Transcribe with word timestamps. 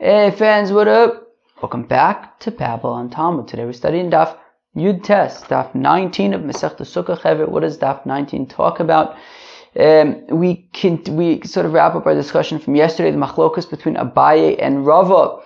Hey 0.00 0.30
fans, 0.30 0.70
what 0.70 0.86
up? 0.86 1.26
Welcome 1.60 1.82
back 1.82 2.38
to 2.38 2.52
Babylon 2.52 3.10
Talmud. 3.10 3.48
Today 3.48 3.64
we're 3.64 3.72
studying 3.72 4.12
Daf 4.12 4.36
Yud 4.76 5.02
Tes, 5.02 5.42
Daf 5.42 5.74
19 5.74 6.34
of 6.34 6.42
Masech 6.42 6.76
Sukkah 6.76 7.18
Chevet. 7.18 7.48
What 7.48 7.62
does 7.62 7.78
Daf 7.78 8.06
19 8.06 8.46
talk 8.46 8.78
about? 8.78 9.16
Um, 9.76 10.24
we 10.28 10.68
can 10.72 11.02
we 11.16 11.42
sort 11.42 11.66
of 11.66 11.72
wrap 11.72 11.96
up 11.96 12.06
our 12.06 12.14
discussion 12.14 12.60
from 12.60 12.76
yesterday, 12.76 13.10
the 13.10 13.16
machlokas 13.16 13.68
between 13.68 13.96
Abaye 13.96 14.62
and 14.62 14.86
Rava. 14.86 15.42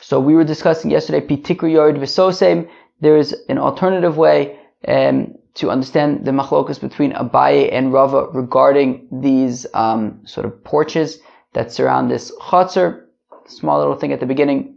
So 0.00 0.18
we 0.18 0.34
were 0.34 0.44
discussing 0.44 0.90
yesterday 0.90 1.20
Pitikri 1.20 1.72
Yored 1.72 1.96
V'Sosem. 1.96 2.70
There 3.02 3.18
is 3.18 3.36
an 3.50 3.58
alternative 3.58 4.16
way 4.16 4.58
um, 4.88 5.34
to 5.56 5.68
understand 5.68 6.24
the 6.24 6.30
machlokas 6.30 6.80
between 6.80 7.12
Abaye 7.12 7.70
and 7.70 7.92
Rava 7.92 8.28
regarding 8.32 9.08
these 9.12 9.66
um, 9.74 10.22
sort 10.24 10.46
of 10.46 10.64
porches 10.64 11.18
that 11.52 11.70
surround 11.70 12.10
this 12.10 12.32
chutzner 12.40 13.04
small 13.50 13.78
little 13.78 13.96
thing 13.96 14.12
at 14.12 14.20
the 14.20 14.26
beginning. 14.26 14.76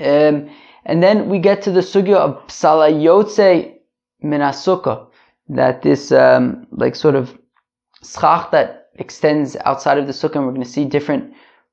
Um, 0.00 0.50
and 0.84 1.02
then 1.02 1.28
we 1.28 1.38
get 1.38 1.62
to 1.62 1.70
the 1.70 1.80
sugya 1.80 2.16
of 2.16 2.46
psalayotze 2.46 3.74
minasuka, 4.22 5.06
that 5.48 5.82
this 5.82 6.12
um, 6.12 6.66
like 6.70 6.94
sort 6.94 7.14
of 7.14 7.36
schach 8.02 8.50
that 8.50 8.88
extends 8.94 9.56
outside 9.64 9.98
of 9.98 10.06
the 10.06 10.12
sukkah, 10.12 10.36
and 10.36 10.46
we're 10.46 10.52
going 10.52 10.62
to 10.62 10.68
see 10.68 10.84
different 10.84 11.32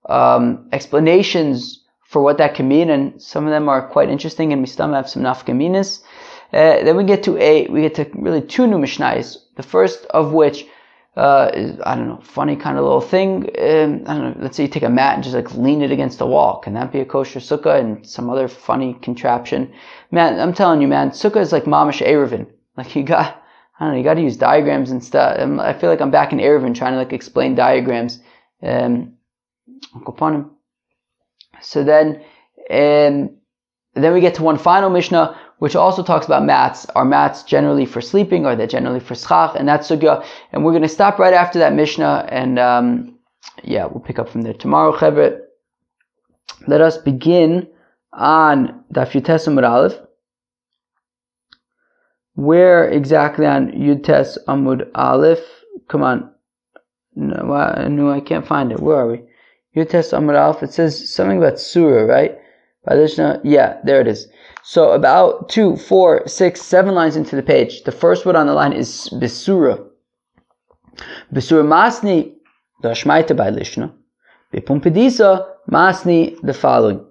um, 0.09 0.68
explanations 0.71 1.84
for 2.05 2.21
what 2.21 2.38
that 2.38 2.55
can 2.55 2.68
mean, 2.68 2.90
and 2.90 3.21
some 3.21 3.45
of 3.45 3.52
them 3.52 3.68
are 3.70 3.88
quite 3.88 4.09
interesting, 4.09 4.54
and 4.54 4.62
we 4.62 4.68
still 4.68 4.91
have 4.93 5.09
some 5.09 5.23
nafkaminas. 5.23 6.02
Uh, 6.52 6.84
then 6.84 6.95
we 6.95 7.04
get 7.04 7.23
to 7.23 7.38
a, 7.38 7.68
we 7.68 7.82
get 7.82 7.95
to 7.95 8.09
really 8.13 8.41
two 8.41 8.68
new 8.68 8.77
mishnayos. 8.77 9.38
The 9.55 9.63
first 9.63 10.05
of 10.12 10.34
which 10.34 10.66
uh, 11.16 11.52
is, 11.53 11.80
I 11.85 11.95
don't 11.95 12.08
know, 12.08 12.22
funny 12.23 12.55
kind 12.55 12.77
of 12.77 12.84
little 12.84 13.02
thing. 13.02 13.44
Um, 13.59 14.04
I 14.08 14.13
don't 14.16 14.23
know. 14.23 14.35
Let's 14.40 14.58
say 14.58 14.63
you 14.63 14.70
take 14.70 14.84
a 14.84 14.90
mat 14.90 15.16
and 15.16 15.23
just 15.23 15.35
like 15.35 15.54
lean 15.54 15.81
it 15.84 15.91
against 15.91 16.17
the 16.17 16.26
wall. 16.26 16.59
Can 16.59 16.73
that 16.73 16.91
be 16.91 17.02
a 17.02 17.05
kosher 17.05 17.40
sukkah 17.40 17.80
and 17.80 18.05
some 18.05 18.30
other 18.30 18.48
funny 18.48 18.95
contraption? 18.95 19.71
Man, 20.12 20.40
I'm 20.40 20.54
telling 20.54 20.82
you, 20.82 20.87
man, 20.87 21.12
sukkah 21.12 21.41
is 21.41 21.52
like 21.52 21.65
mamish 21.65 22.05
erevin. 22.05 22.48
Like 22.76 22.96
you 22.96 23.04
got, 23.04 23.43
I 23.79 23.85
don't 23.85 23.91
know, 23.93 23.98
you 23.99 24.04
got 24.04 24.15
to 24.15 24.21
use 24.21 24.37
diagrams 24.37 24.90
and 24.90 25.04
stuff. 25.04 25.40
Um, 25.40 25.60
I 25.60 25.74
feel 25.74 25.91
like 25.91 26.02
I'm 26.02 26.12
back 26.12 26.34
in 26.34 26.40
erevin 26.40 26.74
trying 26.74 26.93
to 26.93 26.98
like 26.98 27.13
explain 27.13 27.54
diagrams. 27.54 28.20
Um, 28.63 29.13
so 31.62 31.84
then, 31.84 32.24
um, 32.71 33.37
then 33.96 34.13
we 34.13 34.21
get 34.21 34.35
to 34.35 34.43
one 34.43 34.57
final 34.57 34.90
mishnah 34.90 35.40
which 35.63 35.77
also 35.77 36.03
talks 36.03 36.25
about 36.25 36.43
mats. 36.43 36.85
Are 36.87 37.05
mats 37.05 37.41
generally 37.43 37.85
for 37.85 38.01
sleeping? 38.01 38.45
Are 38.45 38.53
they 38.53 38.67
generally 38.67 38.99
for 38.99 39.15
schach? 39.15 39.55
And 39.55 39.65
that's 39.65 39.87
sugya. 39.87 40.21
And 40.51 40.65
we're 40.65 40.73
going 40.73 40.81
to 40.81 40.89
stop 40.89 41.17
right 41.19 41.33
after 41.33 41.57
that 41.59 41.71
mishnah, 41.71 42.27
and 42.27 42.59
um, 42.59 43.17
yeah, 43.63 43.85
we'll 43.85 44.03
pick 44.03 44.19
up 44.19 44.27
from 44.27 44.41
there 44.41 44.53
tomorrow. 44.53 44.91
Chevret. 44.91 45.39
Let 46.67 46.81
us 46.81 46.97
begin 46.97 47.69
on 48.11 48.84
Daf 48.93 49.11
Yutes 49.13 49.47
Amud 49.47 49.63
Aleph. 49.63 49.93
Where 52.35 52.89
exactly 52.89 53.45
on 53.45 53.71
Yutes 53.71 54.37
Amud 54.49 54.89
Aleph? 54.95 55.45
Come 55.87 56.03
on. 56.03 56.29
No, 57.15 57.87
no, 57.87 58.11
I 58.11 58.19
can't 58.19 58.45
find 58.45 58.73
it. 58.73 58.81
Where 58.81 58.97
are 58.97 59.07
we? 59.09 59.21
Yutes 59.77 60.11
Amud 60.11 60.37
Aleph. 60.37 60.61
It 60.61 60.73
says 60.73 61.09
something 61.09 61.37
about 61.37 61.57
surah, 61.57 62.03
right? 62.03 62.37
Yeah, 63.45 63.77
there 63.85 64.01
it 64.01 64.07
is. 64.07 64.28
So 64.66 64.91
about 64.91 65.50
two, 65.50 65.75
four, 65.75 66.25
six, 66.25 66.61
seven 66.61 66.95
lines 66.95 67.17
into 67.17 67.35
the 67.35 67.44
page, 67.44 67.83
the 67.83 67.91
first 67.91 68.25
word 68.25 68.38
on 68.38 68.47
the 68.47 68.53
line 68.53 68.72
is 68.72 69.09
Besura. 69.11 69.85
Besura 71.33 71.66
Masni, 71.66 72.35
the 72.81 72.89
Ashmaita 72.89 73.35
by 73.35 73.51
Lishna. 73.51 73.91
Bepumpedisa, 74.53 75.50
Masni, 75.69 76.39
the 76.44 76.53
following. 76.53 77.06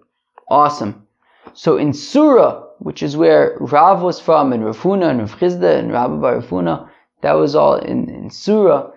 Awesome. 0.48 1.06
So 1.52 1.76
in 1.76 1.92
Surah, 1.92 2.64
which 2.78 3.02
is 3.02 3.18
where 3.18 3.58
Rav 3.60 4.00
was 4.00 4.18
from, 4.18 4.54
and 4.54 4.62
Rafuna, 4.62 5.10
and 5.10 5.20
Rav 5.20 5.62
and 5.62 5.92
Rabbi 5.92 6.16
Bar 6.16 6.40
Rafuna, 6.40 6.88
that 7.20 7.34
was 7.34 7.54
all 7.54 7.76
in, 7.76 8.08
in 8.08 8.30
Surah 8.30 8.90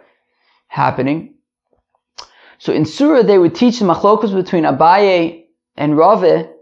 happening. 0.68 1.34
So 2.58 2.72
in 2.72 2.86
Surah, 2.86 3.24
they 3.24 3.38
would 3.38 3.54
teach 3.54 3.80
the 3.80 3.86
machlokas 3.86 4.34
between 4.34 4.64
Abaye 4.64 5.44
and 5.76 5.98
Rava 5.98 6.55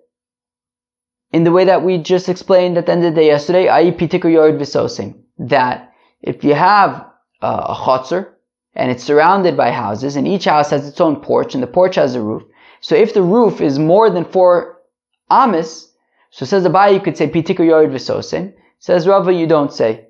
in 1.34 1.44
the 1.44 1.52
way 1.52 1.66
that 1.66 1.84
we 1.84 1.98
just 1.98 2.30
explained 2.30 2.78
at 2.78 2.86
the 2.86 2.92
end 2.92 3.04
of 3.04 3.14
the 3.14 3.22
day 3.22 3.28
yesterday, 3.28 3.68
i.e. 3.68 3.92
pitikr 3.92 4.32
yord 4.32 4.60
visosim, 4.60 5.16
that 5.40 5.92
if 6.22 6.44
you 6.44 6.54
have 6.54 7.06
a 7.42 7.76
chutzner 7.76 8.30
and 8.76 8.92
it's 8.92 9.04
surrounded 9.04 9.58
by 9.58 9.72
houses 9.72 10.16
and 10.16 10.28
each 10.28 10.46
house 10.46 10.70
has 10.70 10.88
its 10.88 11.02
own 11.02 11.18
porch 11.18 11.54
and 11.56 11.64
the 11.64 11.68
porch 11.68 11.96
has 11.96 12.16
a 12.16 12.22
roof, 12.22 12.44
so 12.82 12.96
if 12.96 13.14
the 13.14 13.22
roof 13.22 13.60
is 13.62 13.80
more 13.80 14.10
than 14.10 14.24
four 14.24 14.82
amis, 15.30 15.90
so 16.30 16.46
says 16.46 16.64
the 16.64 16.70
Abaye, 16.70 16.94
you 16.94 17.00
could 17.00 17.18
say 17.18 17.28
pitikr 17.28 17.66
yord 17.68 17.90
visosim. 17.90 18.54
Says 18.80 19.08
Rava, 19.08 19.34
you 19.34 19.48
don't 19.48 19.74
say 19.74 20.08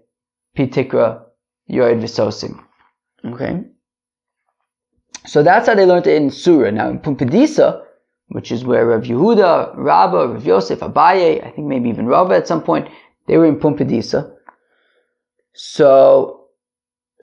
pitikra 0.58 1.24
yord 1.70 2.02
visosim. 2.02 2.60
Okay? 3.24 3.64
So 5.26 5.42
that's 5.42 5.68
how 5.68 5.76
they 5.76 5.86
learned 5.86 6.08
it 6.08 6.22
in 6.22 6.32
Surah. 6.32 6.72
Now 6.72 6.90
in 6.90 7.00
Pumbedisa, 7.00 7.83
which 8.34 8.52
is 8.52 8.66
where 8.66 8.88
Rav 8.88 9.04
Yehuda, 9.04 9.76
Rabba, 9.78 10.28
Rav 10.28 10.46
Yosef, 10.46 10.80
Abaye, 10.80 11.46
I 11.46 11.52
think 11.52 11.68
maybe 11.68 11.88
even 11.90 12.08
Rava 12.08 12.34
at 12.36 12.48
some 12.48 12.64
point, 12.64 12.90
they 13.28 13.38
were 13.38 13.46
in 13.46 13.60
Pumbedisa. 13.60 14.34
So, 15.54 16.48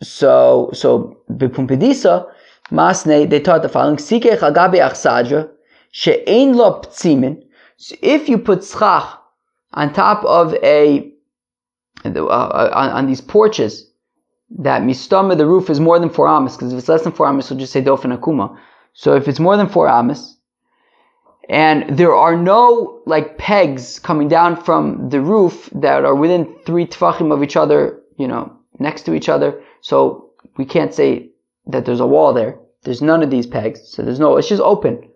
so, 0.00 0.70
so, 0.72 1.20
Pumbedisa, 1.28 2.31
Masne, 2.70 3.28
they 3.28 3.41
taught 3.41 3.62
the 3.62 3.69
following, 3.69 3.97
Sikech 3.97 4.38
agabe 4.38 4.78
achsadra, 4.78 5.50
she'ein 5.91 6.56
lo 6.56 6.81
ptzimin. 6.81 7.43
So 7.76 7.97
if 8.03 8.28
you 8.28 8.38
put 8.38 8.62
schach 8.65 9.19
on 9.72 9.93
top 9.93 10.25
of 10.25 10.54
a, 10.62 11.12
uh, 12.04 12.09
on, 12.09 12.91
on, 12.91 13.06
these 13.09 13.20
porches, 13.20 13.91
that 14.60 14.82
mistama, 14.82 15.37
the 15.37 15.47
roof 15.47 15.69
is 15.70 15.81
more 15.81 15.99
than 15.99 16.09
four 16.09 16.28
amas, 16.28 16.56
because 16.56 16.72
if 16.72 16.78
it's 16.78 16.88
less 16.88 17.03
than 17.03 17.12
four 17.12 17.26
amas, 17.26 17.50
we'll 17.50 17.59
just 17.59 17.72
say 17.72 17.82
dofen 17.82 18.16
akuma. 18.16 18.56
So 18.93 19.16
if 19.16 19.26
it's 19.26 19.41
more 19.41 19.56
than 19.56 19.69
four 19.69 19.88
amas, 19.88 20.37
and 21.50 21.99
there 21.99 22.15
are 22.15 22.37
no 22.37 23.03
like 23.06 23.37
pegs 23.37 23.99
coming 23.99 24.28
down 24.28 24.55
from 24.62 25.09
the 25.11 25.21
roof 25.21 25.69
that 25.75 26.05
are 26.05 26.15
within 26.15 26.55
three 26.65 26.87
tfachim 26.87 27.33
of 27.33 27.43
each 27.43 27.56
other, 27.56 28.00
you 28.16 28.28
know, 28.28 28.53
next 28.78 29.03
to 29.03 29.15
each 29.15 29.28
other. 29.28 29.61
So 29.81 30.31
we 30.56 30.65
can't 30.65 30.94
say 30.94 31.31
that 31.66 31.84
there's 31.84 31.99
a 31.99 32.06
wall 32.06 32.33
there. 32.33 32.56
There's 32.84 33.03
none 33.03 33.25
of 33.25 33.31
these 33.31 33.49
pegs, 33.49 33.81
so 33.84 34.03
there's 34.03 34.21
no. 34.21 34.37
It's 34.37 34.49
just 34.49 34.62
open 34.62 35.11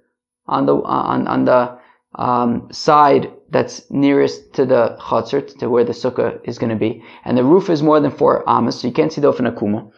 on 0.48 0.66
the 0.66 0.74
on 0.74 1.28
on 1.28 1.44
the 1.44 1.78
um, 2.16 2.68
side 2.72 3.30
that's 3.50 3.88
nearest 3.90 4.52
to 4.54 4.66
the 4.66 4.96
chutzner, 5.00 5.56
to 5.60 5.70
where 5.70 5.84
the 5.84 5.92
sukkah 5.92 6.40
is 6.42 6.58
going 6.58 6.70
to 6.70 6.76
be, 6.76 7.04
and 7.24 7.38
the 7.38 7.44
roof 7.44 7.70
is 7.70 7.80
more 7.80 8.00
than 8.00 8.10
four 8.10 8.42
amas, 8.48 8.80
so 8.80 8.88
you 8.88 8.92
can't 8.92 9.12
see 9.12 9.20
the 9.20 9.32
ofen 9.32 9.48
akuma. 9.48 9.88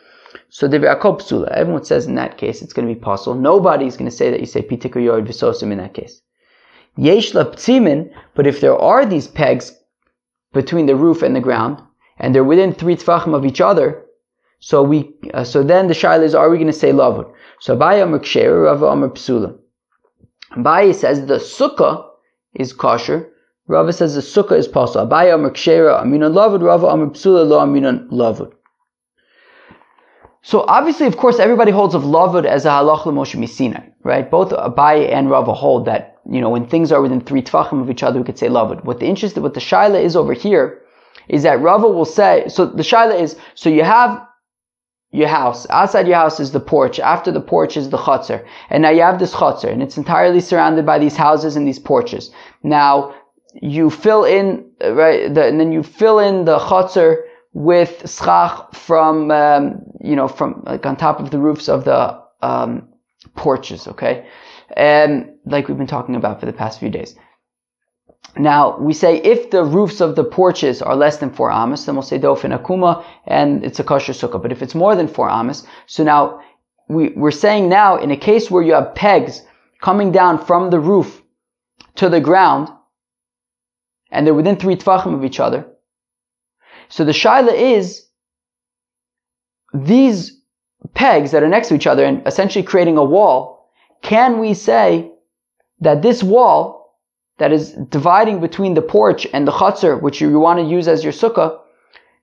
So. 0.50 0.66
Everyone 0.66 1.84
says 1.84 2.06
in 2.06 2.14
that 2.16 2.36
case 2.36 2.60
it's 2.60 2.74
going 2.74 2.86
to 2.86 2.94
be 2.94 3.00
possible. 3.00 3.34
Nobody's 3.34 3.96
going 3.96 4.10
to 4.10 4.16
say 4.16 4.30
that 4.30 4.40
you 4.40 4.46
say 4.46 4.60
pitikr 4.60 5.02
yord 5.02 5.26
v'sosim 5.26 5.72
in 5.72 5.78
that 5.78 5.94
case. 5.94 6.20
Yesh 6.96 7.32
ptzimin, 7.32 8.10
but 8.34 8.46
if 8.46 8.60
there 8.60 8.76
are 8.76 9.04
these 9.04 9.28
pegs 9.28 9.72
between 10.52 10.86
the 10.86 10.96
roof 10.96 11.22
and 11.22 11.36
the 11.36 11.40
ground, 11.40 11.82
and 12.18 12.34
they're 12.34 12.44
within 12.44 12.72
three 12.72 12.96
tfachim 12.96 13.34
of 13.34 13.44
each 13.44 13.60
other, 13.60 14.02
so 14.60 14.82
we, 14.82 15.14
uh, 15.34 15.44
so 15.44 15.62
then 15.62 15.86
the 15.86 15.94
shaila 15.94 16.22
is, 16.22 16.34
are 16.34 16.48
we 16.48 16.56
going 16.56 16.66
to 16.66 16.72
say 16.72 16.92
lavud? 16.92 17.30
So 17.60 17.76
Abaye 17.76 18.02
Amr 18.02 18.20
Ksher, 18.20 18.64
Rava 18.64 18.86
Amr 18.86 19.10
Psula. 19.10 19.58
Abaye 20.52 20.94
says 20.94 21.26
the 21.26 21.36
sukkah 21.36 22.08
is 22.54 22.72
kosher. 22.72 23.28
Rava 23.68 23.92
says 23.92 24.14
the 24.14 24.20
sukkah 24.20 24.56
is 24.58 24.66
possible. 24.68 25.06
Abaye 25.06 25.32
Amr 25.34 25.50
Ksher, 25.50 26.02
Aminan 26.02 26.32
lavud. 26.32 26.62
Rava 26.62 26.86
Amr 26.86 27.06
Psula, 27.08 27.46
Lo 27.46 27.58
Aminan 27.60 28.08
lavud. 28.10 28.52
So 30.42 30.64
obviously, 30.68 31.06
of 31.06 31.16
course, 31.16 31.38
everybody 31.38 31.72
holds 31.72 31.94
of 31.94 32.02
lavud 32.02 32.46
as 32.46 32.64
a 32.64 32.70
halach 32.70 33.04
l'Moshe 33.04 33.36
Misinai, 33.36 33.92
right? 34.04 34.30
Both 34.30 34.50
Abaye 34.50 35.12
and 35.12 35.28
Rava 35.30 35.52
hold 35.52 35.86
that 35.86 36.15
you 36.30 36.40
know, 36.40 36.50
when 36.50 36.66
things 36.66 36.92
are 36.92 37.02
within 37.02 37.20
three 37.20 37.42
tvachim 37.42 37.80
of 37.80 37.90
each 37.90 38.02
other, 38.02 38.18
we 38.18 38.24
could 38.24 38.38
say 38.38 38.48
lavud. 38.48 38.84
What 38.84 39.00
the 39.00 39.06
interest, 39.06 39.38
what 39.38 39.54
the 39.54 39.60
shaila 39.60 40.02
is 40.02 40.16
over 40.16 40.32
here, 40.32 40.82
is 41.28 41.42
that 41.42 41.60
Rava 41.60 41.88
will 41.88 42.04
say, 42.04 42.44
so 42.48 42.66
the 42.66 42.82
shaila 42.82 43.20
is, 43.20 43.36
so 43.54 43.68
you 43.68 43.84
have 43.84 44.26
your 45.12 45.28
house, 45.28 45.66
outside 45.70 46.06
your 46.06 46.16
house 46.16 46.40
is 46.40 46.52
the 46.52 46.60
porch, 46.60 46.98
after 47.00 47.30
the 47.30 47.40
porch 47.40 47.76
is 47.76 47.90
the 47.90 47.96
chutzner, 47.96 48.44
and 48.70 48.82
now 48.82 48.90
you 48.90 49.02
have 49.02 49.18
this 49.18 49.34
chutzner, 49.34 49.72
and 49.72 49.82
it's 49.82 49.96
entirely 49.96 50.40
surrounded 50.40 50.84
by 50.84 50.98
these 50.98 51.16
houses 51.16 51.56
and 51.56 51.66
these 51.66 51.78
porches. 51.78 52.30
Now, 52.62 53.14
you 53.54 53.88
fill 53.88 54.24
in, 54.24 54.70
right, 54.82 55.32
the, 55.32 55.46
and 55.46 55.58
then 55.58 55.72
you 55.72 55.82
fill 55.82 56.18
in 56.18 56.44
the 56.44 56.58
chutzner 56.58 57.22
with 57.52 58.10
schach 58.10 58.74
from, 58.74 59.30
um, 59.30 59.82
you 60.00 60.14
know, 60.14 60.28
from, 60.28 60.62
like 60.66 60.84
on 60.84 60.96
top 60.96 61.20
of 61.20 61.30
the 61.30 61.38
roofs 61.38 61.68
of 61.68 61.84
the, 61.84 62.20
um, 62.42 62.88
porches, 63.34 63.88
okay? 63.88 64.26
Um, 64.76 65.30
like 65.44 65.68
we've 65.68 65.78
been 65.78 65.86
talking 65.86 66.16
about 66.16 66.40
for 66.40 66.46
the 66.46 66.52
past 66.52 66.80
few 66.80 66.90
days. 66.90 67.14
Now, 68.38 68.78
we 68.78 68.92
say 68.92 69.16
if 69.16 69.50
the 69.50 69.64
roofs 69.64 70.00
of 70.00 70.14
the 70.14 70.24
porches 70.24 70.82
are 70.82 70.94
less 70.94 71.16
than 71.16 71.30
four 71.30 71.50
amas, 71.50 71.86
then 71.86 71.94
we'll 71.94 72.02
say 72.02 72.18
dofin 72.18 72.56
akuma, 72.56 73.04
and 73.26 73.64
it's 73.64 73.80
a 73.80 73.84
kosher 73.84 74.12
sukkah. 74.12 74.42
But 74.42 74.52
if 74.52 74.62
it's 74.62 74.74
more 74.74 74.94
than 74.94 75.08
four 75.08 75.30
amas, 75.30 75.66
so 75.86 76.04
now 76.04 76.40
we, 76.88 77.10
we're 77.10 77.30
saying 77.30 77.68
now 77.68 77.96
in 77.96 78.10
a 78.10 78.16
case 78.16 78.50
where 78.50 78.62
you 78.62 78.74
have 78.74 78.94
pegs 78.94 79.42
coming 79.80 80.12
down 80.12 80.44
from 80.44 80.70
the 80.70 80.80
roof 80.80 81.22
to 81.96 82.08
the 82.10 82.20
ground, 82.20 82.68
and 84.10 84.26
they're 84.26 84.34
within 84.34 84.56
three 84.56 84.76
tvachim 84.76 85.14
of 85.14 85.24
each 85.24 85.40
other. 85.40 85.66
So 86.88 87.04
the 87.04 87.12
shaila 87.12 87.54
is 87.54 88.06
these 89.72 90.40
pegs 90.94 91.30
that 91.30 91.42
are 91.42 91.48
next 91.48 91.68
to 91.68 91.74
each 91.74 91.86
other 91.86 92.04
and 92.04 92.26
essentially 92.26 92.62
creating 92.62 92.98
a 92.98 93.04
wall. 93.04 93.55
Can 94.06 94.38
we 94.38 94.54
say 94.54 95.10
that 95.80 96.00
this 96.00 96.22
wall 96.22 96.94
that 97.38 97.50
is 97.50 97.72
dividing 97.72 98.38
between 98.40 98.74
the 98.74 98.88
porch 98.96 99.26
and 99.32 99.48
the 99.48 99.50
chutzner, 99.50 100.00
which 100.00 100.20
you 100.20 100.38
want 100.38 100.60
to 100.60 100.64
use 100.64 100.86
as 100.86 101.02
your 101.02 101.12
sukkah, 101.12 101.58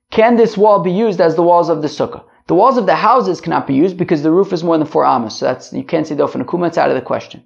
can 0.09 0.37
this 0.37 0.55
wall 0.55 0.79
be 0.79 0.93
used 0.93 1.19
as 1.19 1.35
the 1.35 1.43
walls 1.43 1.67
of 1.67 1.81
the 1.81 1.89
sukkah? 1.89 2.23
The 2.47 2.55
walls 2.55 2.77
of 2.77 2.85
the 2.85 2.95
houses 2.95 3.41
cannot 3.41 3.67
be 3.67 3.73
used 3.73 3.97
because 3.97 4.23
the 4.23 4.31
roof 4.31 4.53
is 4.53 4.63
more 4.63 4.77
than 4.77 4.87
four 4.87 5.05
amos. 5.05 5.39
So 5.39 5.45
that's 5.47 5.73
you 5.73 5.83
can't 5.83 6.07
say 6.07 6.15
dofen 6.15 6.45
akuma. 6.45 6.67
It's 6.67 6.77
out 6.77 6.89
of 6.89 6.95
the 6.95 7.01
question. 7.01 7.43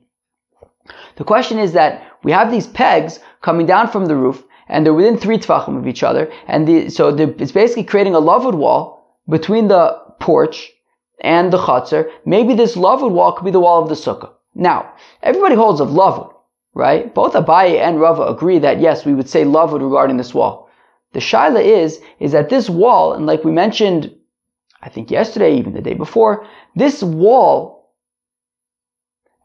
The 1.16 1.24
question 1.24 1.57
is 1.57 1.74
that 1.74 2.04
we 2.24 2.31
have 2.31 2.51
these 2.51 2.68
pegs 2.68 3.19
coming 3.42 3.66
down 3.66 3.88
from 3.88 4.06
the 4.06 4.16
roof, 4.16 4.44
and 4.69 4.86
they're 4.86 4.94
within 4.94 5.18
three 5.18 5.40
tvachim 5.40 5.80
of 5.80 5.88
each 5.88 6.04
other, 6.04 6.31
and 6.48 6.68
the, 6.68 6.90
so 6.90 7.07
it's 7.07 7.51
basically 7.51 7.86
creating 7.86 8.13
a 8.13 8.22
lavud 8.22 8.54
wall 8.54 9.18
between 9.28 9.68
the 9.68 9.98
porch 10.19 10.72
and 11.22 11.52
the 11.52 11.58
chutzner. 11.58 12.10
Maybe 12.25 12.54
this 12.54 12.75
lavud 12.75 13.12
wall 13.12 13.31
could 13.34 13.46
be 13.46 13.52
the 13.52 13.60
wall 13.60 13.81
of 13.81 13.90
the 13.90 13.96
sukkah. 13.96 14.31
Now, 14.56 14.92
everybody 15.22 15.56
holds 15.56 15.81
of 15.81 15.90
lavud, 15.90 16.34
right? 16.74 17.14
Both 17.14 17.34
Abaye 17.34 17.80
and 17.80 18.00
Rava 18.00 18.24
agree 18.24 18.60
that 18.60 18.80
yes, 18.80 19.06
we 19.06 19.14
would 19.14 19.30
say 19.30 19.44
lavud 19.44 19.81
regarding 19.81 20.18
this 20.18 20.34
wall. 20.34 20.69
The 21.14 21.19
shaila 21.19 21.64
is, 21.64 22.00
is 22.19 22.31
that 22.34 22.50
this 22.50 22.69
wall, 22.69 23.14
and 23.14 23.25
like 23.25 23.44
we 23.44 23.52
mentioned, 23.52 24.14
I 24.81 24.90
think 24.90 25.10
yesterday, 25.10 25.58
even 25.58 25.74
the 25.74 25.81
day 25.81 25.94
before, 25.94 26.46
this 26.75 27.02
wall 27.02 27.94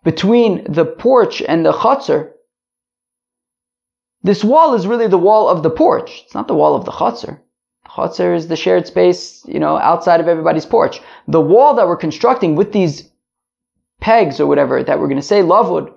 between 0.05 0.65
the 0.71 0.85
porch 0.85 1.41
and 1.43 1.65
the 1.65 1.73
chutzner, 1.73 2.33
this 4.23 4.45
wall 4.45 4.75
is 4.75 4.87
really 4.87 5.09
the 5.09 5.19
wall 5.19 5.49
of 5.49 5.63
the 5.63 5.71
porch. 5.71 6.23
It's 6.25 6.35
not 6.35 6.49
the 6.49 6.55
wall 6.55 6.75
of 6.75 6.85
the 6.85 6.93
chutzner. 6.93 7.41
The 7.85 7.91
chutzner 7.91 8.35
is 8.35 8.49
the 8.49 8.57
shared 8.57 8.87
space, 8.87 9.45
you 9.47 9.59
know, 9.59 9.77
outside 9.77 10.21
of 10.21 10.29
everybody's 10.29 10.67
porch. 10.67 11.01
The 11.29 11.41
wall 11.41 11.75
that 11.75 11.87
we're 11.87 11.97
constructing 11.97 12.55
with 12.57 12.73
these 12.73 13.11
pegs 14.01 14.41
or 14.41 14.47
whatever 14.47 14.83
that 14.83 14.99
we're 14.99 15.09
going 15.09 15.17
to 15.17 15.23
say 15.23 15.43
lavud, 15.43 15.93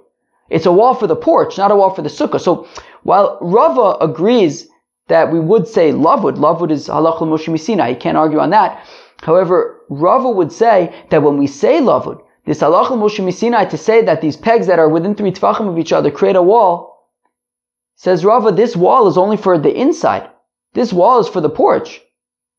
it's 0.50 0.66
a 0.66 0.72
wall 0.72 0.94
for 0.94 1.08
the 1.08 1.16
porch, 1.16 1.58
not 1.58 1.72
a 1.72 1.76
wall 1.76 1.90
for 1.90 2.02
the 2.02 2.10
sukkah. 2.10 2.40
So 2.40 2.68
while 3.04 3.38
Rava 3.42 3.98
agrees 4.04 4.68
that 5.08 5.32
we 5.32 5.40
would 5.40 5.68
say 5.68 5.92
lavud, 5.92 6.38
lavud 6.38 6.72
is 6.72 6.88
halachah 6.88 7.22
Moshe 7.22 7.48
Misina, 7.48 7.90
you 7.90 7.96
can't 7.96 8.18
argue 8.18 8.40
on 8.40 8.52
that. 8.52 8.86
However, 9.22 9.82
Rava 9.90 10.30
would 10.30 10.52
say 10.52 10.94
that 11.10 11.24
when 11.24 11.38
we 11.38 11.48
say 11.48 11.80
lavud, 11.80 12.22
this 12.46 12.60
halachah 12.60 12.90
Moshe 12.90 13.24
Misina 13.24 13.68
to 13.70 13.78
say 13.78 14.04
that 14.04 14.22
these 14.22 14.38
pegs 14.38 14.68
that 14.68 14.80
are 14.80 14.90
within 14.90 15.16
three 15.16 15.32
tefachim 15.32 15.68
of 15.68 15.80
each 15.80 15.94
other 15.94 16.12
create 16.12 16.36
a 16.36 16.42
wall, 16.42 17.10
says 17.96 18.26
Rava, 18.26 18.52
this 18.52 18.76
wall 18.76 19.08
is 19.08 19.18
only 19.18 19.38
for 19.38 19.58
the 19.58 19.74
inside. 19.74 20.30
This 20.76 20.92
wall 20.92 21.20
is 21.20 21.30
for 21.30 21.40
the 21.40 21.50
porch. 21.50 22.02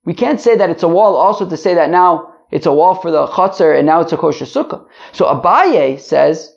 We 0.07 0.15
can't 0.15 0.41
say 0.41 0.57
that 0.57 0.71
it's 0.71 0.83
a 0.83 0.89
wall 0.89 1.17
also 1.17 1.47
to 1.49 1.57
say 1.57 1.75
that 1.75 1.91
now 1.91 2.33
it's 2.51 2.65
a 2.65 2.73
wall 2.73 2.95
for 2.95 3.11
the 3.11 3.27
chutzner 3.27 3.77
and 3.77 3.87
now 3.87 4.01
it's 4.01 4.13
a 4.13 4.17
kosher 4.17 4.47
sukkah. 4.47 4.87
So 5.13 5.27
Abaye 5.27 6.01
says 6.01 6.57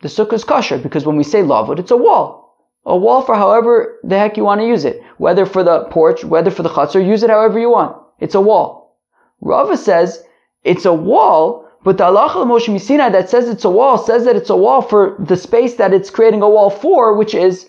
the 0.00 0.08
sukkah 0.08 0.32
is 0.32 0.44
kosher 0.44 0.78
because 0.78 1.04
when 1.04 1.16
we 1.16 1.24
say 1.24 1.42
lavud, 1.42 1.78
it's 1.78 1.90
a 1.90 1.96
wall. 1.96 2.56
A 2.86 2.96
wall 2.96 3.20
for 3.20 3.34
however 3.34 3.98
the 4.02 4.18
heck 4.18 4.38
you 4.38 4.44
want 4.44 4.62
to 4.62 4.66
use 4.66 4.86
it. 4.86 5.02
Whether 5.18 5.44
for 5.44 5.62
the 5.62 5.84
porch, 5.90 6.24
whether 6.24 6.50
for 6.50 6.62
the 6.62 6.70
chutzner, 6.70 7.06
use 7.06 7.22
it 7.22 7.28
however 7.28 7.58
you 7.58 7.70
want. 7.70 7.94
It's 8.18 8.34
a 8.34 8.40
wall. 8.40 8.96
Rava 9.42 9.76
says 9.76 10.24
it's 10.64 10.86
a 10.86 10.94
wall, 10.94 11.68
but 11.84 11.98
the 11.98 12.04
Allah 12.04 12.46
Moshe 12.46 12.72
Misina 12.72 13.12
that 13.12 13.28
says 13.28 13.46
it's 13.50 13.66
a 13.66 13.70
wall 13.70 13.98
says 13.98 14.24
that 14.24 14.36
it's 14.36 14.50
a 14.50 14.56
wall 14.56 14.80
for 14.80 15.16
the 15.18 15.36
space 15.36 15.74
that 15.74 15.92
it's 15.92 16.08
creating 16.08 16.40
a 16.40 16.48
wall 16.48 16.70
for, 16.70 17.14
which 17.14 17.34
is 17.34 17.68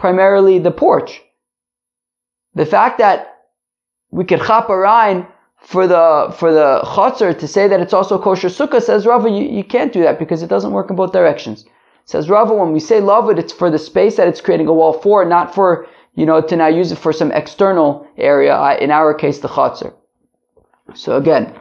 primarily 0.00 0.58
the 0.58 0.72
porch. 0.72 1.22
The 2.54 2.66
fact 2.66 2.98
that 2.98 3.44
we 4.10 4.24
could 4.24 4.42
chap 4.42 4.68
a 4.68 5.26
for 5.56 5.86
the 5.86 6.34
for 6.36 6.52
the 6.52 6.80
chutzner 6.84 7.38
to 7.38 7.48
say 7.48 7.68
that 7.68 7.80
it's 7.80 7.92
also 7.92 8.18
kosher 8.18 8.48
sukkah 8.48 8.82
says 8.82 9.06
Rava 9.06 9.30
you, 9.30 9.44
you 9.44 9.62
can't 9.62 9.92
do 9.92 10.02
that 10.02 10.18
because 10.18 10.42
it 10.42 10.48
doesn't 10.48 10.72
work 10.72 10.90
in 10.90 10.96
both 10.96 11.12
directions. 11.12 11.64
Says 12.04 12.28
Rava 12.28 12.54
when 12.54 12.72
we 12.72 12.80
say 12.80 12.98
it, 12.98 13.38
it's 13.38 13.52
for 13.52 13.70
the 13.70 13.78
space 13.78 14.16
that 14.16 14.26
it's 14.26 14.40
creating 14.40 14.66
a 14.66 14.72
wall 14.72 14.92
for, 14.92 15.24
not 15.24 15.54
for 15.54 15.86
you 16.14 16.26
know 16.26 16.40
to 16.40 16.56
now 16.56 16.66
use 16.66 16.90
it 16.92 16.98
for 16.98 17.12
some 17.12 17.30
external 17.32 18.06
area. 18.18 18.54
Uh, 18.54 18.76
in 18.80 18.90
our 18.90 19.14
case, 19.14 19.38
the 19.38 19.48
chutzner. 19.48 19.94
So 20.94 21.16
again, 21.16 21.54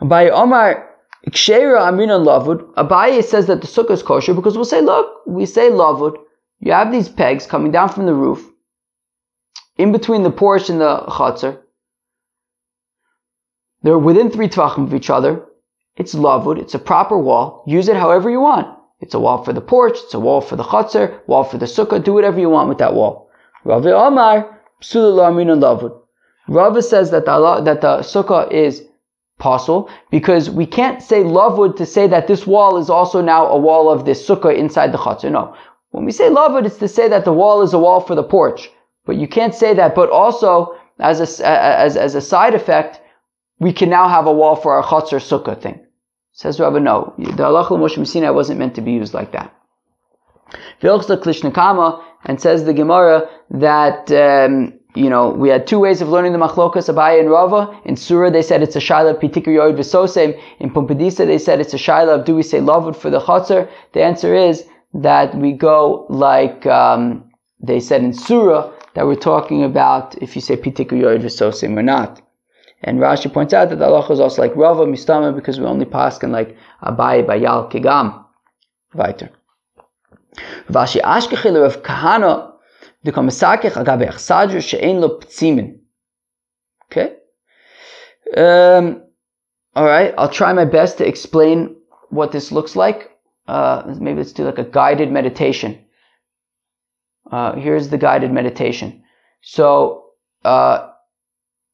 Abaye 0.00 0.30
Omar 0.30 0.88
Kshera 1.30 1.86
Amina 1.88 2.18
Lavud. 2.18 2.74
Abaye 2.74 3.22
says 3.22 3.46
that 3.46 3.60
the 3.60 3.66
sukkah 3.66 3.92
is 3.92 4.02
kosher 4.02 4.34
because 4.34 4.56
we'll 4.56 4.64
say, 4.64 4.80
look, 4.80 5.26
we 5.26 5.46
say 5.46 5.70
Lavud. 5.70 6.16
You 6.60 6.72
have 6.72 6.90
these 6.90 7.08
pegs 7.08 7.46
coming 7.46 7.72
down 7.72 7.90
from 7.90 8.06
the 8.06 8.14
roof, 8.14 8.50
in 9.76 9.92
between 9.92 10.22
the 10.22 10.30
porch 10.30 10.70
and 10.70 10.80
the 10.80 11.04
chutzner. 11.08 11.58
They're 13.82 13.98
within 13.98 14.30
three 14.30 14.48
tvachim 14.48 14.84
of 14.84 14.94
each 14.94 15.10
other. 15.10 15.44
It's 15.96 16.14
lavud. 16.14 16.58
It's 16.58 16.74
a 16.74 16.78
proper 16.78 17.18
wall. 17.18 17.64
Use 17.66 17.88
it 17.88 17.96
however 17.96 18.30
you 18.30 18.40
want. 18.40 18.78
It's 19.00 19.14
a 19.14 19.20
wall 19.20 19.44
for 19.44 19.52
the 19.52 19.60
porch. 19.60 19.98
It's 20.04 20.14
a 20.14 20.20
wall 20.20 20.40
for 20.40 20.56
the 20.56 20.62
chutzner. 20.62 21.20
Wall 21.26 21.44
for 21.44 21.58
the 21.58 21.66
sukkah. 21.66 22.02
Do 22.02 22.14
whatever 22.14 22.40
you 22.40 22.48
want 22.48 22.68
with 22.68 22.78
that 22.78 22.94
wall. 22.94 23.30
Rav 23.64 23.86
Omar 23.86 24.60
lavud. 24.82 26.00
Rava 26.48 26.82
says 26.82 27.10
that 27.10 27.24
the, 27.24 27.60
that 27.64 27.80
the 27.80 27.98
sukkah 27.98 28.50
is 28.50 28.84
possible 29.38 29.90
because 30.10 30.50
we 30.50 30.66
can't 30.66 31.02
say 31.02 31.22
lavud 31.22 31.76
to 31.76 31.86
say 31.86 32.06
that 32.06 32.26
this 32.26 32.46
wall 32.46 32.76
is 32.78 32.90
also 32.90 33.20
now 33.20 33.46
a 33.46 33.58
wall 33.58 33.90
of 33.90 34.04
this 34.04 34.26
sukkah 34.26 34.56
inside 34.56 34.92
the 34.92 34.98
chutzner. 34.98 35.32
No. 35.32 35.56
When 35.90 36.04
we 36.04 36.12
say 36.12 36.28
lavud, 36.28 36.66
it's 36.66 36.78
to 36.78 36.88
say 36.88 37.08
that 37.08 37.24
the 37.24 37.32
wall 37.32 37.62
is 37.62 37.72
a 37.72 37.78
wall 37.78 38.00
for 38.00 38.14
the 38.14 38.22
porch. 38.22 38.70
But 39.06 39.16
you 39.16 39.28
can't 39.28 39.54
say 39.54 39.74
that, 39.74 39.94
but 39.94 40.10
also 40.10 40.76
as 40.98 41.20
a, 41.20 41.46
as, 41.46 41.96
as 41.96 42.14
a 42.14 42.20
side 42.20 42.54
effect, 42.54 43.00
we 43.58 43.72
can 43.72 43.90
now 43.90 44.08
have 44.08 44.26
a 44.26 44.32
wall 44.32 44.56
for 44.56 44.74
our 44.74 44.82
chutzner 44.82 45.20
sukkah 45.20 45.60
thing. 45.60 45.84
Says 46.32 46.58
Rabbi, 46.58 46.80
no. 46.80 47.14
The 47.18 47.24
halacha 47.24 47.70
Moshe 47.70 47.96
Messina 47.96 48.32
wasn't 48.32 48.58
meant 48.58 48.74
to 48.74 48.80
be 48.80 48.92
used 48.92 49.14
like 49.14 49.32
that. 49.32 49.54
Klishnikama, 50.82 52.02
and 52.24 52.40
says 52.40 52.64
the 52.64 52.74
Gemara 52.74 53.28
that, 53.50 54.10
um, 54.10 54.72
you 54.94 55.10
know, 55.10 55.30
we 55.30 55.48
had 55.48 55.66
two 55.66 55.78
ways 55.78 56.00
of 56.00 56.08
learning 56.08 56.32
the 56.32 56.38
machlokas, 56.38 56.92
Abaye 56.92 57.20
and 57.20 57.30
Rava. 57.30 57.78
In 57.84 57.96
Surah, 57.96 58.30
they 58.30 58.42
said 58.42 58.62
it's 58.62 58.76
a 58.76 58.80
shaila 58.80 59.14
of 59.14 59.16
pitikr 59.18 59.48
yoid 59.48 59.76
v'sosem. 59.76 60.40
In 60.60 60.70
Pumbedisa, 60.70 61.26
they 61.26 61.38
said 61.38 61.60
it's 61.60 61.74
a 61.74 61.78
shaila 61.78 62.20
of 62.20 62.24
do 62.24 62.34
we 62.34 62.42
say 62.42 62.58
lavud 62.60 62.96
for 62.96 63.10
the 63.10 63.20
chutzner? 63.20 63.68
The 63.92 64.02
answer 64.02 64.34
is 64.34 64.66
that 64.94 65.34
we 65.36 65.52
go 65.52 66.06
like, 66.08 66.66
um, 66.66 67.30
they 67.60 67.80
said 67.80 68.02
in 68.02 68.12
Surah, 68.12 68.72
that 68.94 69.06
we're 69.06 69.16
talking 69.16 69.64
about 69.64 70.20
if 70.22 70.34
you 70.34 70.42
say 70.42 70.56
pitikr 70.56 70.92
yoid 70.92 71.76
or 71.76 71.82
not. 71.82 72.22
And 72.82 72.98
Rashi 72.98 73.32
points 73.32 73.54
out 73.54 73.70
that 73.70 73.78
the 73.78 73.86
halacha 73.86 74.10
is 74.12 74.20
also 74.20 74.42
like 74.42 74.54
Rava 74.56 74.84
Mistama 74.84 75.34
because 75.34 75.58
we 75.58 75.66
only 75.66 75.86
pass 75.86 76.18
can 76.18 76.32
like 76.32 76.56
Abaye 76.82 77.26
Bayal 77.26 77.70
Kigam. 77.70 78.24
Weiter. 78.94 79.30
Rashi 80.68 81.00
Ashkechil 81.00 81.64
of 81.64 81.82
Kahana 81.82 82.52
the 83.04 83.12
Komisakech 83.12 83.72
agabe 83.72 84.08
Echsadru 84.10 84.62
she'en 84.62 85.00
lo 85.00 85.18
ptzimin. 85.18 85.78
Okay? 86.86 87.16
Um, 88.36 89.02
alright, 89.76 90.14
I'll 90.16 90.30
try 90.30 90.52
my 90.52 90.64
best 90.64 90.98
to 90.98 91.06
explain 91.06 91.76
what 92.10 92.32
this 92.32 92.50
looks 92.50 92.76
like. 92.76 93.10
Uh, 93.46 93.94
maybe 94.00 94.18
let's 94.18 94.32
do 94.32 94.44
like 94.44 94.58
a 94.58 94.64
guided 94.64 95.12
meditation. 95.12 95.83
Uh, 97.34 97.56
here's 97.56 97.88
the 97.88 97.98
guided 97.98 98.30
meditation. 98.30 99.02
So, 99.42 100.04
uh, 100.44 100.90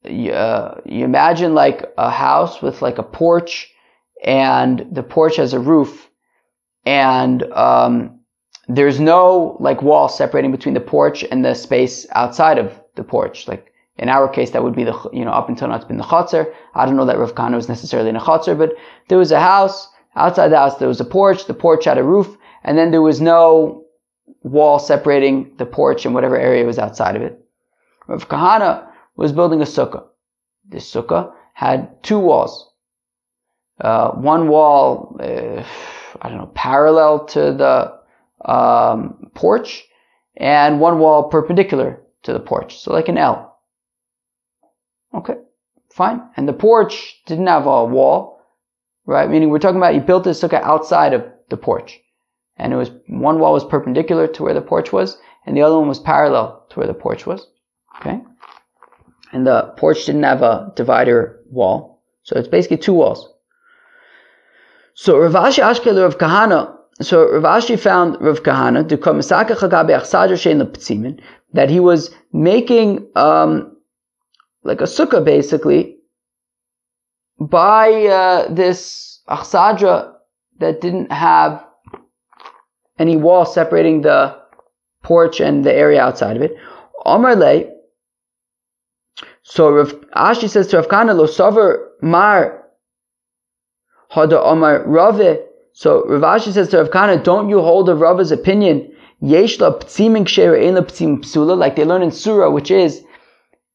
you, 0.03 0.31
uh, 0.31 0.81
you 0.85 1.05
imagine 1.05 1.53
like 1.53 1.93
a 1.99 2.09
house 2.09 2.63
with 2.63 2.81
like 2.81 2.97
a 2.97 3.03
porch 3.03 3.69
and 4.23 4.87
the 4.91 5.03
porch 5.03 5.35
has 5.35 5.53
a 5.53 5.59
roof 5.59 6.09
and 6.83 7.43
um, 7.53 8.21
there's 8.69 8.99
no 8.99 9.55
like 9.59 9.83
wall 9.83 10.09
separating 10.09 10.51
between 10.51 10.73
the 10.73 10.87
porch 10.95 11.23
and 11.29 11.45
the 11.45 11.53
space 11.53 12.07
outside 12.13 12.57
of 12.57 12.81
the 12.95 13.03
porch. 13.03 13.47
Like 13.47 13.71
in 13.99 14.09
our 14.09 14.27
case 14.27 14.49
that 14.51 14.63
would 14.63 14.75
be 14.75 14.83
the 14.83 14.97
you 15.13 15.23
know 15.23 15.31
up 15.31 15.47
until 15.47 15.67
now 15.67 15.75
it's 15.75 15.85
been 15.85 15.97
the 15.97 16.11
chutzner 16.11 16.51
i 16.73 16.85
don't 16.85 16.95
know 16.95 17.05
that 17.05 17.19
rav 17.19 17.35
Kahana 17.35 17.55
was 17.55 17.69
necessarily 17.69 18.09
in 18.09 18.15
a 18.15 18.21
chutzner 18.21 18.57
but 18.57 18.71
there 19.09 19.19
was 19.19 19.31
a 19.31 19.39
house. 19.39 19.87
Outside 20.15 20.47
the 20.47 20.57
house 20.57 20.77
there 20.77 20.87
was 20.87 21.01
a 21.01 21.05
porch. 21.05 21.45
The 21.45 21.53
porch 21.53 21.85
had 21.85 21.99
a 21.99 22.03
roof. 22.03 22.35
And 22.63 22.77
then 22.77 22.89
there 22.89 23.01
was 23.03 23.21
no 23.21 23.80
wall 24.43 24.79
separating 24.79 25.53
the 25.57 25.65
porch 25.65 26.05
and 26.05 26.13
whatever 26.13 26.37
area 26.37 26.65
was 26.65 26.79
outside 26.79 27.15
of 27.15 27.21
it 27.21 27.41
rav 28.07 28.27
Kahana 28.27 28.87
was 29.15 29.31
building 29.31 29.61
a 29.61 29.65
sukkah. 29.65 30.05
This 30.67 30.91
sukkah 30.91 31.33
had 31.53 32.03
two 32.03 32.19
walls. 32.19 32.69
Uh, 33.79 34.11
one 34.11 34.47
wall, 34.47 35.17
uh, 35.19 35.63
I 36.21 36.29
don't 36.29 36.37
know, 36.37 36.51
parallel 36.53 37.25
to 37.27 37.39
the 37.53 38.49
um, 38.49 39.31
porch, 39.33 39.83
and 40.37 40.79
one 40.79 40.99
wall 40.99 41.29
perpendicular 41.29 42.01
to 42.23 42.33
the 42.33 42.39
porch. 42.39 42.79
So 42.79 42.93
like 42.93 43.09
an 43.09 43.17
L. 43.17 43.59
Okay, 45.13 45.35
fine. 45.93 46.21
And 46.37 46.47
the 46.47 46.53
porch 46.53 47.21
didn't 47.25 47.47
have 47.47 47.65
a 47.65 47.85
wall, 47.85 48.41
right? 49.05 49.29
Meaning 49.29 49.49
we're 49.49 49.59
talking 49.59 49.77
about 49.77 49.95
you 49.95 50.01
built 50.01 50.23
this 50.23 50.41
sukkah 50.41 50.61
outside 50.61 51.13
of 51.13 51.25
the 51.49 51.57
porch. 51.57 51.99
And 52.57 52.73
it 52.73 52.75
was 52.75 52.91
one 53.07 53.39
wall 53.39 53.53
was 53.53 53.65
perpendicular 53.65 54.27
to 54.27 54.43
where 54.43 54.53
the 54.53 54.61
porch 54.61 54.91
was, 54.91 55.17
and 55.45 55.55
the 55.55 55.61
other 55.61 55.77
one 55.77 55.87
was 55.87 55.99
parallel 55.99 56.65
to 56.69 56.79
where 56.79 56.87
the 56.87 56.93
porch 56.93 57.25
was. 57.25 57.47
Okay, 57.99 58.21
and 59.31 59.45
the 59.45 59.73
porch 59.77 60.05
didn't 60.05 60.23
have 60.23 60.41
a 60.41 60.71
divider 60.75 61.39
wall, 61.49 62.03
so 62.23 62.37
it's 62.37 62.47
basically 62.47 62.77
two 62.77 62.93
walls. 62.93 63.31
So 64.93 65.17
Rav 65.17 65.33
Ashi 65.33 65.63
Ashkel 65.63 66.01
Rav 66.01 66.17
Kahana. 66.17 66.77
So 67.01 67.27
Rav 67.31 67.43
Ashi 67.43 67.79
found 67.79 68.17
Rav 68.21 68.43
Kahana 68.43 68.87
that 71.53 71.69
he 71.69 71.79
was 71.79 72.15
making 72.31 73.07
um, 73.15 73.77
like 74.63 74.81
a 74.81 74.85
sukkah 74.85 75.23
basically 75.23 75.97
by 77.39 77.91
uh, 78.05 78.53
this 78.53 79.21
achsadra 79.27 80.13
that 80.59 80.81
didn't 80.81 81.11
have 81.11 81.65
any 83.01 83.17
wall 83.17 83.45
separating 83.45 84.01
the 84.01 84.37
porch 85.03 85.41
and 85.41 85.65
the 85.65 85.73
area 85.73 86.01
outside 86.01 86.35
of 86.37 86.43
it. 86.43 86.55
Omar 87.05 87.35
Le. 87.35 87.63
So 89.43 89.71
Rav 89.71 89.91
Ashi 90.15 90.47
says 90.47 90.67
to 90.67 90.77
Rav 90.77 90.87
Kahana, 90.87 91.15
Lo 91.15 91.25
Sover 91.25 91.87
Mar 92.01 92.63
Hada 94.11 94.39
Omar 94.45 94.83
Rava. 94.85 95.39
So 95.73 96.05
Rav 96.05 96.21
Ashi 96.21 96.53
says 96.53 96.69
to 96.69 96.77
Rav 96.77 96.91
Kahana, 96.91 97.23
don't 97.23 97.49
you 97.49 97.59
hold 97.61 97.89
of 97.89 97.99
Rava's 97.99 98.31
opinion? 98.31 98.93
Yeshla 99.21 99.81
ptsiming 99.81 100.27
she'er 100.27 100.53
ptsim 100.53 101.19
psula, 101.19 101.57
like 101.57 101.75
they 101.75 101.85
learn 101.85 102.01
in 102.01 102.11
Surah, 102.11 102.49
which 102.49 102.71
is, 102.71 103.03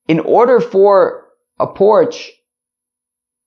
in 0.09 0.21
order 0.21 0.61
for 0.61 1.27
a 1.59 1.67
porch 1.67 2.33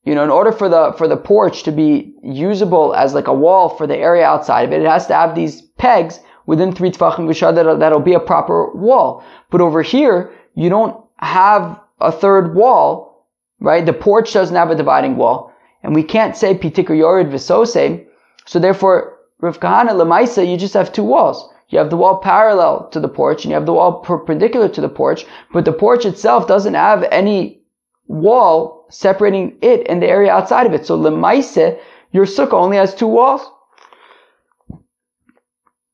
you 0.03 0.15
know, 0.15 0.23
in 0.23 0.29
order 0.29 0.51
for 0.51 0.69
the 0.69 0.93
for 0.97 1.07
the 1.07 1.17
porch 1.17 1.63
to 1.63 1.71
be 1.71 2.13
usable 2.23 2.95
as 2.95 3.13
like 3.13 3.27
a 3.27 3.33
wall 3.33 3.69
for 3.69 3.85
the 3.85 3.97
area 3.97 4.25
outside 4.25 4.63
of 4.63 4.71
it, 4.71 4.81
it 4.81 4.87
has 4.87 5.07
to 5.07 5.13
have 5.13 5.35
these 5.35 5.61
pegs 5.77 6.19
within 6.45 6.73
three 6.73 6.89
tefachim 6.89 7.27
v'shad 7.27 7.55
that'll, 7.55 7.77
that'll 7.77 7.99
be 7.99 8.13
a 8.13 8.19
proper 8.19 8.73
wall. 8.73 9.23
But 9.51 9.61
over 9.61 9.81
here, 9.81 10.33
you 10.55 10.69
don't 10.69 11.03
have 11.17 11.79
a 11.99 12.11
third 12.11 12.55
wall, 12.55 13.27
right? 13.59 13.85
The 13.85 13.93
porch 13.93 14.33
doesn't 14.33 14.55
have 14.55 14.71
a 14.71 14.75
dividing 14.75 15.17
wall, 15.17 15.53
and 15.83 15.93
we 15.93 16.03
can't 16.03 16.35
say 16.35 16.55
pitikr 16.55 16.97
yorid 16.97 17.29
v'sose. 17.29 18.05
So 18.45 18.57
therefore, 18.57 19.17
Rav 19.41 19.59
Kahana 19.59 19.91
lemaisa, 19.91 20.49
you 20.49 20.57
just 20.57 20.73
have 20.73 20.91
two 20.91 21.03
walls. 21.03 21.47
You 21.69 21.77
have 21.77 21.91
the 21.91 21.97
wall 21.97 22.17
parallel 22.17 22.89
to 22.89 22.99
the 22.99 23.07
porch, 23.07 23.43
and 23.43 23.51
you 23.51 23.55
have 23.55 23.67
the 23.67 23.73
wall 23.73 23.99
perpendicular 23.99 24.69
to 24.69 24.81
the 24.81 24.89
porch, 24.89 25.25
but 25.53 25.65
the 25.65 25.73
porch 25.73 26.05
itself 26.05 26.47
doesn't 26.47 26.73
have 26.73 27.03
any 27.11 27.61
wall 28.07 28.78
separating 28.89 29.57
it 29.61 29.87
and 29.87 30.01
the 30.01 30.07
area 30.07 30.31
outside 30.31 30.65
of 30.65 30.73
it. 30.73 30.85
So 30.85 30.97
lemaise, 30.97 31.79
your 32.11 32.25
sukkah 32.25 32.53
only 32.53 32.77
has 32.77 32.93
two 32.93 33.07
walls. 33.07 33.41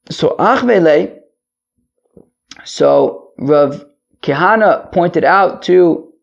So 0.10 0.36
achvele, 0.38 1.20
so 2.64 3.32
Rav 3.38 3.86
Kahana 4.22 4.92
pointed 4.92 5.24
out 5.24 5.64
to 5.64 6.14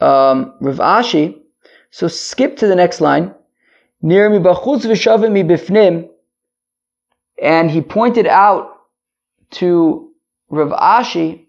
um, 0.00 0.54
Rav 0.60 0.76
Ashi. 0.76 1.40
So 1.90 2.08
skip 2.08 2.56
to 2.58 2.66
the 2.66 2.76
next 2.76 3.00
line. 3.00 3.34
Near 4.02 4.30
mi 4.30 4.38
bachutz 4.38 4.86
v'shavim 4.86 5.32
mi 5.32 5.42
bifnim, 5.42 6.08
and 7.40 7.70
he 7.70 7.80
pointed 7.80 8.26
out 8.26 8.76
to 9.52 10.10
Rav 10.48 10.70
Ashi 10.70 11.46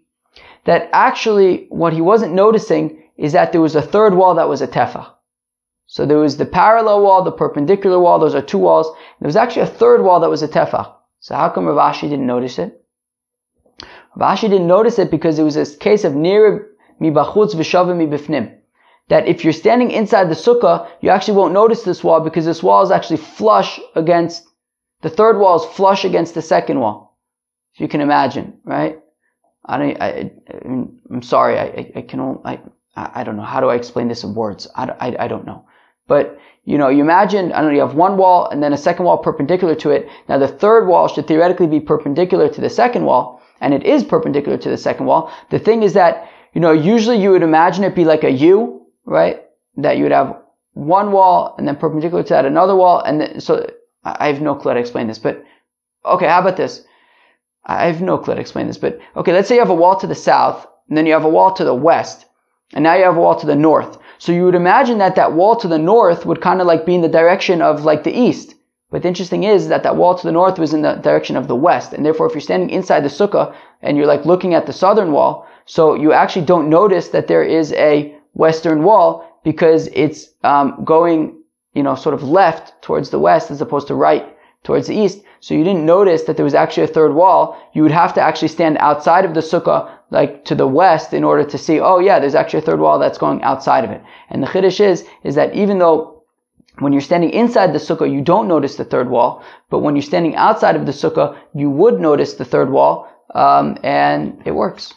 that 0.64 0.88
actually 0.92 1.66
what 1.70 1.92
he 1.92 2.00
wasn't 2.00 2.34
noticing 2.34 3.01
is 3.22 3.32
that 3.32 3.52
there 3.52 3.60
was 3.60 3.76
a 3.76 3.80
third 3.80 4.14
wall 4.14 4.34
that 4.34 4.48
was 4.48 4.60
a 4.62 4.66
tefa. 4.66 5.08
So 5.86 6.04
there 6.04 6.18
was 6.18 6.38
the 6.38 6.44
parallel 6.44 7.02
wall, 7.02 7.22
the 7.22 7.30
perpendicular 7.30 8.00
wall, 8.00 8.18
those 8.18 8.34
are 8.34 8.42
two 8.42 8.58
walls. 8.58 8.88
There 9.20 9.28
was 9.28 9.36
actually 9.36 9.62
a 9.62 9.74
third 9.80 10.02
wall 10.02 10.18
that 10.20 10.28
was 10.28 10.42
a 10.42 10.48
tefa. 10.48 10.92
So 11.20 11.36
how 11.36 11.48
come 11.50 11.66
Rav 11.66 11.94
Ashi 11.94 12.10
didn't 12.10 12.26
notice 12.26 12.58
it? 12.58 12.84
Rav 14.16 14.36
Ashi 14.36 14.50
didn't 14.50 14.66
notice 14.66 14.98
it 14.98 15.08
because 15.08 15.38
it 15.38 15.44
was 15.44 15.56
a 15.56 15.76
case 15.76 16.02
of 16.02 16.16
nir 16.16 16.66
mibachutz 17.00 17.54
v'shavim 17.54 17.96
mibifnim. 18.02 18.56
That 19.08 19.28
if 19.28 19.44
you're 19.44 19.52
standing 19.52 19.92
inside 19.92 20.28
the 20.28 20.34
sukkah, 20.34 20.88
you 21.00 21.10
actually 21.10 21.36
won't 21.36 21.54
notice 21.54 21.84
this 21.84 22.02
wall 22.02 22.18
because 22.20 22.44
this 22.44 22.62
wall 22.62 22.82
is 22.82 22.90
actually 22.90 23.18
flush 23.18 23.78
against, 23.94 24.44
the 25.02 25.10
third 25.10 25.38
wall 25.38 25.62
is 25.62 25.76
flush 25.76 26.04
against 26.04 26.34
the 26.34 26.42
second 26.42 26.80
wall. 26.80 27.16
If 27.74 27.80
you 27.80 27.86
can 27.86 28.00
imagine, 28.00 28.58
right? 28.64 28.98
I 29.64 29.78
don't, 29.78 30.02
I, 30.02 30.08
I, 30.08 30.30
am 30.64 31.22
sorry, 31.22 31.56
I, 31.58 31.92
I 31.94 32.02
can 32.02 32.18
only, 32.18 32.40
I, 32.44 32.60
I 32.94 33.24
don't 33.24 33.36
know. 33.36 33.42
How 33.42 33.60
do 33.60 33.68
I 33.68 33.74
explain 33.74 34.08
this 34.08 34.24
in 34.24 34.34
words? 34.34 34.68
I, 34.76 34.84
I, 35.00 35.24
I 35.24 35.28
don't 35.28 35.46
know. 35.46 35.64
But, 36.08 36.38
you 36.64 36.76
know, 36.76 36.88
you 36.88 37.00
imagine, 37.00 37.52
I 37.52 37.60
don't 37.60 37.70
know, 37.70 37.74
you 37.74 37.80
have 37.80 37.94
one 37.94 38.16
wall 38.16 38.48
and 38.48 38.62
then 38.62 38.72
a 38.72 38.76
second 38.76 39.06
wall 39.06 39.18
perpendicular 39.18 39.74
to 39.76 39.90
it. 39.90 40.08
Now 40.28 40.38
the 40.38 40.48
third 40.48 40.86
wall 40.86 41.08
should 41.08 41.26
theoretically 41.26 41.66
be 41.66 41.80
perpendicular 41.80 42.48
to 42.48 42.60
the 42.60 42.68
second 42.68 43.04
wall, 43.04 43.40
and 43.60 43.72
it 43.72 43.84
is 43.84 44.04
perpendicular 44.04 44.58
to 44.58 44.68
the 44.68 44.76
second 44.76 45.06
wall. 45.06 45.32
The 45.50 45.58
thing 45.58 45.82
is 45.82 45.94
that, 45.94 46.28
you 46.52 46.60
know, 46.60 46.72
usually 46.72 47.20
you 47.22 47.30
would 47.30 47.42
imagine 47.42 47.84
it 47.84 47.94
be 47.94 48.04
like 48.04 48.24
a 48.24 48.30
U, 48.30 48.86
right? 49.06 49.42
That 49.76 49.96
you 49.96 50.02
would 50.02 50.12
have 50.12 50.42
one 50.74 51.12
wall 51.12 51.54
and 51.56 51.66
then 51.66 51.76
perpendicular 51.76 52.22
to 52.24 52.28
that 52.30 52.44
another 52.44 52.76
wall, 52.76 53.00
and 53.00 53.20
then, 53.20 53.40
so 53.40 53.66
I 54.04 54.26
have 54.26 54.42
no 54.42 54.54
clue 54.54 54.70
how 54.70 54.74
to 54.74 54.80
explain 54.80 55.06
this, 55.06 55.18
but 55.18 55.42
okay, 56.04 56.26
how 56.26 56.40
about 56.40 56.56
this? 56.56 56.84
I 57.64 57.86
have 57.86 58.02
no 58.02 58.18
clue 58.18 58.32
how 58.32 58.34
to 58.34 58.40
explain 58.40 58.66
this, 58.66 58.78
but 58.78 58.98
okay, 59.16 59.32
let's 59.32 59.48
say 59.48 59.54
you 59.54 59.60
have 59.60 59.70
a 59.70 59.74
wall 59.74 59.98
to 60.00 60.06
the 60.06 60.14
south, 60.14 60.66
and 60.88 60.98
then 60.98 61.06
you 61.06 61.12
have 61.12 61.24
a 61.24 61.28
wall 61.28 61.52
to 61.54 61.64
the 61.64 61.74
west, 61.74 62.26
and 62.72 62.82
now 62.82 62.94
you 62.94 63.04
have 63.04 63.16
a 63.16 63.20
wall 63.20 63.36
to 63.36 63.46
the 63.46 63.56
north. 63.56 63.98
So 64.18 64.32
you 64.32 64.44
would 64.44 64.54
imagine 64.54 64.98
that 64.98 65.16
that 65.16 65.32
wall 65.32 65.56
to 65.56 65.68
the 65.68 65.78
north 65.78 66.24
would 66.26 66.40
kind 66.40 66.60
of 66.60 66.66
like 66.66 66.86
be 66.86 66.94
in 66.94 67.00
the 67.00 67.08
direction 67.08 67.60
of 67.60 67.84
like 67.84 68.04
the 68.04 68.16
east. 68.16 68.54
But 68.90 69.02
the 69.02 69.08
interesting 69.08 69.44
is 69.44 69.68
that 69.68 69.82
that 69.82 69.96
wall 69.96 70.14
to 70.14 70.26
the 70.26 70.32
north 70.32 70.58
was 70.58 70.74
in 70.74 70.82
the 70.82 70.94
direction 70.94 71.36
of 71.36 71.48
the 71.48 71.56
west, 71.56 71.92
and 71.92 72.04
therefore 72.04 72.26
if 72.26 72.34
you're 72.34 72.40
standing 72.40 72.70
inside 72.70 73.00
the 73.00 73.08
sukkah 73.08 73.54
and 73.80 73.96
you're 73.96 74.06
like 74.06 74.26
looking 74.26 74.54
at 74.54 74.66
the 74.66 74.72
southern 74.72 75.12
wall, 75.12 75.46
so 75.64 75.94
you 75.94 76.12
actually 76.12 76.44
don't 76.44 76.68
notice 76.68 77.08
that 77.08 77.26
there 77.26 77.42
is 77.42 77.72
a 77.72 78.14
western 78.34 78.82
wall 78.82 79.40
because 79.44 79.88
it's 79.92 80.28
um, 80.44 80.84
going, 80.84 81.36
you 81.74 81.82
know, 81.82 81.94
sort 81.94 82.14
of 82.14 82.22
left 82.22 82.80
towards 82.82 83.10
the 83.10 83.18
west 83.18 83.50
as 83.50 83.60
opposed 83.60 83.88
to 83.88 83.94
right 83.94 84.36
towards 84.62 84.86
the 84.86 84.94
east. 84.94 85.22
So 85.40 85.54
you 85.54 85.64
didn't 85.64 85.86
notice 85.86 86.22
that 86.24 86.36
there 86.36 86.44
was 86.44 86.54
actually 86.54 86.84
a 86.84 86.94
third 86.94 87.14
wall. 87.14 87.58
You 87.72 87.82
would 87.82 87.90
have 87.92 88.14
to 88.14 88.20
actually 88.20 88.48
stand 88.48 88.76
outside 88.78 89.24
of 89.24 89.34
the 89.34 89.40
sukkah, 89.40 89.90
like 90.12 90.44
to 90.44 90.54
the 90.54 90.66
west, 90.66 91.12
in 91.12 91.24
order 91.24 91.44
to 91.44 91.58
see, 91.58 91.80
oh 91.80 91.98
yeah, 91.98 92.20
there's 92.20 92.34
actually 92.34 92.60
a 92.60 92.66
third 92.66 92.80
wall 92.80 92.98
that's 92.98 93.18
going 93.18 93.42
outside 93.42 93.84
of 93.84 93.90
it. 93.90 94.02
And 94.30 94.42
the 94.42 94.46
chiddush 94.46 94.80
is, 94.80 95.04
is 95.24 95.34
that 95.34 95.54
even 95.54 95.78
though 95.78 96.22
when 96.78 96.92
you're 96.92 97.02
standing 97.02 97.30
inside 97.30 97.72
the 97.72 97.78
sukkah, 97.78 98.10
you 98.10 98.20
don't 98.20 98.48
notice 98.48 98.76
the 98.76 98.84
third 98.84 99.10
wall, 99.10 99.42
but 99.70 99.80
when 99.80 99.96
you're 99.96 100.02
standing 100.02 100.36
outside 100.36 100.76
of 100.76 100.86
the 100.86 100.92
sukkah, 100.92 101.36
you 101.54 101.70
would 101.70 102.00
notice 102.00 102.34
the 102.34 102.44
third 102.44 102.70
wall, 102.70 103.08
um, 103.34 103.76
and 103.82 104.40
it 104.44 104.52
works. 104.52 104.94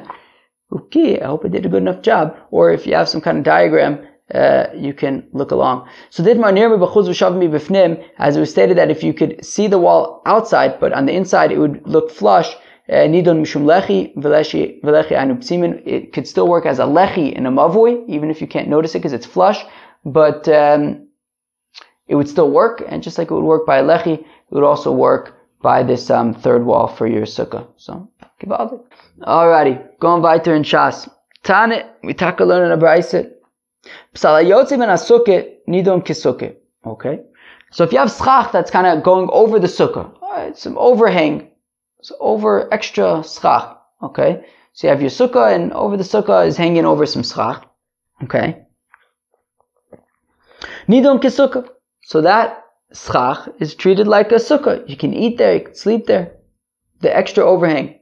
okay, 0.72 1.20
I 1.20 1.26
hope 1.26 1.44
I 1.44 1.48
did 1.48 1.66
a 1.66 1.68
good 1.68 1.82
enough 1.82 2.02
job. 2.02 2.36
Or 2.50 2.72
if 2.72 2.86
you 2.86 2.94
have 2.94 3.08
some 3.08 3.20
kind 3.20 3.38
of 3.38 3.44
diagram, 3.44 4.06
uh, 4.32 4.66
you 4.74 4.94
can 4.94 5.28
look 5.32 5.50
along. 5.50 5.88
So 6.10 6.22
bifnim, 6.22 8.04
as 8.18 8.36
it 8.36 8.40
was 8.40 8.50
stated 8.50 8.76
that 8.78 8.90
if 8.90 9.02
you 9.02 9.12
could 9.12 9.44
see 9.44 9.66
the 9.66 9.78
wall 9.78 10.22
outside, 10.26 10.80
but 10.80 10.92
on 10.92 11.06
the 11.06 11.12
inside 11.12 11.52
it 11.52 11.58
would 11.58 11.86
look 11.86 12.10
flush. 12.10 12.56
Uh, 12.86 13.06
nidon 13.08 13.40
mishum 13.40 13.64
lechi 13.64 14.14
v'lechi 14.16 15.16
anu 15.18 15.38
It 15.86 16.12
could 16.12 16.28
still 16.28 16.48
work 16.48 16.66
as 16.66 16.78
a 16.78 16.84
lechi 16.84 17.32
in 17.32 17.46
a 17.46 17.50
mavoi, 17.50 18.06
even 18.08 18.30
if 18.30 18.40
you 18.40 18.46
can't 18.46 18.68
notice 18.68 18.94
it 18.94 18.98
because 18.98 19.12
it's 19.12 19.26
flush. 19.26 19.64
But 20.04 20.48
um, 20.48 21.08
it 22.06 22.14
would 22.14 22.28
still 22.28 22.50
work, 22.50 22.82
and 22.86 23.02
just 23.02 23.16
like 23.16 23.30
it 23.30 23.34
would 23.34 23.44
work 23.44 23.66
by 23.66 23.78
a 23.78 23.82
lechi, 23.82 24.18
it 24.18 24.26
would 24.50 24.64
also 24.64 24.92
work 24.92 25.36
by 25.62 25.82
this 25.82 26.10
um, 26.10 26.34
third 26.34 26.66
wall 26.66 26.86
for 26.86 27.06
your 27.06 27.22
sukkah. 27.22 27.66
So, 27.76 28.10
give 28.38 28.52
all 28.52 28.86
Alrighty, 29.22 29.98
going 29.98 30.20
weiter 30.22 30.54
in 30.54 30.62
Shas. 30.62 31.08
Tane, 31.42 31.84
we 32.02 32.12
talk 32.12 32.40
a 32.40 32.44
learn 32.44 32.66
in 32.66 32.72
a 32.72 32.78
brayset. 32.78 33.32
nidon 35.68 36.56
Okay? 36.86 37.20
So 37.70 37.82
if 37.82 37.92
you 37.92 37.98
have 37.98 38.12
schach 38.12 38.52
that's 38.52 38.70
kind 38.70 38.86
of 38.86 39.02
going 39.02 39.28
over 39.32 39.58
the 39.58 39.66
sukkah, 39.66 40.12
it's 40.48 40.62
some 40.62 40.76
overhang, 40.78 41.50
it's 42.04 42.12
over 42.20 42.68
extra 42.70 43.24
schach. 43.24 43.78
Okay? 44.02 44.44
So 44.74 44.86
you 44.86 44.90
have 44.90 45.00
your 45.00 45.10
sukkah 45.10 45.54
and 45.54 45.72
over 45.72 45.96
the 45.96 46.04
sukkah 46.04 46.46
is 46.46 46.58
hanging 46.58 46.84
over 46.84 47.06
some 47.06 47.22
schach. 47.22 47.64
Okay? 48.24 48.66
Nidon 50.86 51.18
kisukah. 51.22 51.66
So 52.02 52.20
that 52.20 52.62
schach 52.92 53.48
is 53.58 53.74
treated 53.74 54.06
like 54.06 54.32
a 54.32 54.34
sukkah. 54.34 54.86
You 54.86 54.98
can 54.98 55.14
eat 55.14 55.38
there, 55.38 55.54
you 55.54 55.60
can 55.60 55.74
sleep 55.74 56.04
there. 56.04 56.36
The 57.00 57.16
extra 57.16 57.42
overhang. 57.42 58.00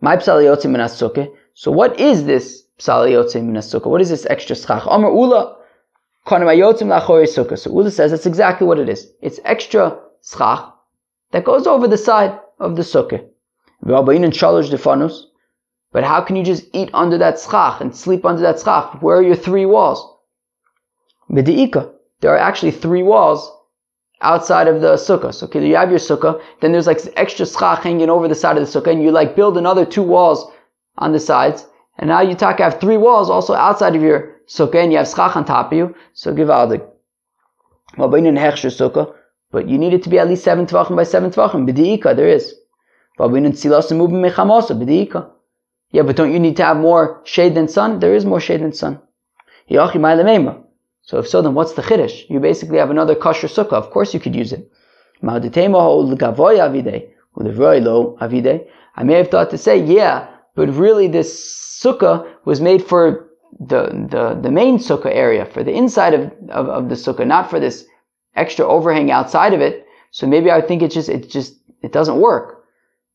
My 0.00 0.16
psal 0.16 1.34
So 1.54 1.72
what 1.72 1.98
is 1.98 2.24
this 2.24 2.62
psaliyotze 2.78 3.44
minas 3.44 3.74
sukkah? 3.74 3.90
what 3.90 4.00
is 4.00 4.10
this 4.10 4.26
extra 4.26 4.54
schach? 4.54 4.84
Amar 4.86 5.10
Ula, 5.10 5.56
So 6.28 7.70
Ula 7.72 7.90
says 7.90 8.12
that's 8.12 8.26
exactly 8.26 8.64
what 8.64 8.78
it 8.78 8.88
is. 8.88 9.10
It's 9.20 9.40
extra 9.44 9.98
schach 10.22 10.72
that 11.32 11.44
goes 11.44 11.66
over 11.66 11.88
the 11.88 11.98
side 11.98 12.38
of 12.58 12.76
the 12.76 12.82
sukkah. 12.82 13.24
But 15.92 16.04
how 16.04 16.20
can 16.20 16.36
you 16.36 16.44
just 16.44 16.64
eat 16.72 16.90
under 16.92 17.18
that 17.18 17.40
schach 17.40 17.80
and 17.80 17.96
sleep 17.96 18.24
under 18.24 18.42
that 18.42 18.60
schach? 18.60 19.00
Where 19.00 19.16
are 19.16 19.22
your 19.22 19.36
three 19.36 19.66
walls? 19.66 20.16
There 21.30 22.32
are 22.32 22.38
actually 22.38 22.72
three 22.72 23.02
walls 23.02 23.50
outside 24.20 24.68
of 24.68 24.80
the 24.80 24.94
sukkah. 24.94 25.32
So 25.32 25.46
okay, 25.46 25.66
you 25.66 25.76
have 25.76 25.90
your 25.90 25.98
sukkah, 25.98 26.40
then 26.60 26.72
there's 26.72 26.86
like 26.86 27.00
extra 27.16 27.46
schach 27.46 27.82
hanging 27.82 28.10
over 28.10 28.28
the 28.28 28.34
side 28.34 28.58
of 28.58 28.66
the 28.66 28.80
sukkah, 28.80 28.90
and 28.92 29.02
you 29.02 29.10
like 29.10 29.36
build 29.36 29.56
another 29.56 29.84
two 29.84 30.02
walls 30.02 30.50
on 30.98 31.12
the 31.12 31.20
sides, 31.20 31.66
and 31.98 32.08
now 32.08 32.20
you 32.20 32.34
talk 32.34 32.58
have 32.58 32.80
three 32.80 32.96
walls 32.96 33.30
also 33.30 33.54
outside 33.54 33.94
of 33.94 34.02
your 34.02 34.36
sukkah, 34.48 34.82
and 34.82 34.92
you 34.92 34.98
have 34.98 35.08
schach 35.08 35.36
on 35.36 35.44
top 35.44 35.72
of 35.72 35.78
you. 35.78 35.94
So 36.12 36.34
givaldik. 36.34 36.84
sukkah, 37.96 39.14
but 39.50 39.68
you 39.68 39.78
need 39.78 39.94
it 39.94 40.02
to 40.04 40.10
be 40.10 40.18
at 40.18 40.28
least 40.28 40.44
seven 40.44 40.66
tvachim 40.66 40.96
by 40.96 41.04
seven 41.04 41.30
tvachim. 41.30 41.68
B'diika, 41.68 42.14
there 42.14 42.28
is. 42.28 42.54
Yeah, 45.90 46.02
but 46.02 46.16
don't 46.16 46.32
you 46.32 46.38
need 46.38 46.56
to 46.58 46.64
have 46.64 46.76
more 46.76 47.22
shade 47.24 47.54
than 47.54 47.68
sun? 47.68 47.98
There 47.98 48.14
is 48.14 48.24
more 48.24 48.40
shade 48.40 48.60
than 48.60 48.72
sun. 48.72 49.00
So 49.70 51.18
if 51.18 51.28
so, 51.28 51.42
then 51.42 51.54
what's 51.54 51.72
the 51.72 51.82
chiddush? 51.82 52.28
You 52.28 52.38
basically 52.38 52.78
have 52.78 52.90
another 52.90 53.14
kosher 53.14 53.48
sukkah. 53.48 53.72
Of 53.72 53.90
course 53.90 54.14
you 54.14 54.20
could 54.20 54.36
use 54.36 54.52
it. 54.52 54.70
I 55.22 55.38
may 59.04 59.14
have 59.14 59.28
thought 59.28 59.50
to 59.50 59.58
say, 59.58 59.84
yeah, 59.84 60.28
but 60.54 60.68
really 60.68 61.08
this 61.08 61.80
sukkah 61.82 62.26
was 62.44 62.60
made 62.60 62.84
for 62.84 63.30
the, 63.58 64.06
the, 64.10 64.38
the 64.40 64.50
main 64.50 64.78
sukkah 64.78 65.12
area, 65.12 65.46
for 65.46 65.64
the 65.64 65.72
inside 65.72 66.14
of, 66.14 66.32
of, 66.50 66.68
of 66.68 66.88
the 66.88 66.94
sukkah, 66.94 67.26
not 67.26 67.50
for 67.50 67.58
this 67.58 67.84
extra 68.38 68.64
overhang 68.66 69.10
outside 69.10 69.52
of 69.54 69.60
it. 69.60 69.86
So 70.10 70.26
maybe 70.26 70.50
I 70.50 70.60
think 70.60 70.82
it 70.82 70.90
just, 70.90 71.08
it 71.08 71.28
just, 71.28 71.54
it 71.82 71.92
doesn't 71.92 72.18
work. 72.20 72.64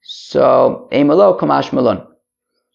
So, 0.01 0.87
Eimalo, 0.91 1.39
Kamash 1.39 1.71
Malon. 1.73 2.05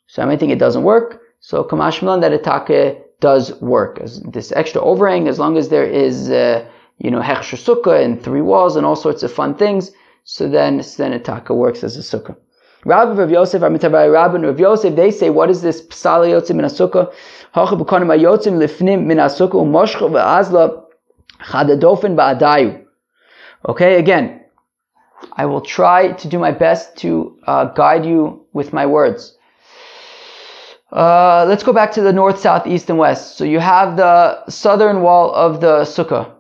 So 0.06 0.22
I 0.22 0.24
might 0.24 0.40
think 0.40 0.52
it 0.52 0.58
doesn't 0.58 0.82
work. 0.82 1.20
So 1.40 1.62
Kamash 1.62 2.02
Malon 2.02 2.20
that 2.20 2.32
atake 2.32 3.02
does 3.20 3.60
work. 3.60 4.00
As 4.00 4.20
this 4.22 4.52
extra 4.52 4.80
overhang, 4.80 5.28
as 5.28 5.38
long 5.38 5.56
as 5.56 5.68
there 5.68 5.84
is, 5.84 6.30
uh, 6.30 6.64
you 6.98 7.10
know, 7.10 7.20
hechsher 7.20 7.58
sukkah 7.58 8.02
and 8.04 8.22
three 8.22 8.40
walls 8.40 8.76
and 8.76 8.86
all 8.86 8.96
sorts 8.96 9.22
of 9.22 9.32
fun 9.32 9.54
things, 9.54 9.92
so 10.24 10.48
then, 10.48 10.82
so 10.82 11.02
then 11.02 11.18
Itaka 11.18 11.54
works 11.54 11.84
as 11.84 11.96
a 11.96 12.00
sukkah. 12.00 12.36
Rabbi 12.84 13.12
Rav 13.12 13.30
Yosef, 13.30 13.62
Amitabai 13.62 14.12
Rabbi 14.12 14.36
and 14.36 14.44
Rav 14.44 14.60
Yosef, 14.60 14.94
they 14.94 15.10
say, 15.10 15.30
what 15.30 15.50
is 15.50 15.62
this 15.62 15.82
psal 15.86 16.26
yotzim 16.26 16.56
min 16.56 16.66
sukkah? 16.66 17.12
Hacha 17.52 17.76
b'konim 17.76 18.08
ayotzim 18.16 18.58
lifnim 18.58 19.04
min 19.04 19.18
sukkah 19.18 19.60
umoshcha 19.64 20.87
chadadofen 21.40 22.16
ba'adayu. 22.16 22.84
Okay, 23.68 23.98
again, 23.98 24.40
I 25.32 25.46
will 25.46 25.60
try 25.60 26.12
to 26.12 26.28
do 26.28 26.38
my 26.38 26.52
best 26.52 26.96
to 26.98 27.38
uh, 27.46 27.64
guide 27.66 28.04
you 28.06 28.46
with 28.52 28.72
my 28.72 28.86
words. 28.86 29.36
Uh, 30.90 31.44
let's 31.48 31.62
go 31.62 31.72
back 31.72 31.92
to 31.92 32.00
the 32.00 32.12
north, 32.12 32.38
south, 32.38 32.66
east, 32.66 32.88
and 32.88 32.98
west. 32.98 33.36
So 33.36 33.44
you 33.44 33.58
have 33.58 33.96
the 33.96 34.48
southern 34.48 35.02
wall 35.02 35.34
of 35.34 35.60
the 35.60 35.82
sukkah, 35.82 36.32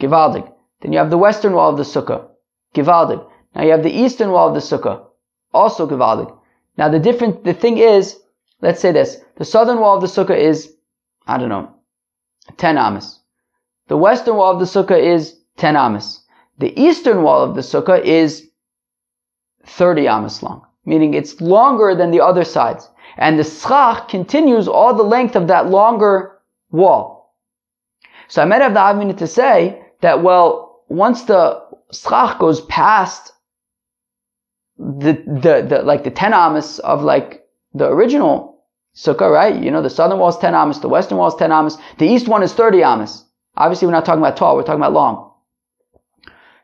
Givaldig. 0.00 0.52
Then 0.80 0.92
you 0.92 0.98
have 0.98 1.10
the 1.10 1.18
western 1.18 1.54
wall 1.54 1.70
of 1.70 1.76
the 1.78 1.84
sukkah, 1.84 2.28
Givaldig. 2.74 3.26
Now 3.54 3.62
you 3.62 3.70
have 3.70 3.82
the 3.82 3.90
eastern 3.90 4.30
wall 4.30 4.48
of 4.48 4.54
the 4.54 4.60
sukkah, 4.60 5.06
also 5.54 5.88
Givaldig. 5.88 6.36
Now 6.76 6.90
the 6.90 6.98
different, 6.98 7.44
the 7.44 7.54
thing 7.54 7.78
is, 7.78 8.20
let's 8.60 8.80
say 8.80 8.92
this, 8.92 9.18
the 9.36 9.44
southern 9.44 9.80
wall 9.80 9.96
of 9.96 10.02
the 10.02 10.08
sukkah 10.08 10.36
is, 10.36 10.74
I 11.26 11.38
don't 11.38 11.48
know, 11.48 11.74
10 12.58 12.76
amas. 12.76 13.20
The 13.88 13.96
western 13.96 14.36
wall 14.36 14.52
of 14.52 14.58
the 14.58 14.64
sukkah 14.64 14.98
is 14.98 15.38
10 15.58 15.76
amas. 15.76 16.20
The 16.58 16.78
eastern 16.80 17.22
wall 17.22 17.42
of 17.42 17.54
the 17.54 17.60
sukkah 17.60 18.02
is 18.02 18.48
30 19.66 20.08
amas 20.08 20.42
long, 20.42 20.66
meaning 20.84 21.14
it's 21.14 21.40
longer 21.40 21.94
than 21.94 22.10
the 22.10 22.20
other 22.20 22.44
sides. 22.44 22.88
And 23.16 23.38
the 23.38 23.44
schach 23.44 24.08
continues 24.08 24.68
all 24.68 24.94
the 24.94 25.02
length 25.02 25.36
of 25.36 25.48
that 25.48 25.70
longer 25.70 26.38
wall. 26.70 27.34
So 28.28 28.42
I 28.42 28.44
might 28.44 28.62
have 28.62 28.74
the 28.74 28.80
argument 28.80 29.18
to 29.20 29.26
say 29.26 29.82
that, 30.00 30.22
well, 30.22 30.82
once 30.88 31.22
the 31.24 31.62
schach 31.92 32.38
goes 32.38 32.60
past 32.62 33.32
the, 34.78 35.12
the, 35.26 35.66
the, 35.68 35.82
like 35.82 36.04
the 36.04 36.10
10 36.10 36.34
amas 36.34 36.78
of 36.80 37.02
like 37.02 37.46
the 37.72 37.86
original 37.86 38.64
sukkah, 38.94 39.30
right? 39.30 39.62
You 39.62 39.70
know, 39.70 39.82
the 39.82 39.90
southern 39.90 40.18
wall 40.18 40.28
is 40.28 40.36
10 40.38 40.54
amas, 40.54 40.80
the 40.80 40.88
western 40.88 41.18
wall 41.18 41.28
is 41.28 41.34
10 41.34 41.52
amas, 41.52 41.78
the 41.98 42.06
east 42.06 42.28
one 42.28 42.42
is 42.42 42.52
30 42.52 42.82
amas. 42.82 43.25
Obviously, 43.56 43.86
we're 43.86 43.92
not 43.92 44.04
talking 44.04 44.22
about 44.22 44.36
tall, 44.36 44.56
we're 44.56 44.62
talking 44.62 44.80
about 44.80 44.92
long. 44.92 45.32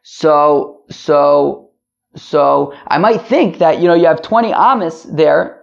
So, 0.02 0.82
so, 0.90 1.70
so 2.16 2.74
I 2.88 2.98
might 2.98 3.22
think 3.22 3.58
that, 3.58 3.80
you 3.80 3.88
know, 3.88 3.94
you 3.94 4.06
have 4.06 4.22
20 4.22 4.52
amas 4.52 5.04
there 5.04 5.62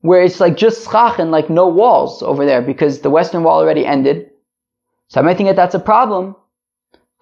where 0.00 0.22
it's 0.22 0.40
like 0.40 0.56
just 0.56 0.90
schach 0.90 1.18
and 1.18 1.30
like 1.30 1.50
no 1.50 1.68
walls 1.68 2.22
over 2.22 2.46
there 2.46 2.62
because 2.62 3.00
the 3.00 3.10
western 3.10 3.42
wall 3.42 3.60
already 3.60 3.84
ended. 3.84 4.30
So 5.08 5.20
I 5.20 5.24
might 5.24 5.36
think 5.36 5.48
that 5.48 5.56
that's 5.56 5.74
a 5.74 5.80
problem. 5.80 6.36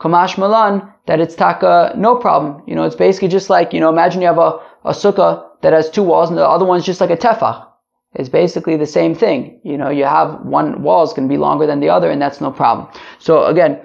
Kamash 0.01 0.39
Malan, 0.39 0.83
that 1.07 1.21
it's 1.21 1.35
taka, 1.35 1.93
no 1.97 2.17
problem. 2.17 2.63
You 2.67 2.75
know, 2.75 2.85
it's 2.85 2.97
basically 2.97 3.29
just 3.29 3.51
like, 3.51 3.73
you 3.73 3.81
know, 3.81 3.89
imagine 3.89 4.21
you 4.21 4.27
have 4.27 4.39
a, 4.39 4.61
a 4.85 4.91
sukkah 4.91 5.47
that 5.63 5.73
has 5.73 5.91
two 5.91 6.03
walls 6.03 6.29
and 6.31 6.39
the 6.39 6.47
other 6.47 6.65
one's 6.65 6.85
just 6.85 7.01
like 7.01 7.11
a 7.11 7.17
tefach. 7.17 7.67
It's 8.15 8.29
basically 8.29 8.77
the 8.77 8.87
same 8.87 9.15
thing. 9.15 9.59
You 9.63 9.77
know, 9.77 9.91
you 9.91 10.05
have 10.05 10.45
one 10.45 10.83
wall 10.83 11.03
is 11.03 11.13
going 11.13 11.29
to 11.29 11.33
be 11.33 11.39
longer 11.39 11.67
than 11.67 11.81
the 11.81 11.89
other 11.89 12.11
and 12.11 12.21
that's 12.21 12.41
no 12.41 12.51
problem. 12.51 12.89
So 13.19 13.47
again, 13.47 13.81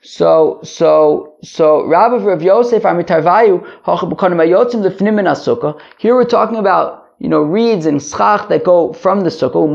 so, 0.00 0.60
so, 0.62 1.34
so, 1.42 1.84
Rabbi 1.84 2.24
Rav 2.24 2.40
Yosef, 2.40 2.84
Amitarvayu, 2.84 3.66
Here 5.98 6.14
we're 6.14 6.24
talking 6.24 6.56
about 6.56 7.08
you 7.18 7.28
know, 7.28 7.42
reeds 7.42 7.86
and 7.86 8.00
schach 8.00 8.48
that 8.48 8.62
go 8.64 8.92
from 8.92 9.22
the 9.22 9.30
sukkah. 9.30 9.66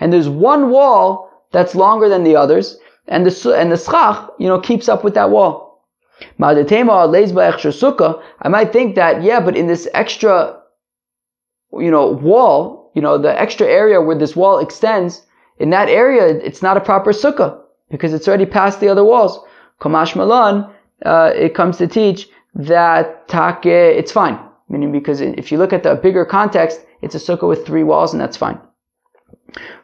And 0.00 0.12
there's 0.12 0.28
one 0.28 0.70
wall 0.70 1.30
that's 1.52 1.74
longer 1.74 2.08
than 2.08 2.24
the 2.24 2.36
others, 2.36 2.78
and 3.06 3.26
the 3.26 3.54
and 3.56 3.70
the 3.70 3.76
schach, 3.76 4.30
you 4.38 4.48
know, 4.48 4.58
keeps 4.58 4.88
up 4.88 5.04
with 5.04 5.12
that 5.14 5.30
wall. 5.30 5.84
I 6.38 6.54
might 8.48 8.72
think 8.72 8.94
that 8.96 9.22
yeah, 9.22 9.40
but 9.40 9.56
in 9.56 9.66
this 9.66 9.88
extra, 9.94 10.61
you 11.78 11.90
know, 11.90 12.08
wall, 12.08 12.90
you 12.94 13.02
know, 13.02 13.18
the 13.18 13.40
extra 13.40 13.66
area 13.66 14.00
where 14.00 14.18
this 14.18 14.36
wall 14.36 14.58
extends, 14.58 15.22
in 15.58 15.70
that 15.70 15.88
area, 15.88 16.26
it's 16.26 16.62
not 16.62 16.76
a 16.76 16.80
proper 16.80 17.12
sukkah 17.12 17.58
because 17.90 18.12
it's 18.12 18.26
already 18.26 18.46
past 18.46 18.80
the 18.80 18.88
other 18.88 19.04
walls. 19.04 19.38
Kamash 19.80 20.16
Malan, 20.16 20.66
uh, 21.04 21.32
it 21.34 21.54
comes 21.54 21.76
to 21.78 21.86
teach 21.86 22.28
that 22.54 23.28
take, 23.28 23.66
it's 23.66 24.12
fine. 24.12 24.38
Meaning 24.68 24.92
because 24.92 25.20
if 25.20 25.52
you 25.52 25.58
look 25.58 25.72
at 25.72 25.82
the 25.82 25.94
bigger 25.94 26.24
context, 26.24 26.80
it's 27.02 27.14
a 27.14 27.18
sukkah 27.18 27.48
with 27.48 27.66
three 27.66 27.82
walls 27.82 28.12
and 28.12 28.20
that's 28.20 28.36
fine. 28.36 28.58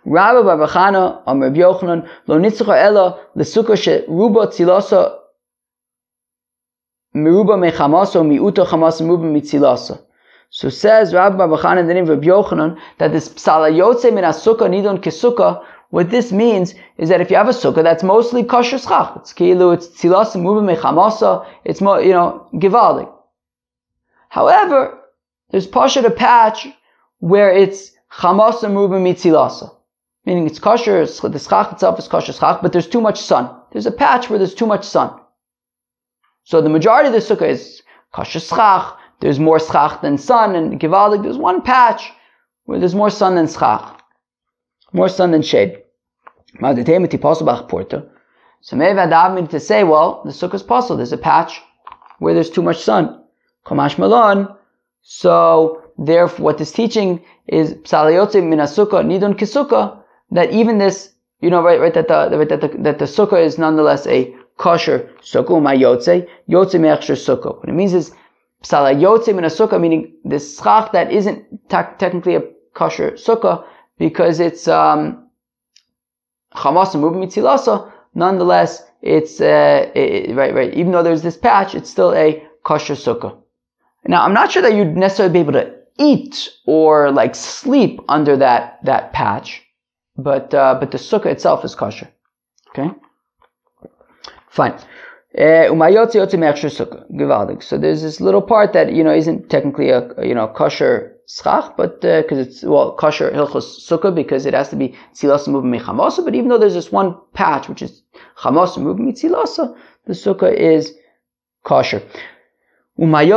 Rabbi 0.05 0.49
Barbachana, 0.49 1.23
Am 1.27 1.41
Rabbi 1.41 1.59
Yochanan, 1.59 2.09
Lo 2.27 2.39
Nitzcha 2.39 2.77
Ella, 2.77 3.27
the 3.37 3.45
sukkah 3.45 3.81
she 3.81 4.05
ruba 4.09 4.47
tzilasa, 4.47 5.19
meruba 7.15 7.57
mechamaso, 7.59 8.25
miuta 8.25 8.67
chamas, 8.67 9.01
meruba 9.03 9.31
mitzilasa. 9.31 10.01
So 10.51 10.71
says 10.71 11.13
Rabbi 11.13 11.45
in 11.79 11.87
the 11.87 11.95
name 11.95 12.09
of 12.09 12.21
Yochanan, 12.21 12.79
that 12.99 13.13
this 13.13 13.29
psala 13.29 13.71
yotze 13.71 14.13
min 14.13 14.25
sukkah 14.25 14.69
nidon 14.69 14.99
kesukkah, 14.99 15.63
what 15.91 16.11
this 16.11 16.33
means 16.33 16.75
is 16.97 17.09
that 17.11 17.21
if 17.21 17.31
you 17.31 17.37
have 17.37 17.49
a 17.49 17.53
sukkah 17.53 17.83
that's 17.83 18.03
mostly 18.03 18.43
kosher 18.43 18.79
schach, 18.79 19.17
it's 19.17 19.33
kilu, 19.33 19.75
it's 19.75 19.89
tzilasa, 19.89 20.37
meruba 20.37 20.75
mechamasa, 20.75 21.47
it's 21.65 21.81
more, 21.81 22.01
you 22.01 22.13
know, 22.13 22.47
givaldik. 22.55 23.13
However, 24.31 24.99
there's 25.51 25.67
pasha 25.67 26.03
to 26.03 26.11
patch 26.11 26.69
where 27.19 27.51
it's 27.51 27.93
chamasa 28.13 28.69
ruba 28.75 28.97
mitzilasa. 28.97 29.75
Meaning 30.25 30.47
it's 30.47 30.59
kosher, 30.59 31.07
the 31.07 31.39
schach 31.39 31.73
itself 31.73 31.99
is 31.99 32.09
kosher 32.09 32.33
schach, 32.33 32.61
but 32.63 32.73
there's 32.73 32.89
too 32.89 33.01
much 33.01 33.21
sun. 33.21 33.51
There's 33.73 33.87
a 33.87 33.91
patch 33.91 34.29
where 34.29 34.39
there's 34.39 34.55
too 34.55 34.67
much 34.67 34.85
sun. 34.85 35.19
So 36.45 36.63
the 36.63 36.71
majority 36.71 37.09
of 37.09 37.15
the 37.15 37.21
sukkah 37.21 37.49
is 37.49 37.83
kosher 38.13 38.41
schach, 38.41 38.99
there's 39.21 39.41
more 39.41 39.59
schach 39.59 40.01
than 40.01 40.19
sun, 40.19 40.55
and 40.55 40.81
givaldik, 40.81 41.23
there's 41.23 41.39
one 41.39 41.63
patch 41.63 42.13
where 42.65 42.79
there's 42.79 42.95
more 42.95 43.11
sun 43.11 43.35
than 43.35 43.49
schach. 43.49 44.01
More 44.93 45.09
sun 45.09 45.33
than 45.33 45.43
shade. 45.43 45.83
So 48.61 48.77
maybe 48.77 48.99
I'd 48.99 49.51
to 49.51 49.61
say, 49.61 49.85
well, 49.85 50.23
the 50.25 50.31
sukkah 50.31 50.55
is 50.55 50.63
possible. 50.63 50.97
There's 50.97 51.13
a 51.13 51.19
patch 51.19 51.61
where 52.19 52.35
there's 52.35 52.51
too 52.51 52.63
much 52.63 52.79
sun. 52.79 53.23
Kamash 53.67 53.99
Malon. 53.99 54.49
So 55.03 55.83
therefore, 55.99 56.45
what 56.45 56.59
this 56.59 56.73
teaching 56.73 57.25
is 57.47 57.75
psaliyotze 57.75 58.43
minasuka 58.43 59.05
nidon 59.05 59.35
kisuka. 59.35 60.03
That 60.31 60.51
even 60.53 60.79
this, 60.79 61.13
you 61.41 61.51
know, 61.51 61.63
right, 61.63 61.81
right, 61.81 61.95
that 61.95 62.09
the 62.09 62.37
right, 62.37 62.49
that 62.49 62.61
the, 62.61 62.69
that 62.79 62.99
the 62.99 63.05
sukkah 63.07 63.43
is 63.43 63.59
nonetheless 63.59 64.07
a 64.07 64.35
kosher 64.59 65.11
sukkah. 65.23 65.63
My 65.63 65.77
yotze 65.77 66.27
me'achsher 66.49 67.17
sukkah. 67.17 67.57
What 67.59 67.69
it 67.69 67.75
means 67.75 67.95
is 67.95 68.13
psaliyotze 68.63 69.33
minasuka, 69.33 69.81
meaning 69.81 70.13
this 70.25 70.59
schach 70.59 70.93
that 70.93 71.13
isn't 71.13 71.45
te- 71.69 71.95
technically 71.99 72.37
a 72.37 72.43
kosher 72.75 73.13
sukkah 73.13 73.65
because 73.99 74.41
it's 74.41 74.69
um 74.69 75.29
chamas 76.55 76.95
mitzilasa. 76.95 77.93
Nonetheless, 78.15 78.83
it's 79.03 79.41
uh, 79.41 79.91
it, 79.95 80.35
right, 80.35 80.55
right. 80.55 80.75
Even 80.75 80.93
though 80.93 81.03
there's 81.03 81.23
this 81.23 81.37
patch, 81.37 81.75
it's 81.75 81.91
still 81.91 82.13
a 82.15 82.43
kosher 82.65 82.95
sukkah. 82.95 83.37
Now, 84.07 84.25
I'm 84.25 84.35
not 84.35 84.51
sure 84.51 84.63
that 84.63 84.75
you'd 84.75 84.97
necessarily 84.97 85.33
be 85.33 85.41
able 85.41 85.53
to 85.53 85.75
eat 85.99 86.51
or 86.67 87.11
like 87.11 87.35
sleep 87.35 88.01
under 88.09 88.37
that, 88.37 88.79
that 88.85 89.13
patch, 89.13 89.63
but, 90.17 90.55
uh, 90.55 90.77
but 90.81 90.91
the 90.91 90.99
sukkah 90.99 91.27
itself 91.27 91.65
is 91.65 91.75
kosher. 91.75 92.09
Okay? 92.71 92.91
Fine. 94.49 94.79
Uh, 95.39 95.69
so 97.61 97.79
there's 97.79 98.03
this 98.03 98.21
little 98.21 98.43
part 98.43 98.73
that 98.73 98.93
you 98.93 99.05
know 99.05 99.13
isn't 99.13 99.49
technically 99.49 99.91
a 99.91 100.13
you 100.21 100.35
know 100.35 100.49
kosher 100.49 101.17
schach, 101.29 101.77
but 101.77 102.01
because 102.01 102.39
uh, 102.39 102.43
it's 102.43 102.65
well 102.65 102.97
kosher 102.97 103.31
hilchos 103.31 103.79
sukkah 103.89 104.13
because 104.13 104.47
it 104.47 104.55
has 104.55 104.69
to 104.71 104.77
be 104.77 104.97
tzilasa 105.15 105.47
moving 105.47 105.71
mechamasa. 105.71 106.25
But 106.25 106.35
even 106.35 106.49
though 106.49 106.59
there's 106.59 106.75
this 106.75 106.91
one 106.91 107.15
patch 107.35 107.69
which 107.69 107.83
is 107.83 108.03
chamasa 108.37 108.79
moving 108.79 109.13
tzilasa, 109.13 109.77
the 110.07 110.13
sukkah 110.15 110.53
is 110.53 110.93
kosher. 111.65 112.03
Fine, 112.99 113.31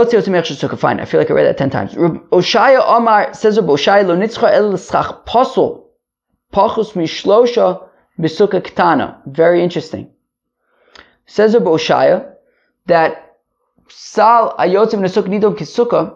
I 0.99 1.05
feel 1.05 1.19
like 1.19 1.29
I 1.29 1.33
read 1.33 1.45
that 1.45 1.57
ten 1.59 1.69
times. 1.69 1.93
Oshaya 1.93 2.83
Omar 2.83 3.35
says 3.35 3.59
Oshaya 3.59 4.07
lo 4.07 4.17
nitzcha 4.17 4.51
el 4.51 4.71
l'schach 4.71 5.23
posel 5.27 5.83
pachus 6.51 6.93
mishlosha 6.93 7.87
b'sukkah 8.19 8.61
ktana. 8.63 9.17
Very 9.27 9.61
interesting. 9.61 10.09
Says 11.32 11.56
Oshaya 11.56 12.34
that 12.88 13.38
sal 13.88 14.54
ayotzim 14.60 15.00
nesuk 15.00 15.28
nidom 15.28 15.56
kisukah 15.56 16.13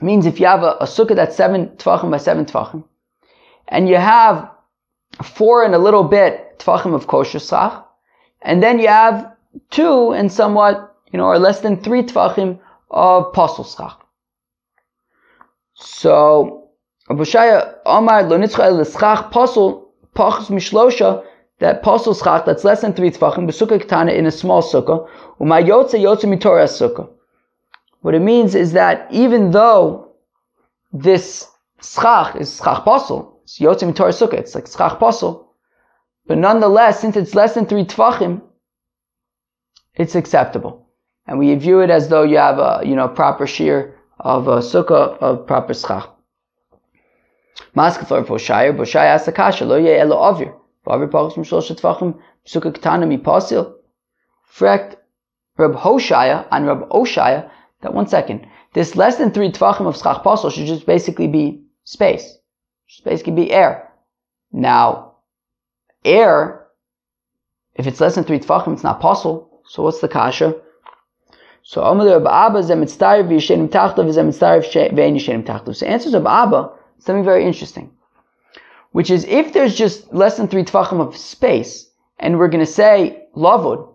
means 0.00 0.24
if 0.24 0.40
you 0.40 0.46
have 0.46 0.62
a, 0.62 0.76
a 0.80 0.84
sukkah 0.84 1.14
that's 1.14 1.36
seven 1.36 1.68
tvachim 1.76 2.10
by 2.10 2.16
seven 2.16 2.46
tvachim, 2.46 2.84
and 3.68 3.90
you 3.90 3.96
have 3.96 4.50
four 5.22 5.64
and 5.64 5.74
a 5.74 5.78
little 5.78 6.02
bit 6.02 6.58
tvachim 6.58 6.94
of 6.94 7.06
kosher 7.06 7.38
sach, 7.38 7.84
and 8.40 8.62
then 8.62 8.78
you 8.78 8.88
have 8.88 9.36
two 9.68 10.12
and 10.12 10.32
somewhat 10.32 10.96
you 11.12 11.18
know, 11.18 11.26
or 11.26 11.38
less 11.38 11.60
than 11.60 11.82
three 11.82 12.02
tvachim 12.02 12.58
of 12.90 13.34
pasul 13.34 13.64
schach. 13.64 14.00
So, 15.74 16.70
Abu 17.10 17.24
Shaya 17.24 17.74
Omar 17.84 18.22
lo 18.22 18.38
nitzcha 18.38 18.60
el 18.60 18.82
schach 18.86 19.30
pasul 19.30 19.88
pachus 20.14 20.48
mishlosha 20.48 21.22
that 21.58 21.82
pasul 21.82 22.14
schach 22.14 22.44
that's 22.44 22.64
less 22.64 22.82
than 22.82 22.92
three 22.92 23.10
tvachim 23.10 23.48
besukah 23.48 23.80
ketana 23.80 24.14
in 24.14 24.26
a 24.26 24.30
small 24.30 24.62
sukkah 24.62 25.08
uma 25.40 25.56
yotze 25.56 25.98
mitorah 25.98 26.68
sukkah. 26.68 27.08
What 28.00 28.14
it 28.14 28.20
means 28.20 28.54
is 28.54 28.72
that 28.72 29.06
even 29.10 29.50
though 29.50 30.12
this 30.92 31.48
schach 31.80 32.36
is 32.36 32.56
schach 32.56 32.84
pasul, 32.84 33.40
it's 33.44 33.58
yotze 33.58 33.82
mitorah 33.82 34.14
sukkah, 34.14 34.34
it's 34.34 34.54
like 34.54 34.66
schach 34.66 34.98
pasul, 34.98 35.46
but 36.26 36.38
nonetheless, 36.38 37.00
since 37.00 37.16
it's 37.16 37.34
less 37.34 37.54
than 37.54 37.66
three 37.66 37.84
tvachim, 37.84 38.42
it's 39.94 40.14
acceptable 40.14 40.86
and 41.26 41.38
we 41.38 41.54
view 41.54 41.80
it 41.80 41.90
as 41.90 42.08
though 42.08 42.22
you 42.22 42.36
have 42.36 42.58
a 42.58 42.82
you 42.84 42.94
know 42.94 43.08
proper 43.08 43.46
shear 43.46 43.96
of 44.20 44.48
a 44.48 44.58
sukkah 44.58 45.18
of 45.18 45.46
proper 45.46 45.74
schach. 45.74 46.08
Maskefar 47.74 48.24
Boshaya, 48.24 48.74
Boshaya 48.76 49.14
asked 49.14 49.26
the 49.26 49.32
kasha, 49.32 49.64
lo 49.64 49.76
yeh 49.76 49.98
elo 49.98 50.16
avir. 50.16 50.54
Avir 50.86 51.10
pachos 51.10 51.34
mishlosh 51.34 51.70
tvachim 51.80 52.18
sukkah 52.46 52.72
ketana 52.72 53.06
mi 53.06 53.18
pasil. 53.18 53.74
Frekt 54.56 54.96
Rab 55.58 55.74
Hoshaya 55.74 56.46
and 56.50 56.66
Rab 56.66 56.88
Oshaya 56.90 57.50
that 57.82 57.94
one 57.94 58.06
second. 58.06 58.46
This 58.72 58.96
less 58.96 59.16
than 59.16 59.30
three 59.30 59.50
tvachim 59.50 59.86
of 59.86 59.96
schach 59.96 60.22
pasil 60.22 60.52
should 60.52 60.66
just 60.66 60.86
basically 60.86 61.28
be 61.28 61.62
space. 61.84 62.38
Just 62.88 63.04
basically 63.04 63.32
be 63.32 63.50
air. 63.50 63.90
Now, 64.52 65.16
air, 66.04 66.66
if 67.74 67.86
it's 67.86 68.00
less 68.00 68.14
than 68.14 68.24
three 68.24 68.38
tvachim, 68.38 68.74
it's 68.74 68.82
not 68.82 69.00
pasul. 69.00 69.48
So 69.66 69.82
what's 69.82 70.00
the 70.00 70.08
kasha? 70.08 70.54
So 71.62 71.82
Amar 71.82 72.06
Rabbi 72.06 72.30
Abba 72.30 72.62
ze 72.62 72.74
mitzdarif 72.74 73.28
v'yishenim 73.28 73.68
tachtav 73.68 74.12
ze 74.12 74.20
mitzdarif 74.20 74.92
ve'en 74.92 75.16
yishenim 75.16 75.44
tachtav. 75.44 75.74
So 75.74 75.86
answers 75.86 76.14
of 76.14 76.24
Abba 76.24 76.70
something 76.98 77.24
very 77.24 77.44
interesting, 77.44 77.90
which 78.96 79.10
is 79.10 79.24
if 79.24 79.52
there's 79.52 79.74
just 79.76 80.10
less 80.14 80.38
than 80.38 80.48
three 80.48 80.64
tefachim 80.64 81.06
of 81.06 81.14
space, 81.14 81.90
and 82.18 82.38
we're 82.38 82.48
going 82.48 82.64
to 82.64 82.72
say 82.82 83.26
lavud, 83.36 83.94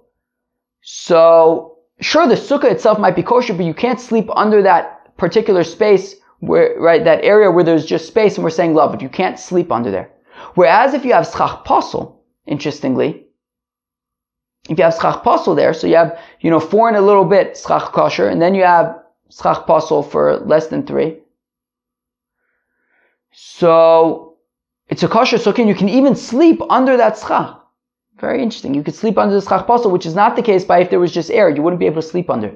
so 0.83 1.79
sure 2.01 2.27
the 2.27 2.35
sukkah 2.35 2.71
itself 2.71 2.99
might 2.99 3.15
be 3.15 3.23
kosher, 3.23 3.55
but 3.55 3.65
you 3.65 3.73
can't 3.73 3.99
sleep 3.99 4.29
under 4.35 4.61
that 4.61 5.17
particular 5.17 5.63
space 5.63 6.17
where 6.41 6.79
right 6.79 7.03
that 7.03 7.23
area 7.23 7.49
where 7.49 7.63
there's 7.63 7.87
just 7.87 8.05
space, 8.05 8.35
and 8.35 8.43
we're 8.43 8.51
saying 8.51 8.73
lavud. 8.73 9.01
You 9.01 9.09
can't 9.09 9.39
sleep 9.39 9.71
under 9.71 9.89
there. 9.89 10.11
Whereas 10.53 10.93
if 10.93 11.03
you 11.03 11.13
have 11.13 11.25
schach 11.25 11.65
pasul, 11.65 12.23
interestingly, 12.45 13.25
if 14.69 14.77
you 14.77 14.83
have 14.83 14.93
schach 14.93 15.23
pasul 15.23 15.55
there, 15.55 15.73
so 15.73 15.87
you 15.87 15.95
have, 15.95 16.19
you 16.41 16.51
know, 16.51 16.59
four 16.59 16.87
and 16.87 16.97
a 16.97 17.01
little 17.01 17.25
bit 17.25 17.57
schach 17.57 17.91
kosher, 17.91 18.27
and 18.27 18.39
then 18.39 18.53
you 18.53 18.65
have 18.65 18.99
schach 19.31 19.65
pasul 19.65 20.03
for 20.03 20.37
less 20.41 20.67
than 20.67 20.85
three. 20.85 21.17
So, 23.31 24.30
it's 24.91 25.03
a 25.03 25.07
kosher 25.07 25.37
sukkah, 25.37 25.65
you 25.65 25.73
can 25.73 25.89
even 25.89 26.15
sleep 26.15 26.61
under 26.69 26.97
that 26.97 27.17
schach. 27.17 27.57
Very 28.19 28.43
interesting. 28.43 28.75
You 28.75 28.83
could 28.83 28.93
sleep 28.93 29.17
under 29.17 29.33
the 29.33 29.41
schach 29.41 29.65
pasul, 29.65 29.89
which 29.89 30.05
is 30.05 30.13
not 30.13 30.35
the 30.35 30.43
case 30.43 30.65
by 30.65 30.81
if 30.81 30.89
there 30.89 30.99
was 30.99 31.13
just 31.13 31.31
air. 31.31 31.49
You 31.49 31.63
wouldn't 31.63 31.79
be 31.79 31.85
able 31.85 32.01
to 32.01 32.07
sleep 32.07 32.29
under. 32.29 32.53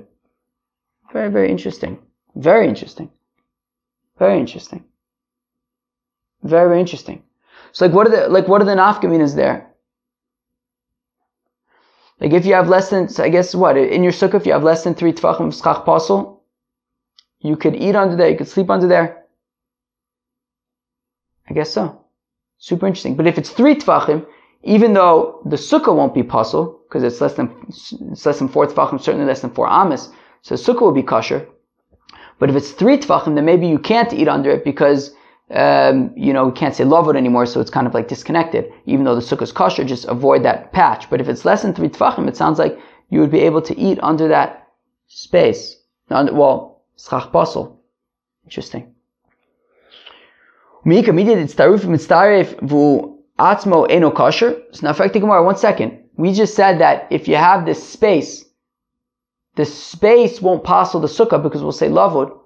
Very, 1.14 1.32
very 1.32 1.50
interesting. 1.50 1.98
Very 2.36 2.68
interesting. 2.68 3.10
Very 4.20 4.38
interesting. 4.38 4.84
Very, 6.44 6.68
very 6.68 6.80
interesting. 6.82 7.24
So 7.72 7.86
like 7.86 7.96
what 7.96 8.08
are 8.08 8.12
the, 8.12 8.28
like 8.30 8.48
what 8.50 8.62
are 8.62 8.66
the 8.66 8.76
nafkaminas 8.76 9.36
there? 9.36 9.72
Like 12.20 12.34
if 12.34 12.46
you 12.46 12.54
have 12.54 12.70
less 12.70 12.90
than, 12.90 13.08
I 13.18 13.30
guess 13.30 13.56
what, 13.56 13.78
in 13.78 14.04
your 14.04 14.14
sukkah, 14.14 14.36
if 14.36 14.46
you 14.46 14.52
have 14.52 14.64
less 14.64 14.84
than 14.84 14.94
three 14.94 15.14
tefachim 15.14 15.48
of 15.48 15.56
schach 15.56 15.86
pasul, 15.86 16.42
you 17.40 17.56
could 17.56 17.76
eat 17.76 17.96
under 17.96 18.18
there, 18.18 18.30
you 18.30 18.38
could 18.38 18.50
sleep 18.50 18.70
under 18.70 18.88
there. 18.88 19.26
I 21.50 21.54
guess 21.54 21.72
so. 21.72 22.05
Super 22.66 22.88
interesting. 22.88 23.16
But 23.16 23.28
if 23.28 23.38
it's 23.38 23.52
three 23.52 23.76
tefachim, 23.76 24.26
even 24.64 24.94
though 24.94 25.40
the 25.46 25.56
sukkah 25.56 25.96
won't 25.96 26.16
be 26.16 26.24
pasul, 26.24 26.80
because 26.88 27.04
it's 27.04 27.22
less 27.22 27.36
than, 27.36 27.54
it's 27.68 28.26
less 28.26 28.40
than 28.40 28.48
four 28.48 28.66
tefachim, 28.66 29.00
certainly 29.00 29.28
less 29.28 29.42
than 29.42 29.52
four 29.52 29.68
amas, 29.68 30.10
so 30.42 30.56
sukkah 30.56 30.82
will 30.82 30.92
be 30.92 31.04
kosher. 31.04 31.48
But 32.40 32.50
if 32.50 32.56
it's 32.56 32.72
three 32.72 32.98
tefachim, 32.98 33.36
then 33.36 33.46
maybe 33.46 33.68
you 33.68 33.78
can't 33.78 34.12
eat 34.14 34.28
under 34.28 34.50
it 34.50 34.64
because 34.64 35.14
um, 35.52 36.12
you 36.18 36.34
know, 36.34 36.48
we 36.48 36.54
can't 36.54 36.74
say 36.74 36.84
lavud 36.84 37.16
anymore, 37.16 37.46
so 37.46 37.62
it's 37.62 37.70
kind 37.70 37.86
of 37.86 37.94
like 37.94 38.08
disconnected. 38.08 38.74
Even 38.88 39.06
though 39.06 39.14
the 39.14 39.22
sukkah 39.22 39.44
is 39.44 39.52
kosher, 39.52 39.84
just 39.84 40.06
avoid 40.06 40.42
that 40.46 40.74
patch. 40.74 41.08
But 41.08 41.22
if 41.22 41.30
it's 41.30 41.46
less 41.46 41.62
than 41.62 41.76
three 41.76 41.90
tvachim, 41.90 42.28
it 42.28 42.36
sounds 42.36 42.58
like 42.58 42.80
you 43.12 43.20
would 43.20 43.30
be 43.30 43.42
able 43.42 43.62
to 43.62 43.80
eat 43.80 44.00
under 44.02 44.28
that 44.30 44.70
space. 45.06 45.76
Well, 46.10 46.82
schach 46.98 47.32
basel. 47.32 47.80
Interesting. 48.44 48.95
Mika 50.86 51.12
it's 51.18 51.56
taruf 51.56 52.60
vu 52.62 53.18
atzmo 53.40 53.90
eno 53.90 54.12
kosher. 54.12 54.62
So 54.72 54.88
now, 54.88 54.94
the 54.94 55.20
Gemara, 55.20 55.44
one 55.44 55.58
second. 55.58 56.04
We 56.16 56.32
just 56.32 56.56
said 56.56 56.80
that 56.80 57.08
if 57.10 57.28
you 57.28 57.36
have 57.36 57.66
this 57.66 57.86
space, 57.86 58.46
the 59.56 59.66
space 59.66 60.42
won't 60.42 60.64
passel 60.64 61.02
the 61.02 61.08
sukkah 61.08 61.42
because 61.42 61.62
we'll 61.62 61.72
say 61.72 61.90
lavud, 61.90 62.38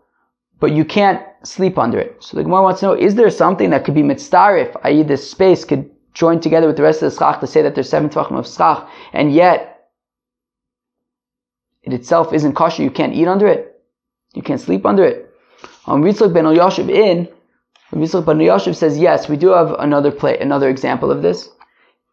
but 0.60 0.71
you 0.71 0.86
can't 0.86 1.21
sleep 1.43 1.78
under 1.78 1.99
it. 1.99 2.15
So 2.23 2.38
the 2.38 2.43
Gemara 2.43 2.63
wants 2.63 2.80
to 2.80 2.88
know, 2.88 2.93
is 2.93 3.15
there 3.15 3.30
something 3.30 3.69
that 3.71 3.84
could 3.84 3.93
be 3.93 4.02
mitzdarif, 4.02 4.75
i.e. 4.84 5.04
this 5.04 5.30
space 5.30 5.65
could 5.65 5.89
join 6.13 6.39
together 6.39 6.67
with 6.67 6.78
the 6.78 6.84
rest 6.84 7.02
of 7.04 7.12
the 7.12 7.17
schach 7.17 7.39
to 7.41 7.47
say 7.47 7.62
that 7.62 7.75
there's 7.75 7.89
seven 7.89 8.10
tvachim 8.10 8.39
of 8.39 8.47
schach, 8.47 8.89
and 9.13 9.34
yet 9.34 9.89
it 11.84 11.93
itself 11.93 12.34
isn't 12.34 12.54
kosher, 12.54 12.84
you 12.84 12.91
can't 12.91 13.13
eat 13.13 13.28
under 13.28 13.47
it, 13.47 13.82
you 14.34 14.41
can't 14.41 14.62
sleep 14.62 14.86
under 14.86 15.04
it. 15.04 15.32
On 15.86 16.02
Ritzlik 16.02 16.34
ben 16.34 16.45
Yashiv 16.45 16.89
in, 16.89 17.30
Ritzlik 17.91 18.25
ben 18.25 18.38
Yashiv 18.38 18.75
says, 18.75 18.99
yes, 18.99 19.28
we 19.28 19.36
do 19.36 19.49
have 19.49 19.71
another 19.80 20.12
play, 20.12 20.38
another 20.38 20.69
example 20.69 21.12
of 21.12 21.21
this. 21.21 21.49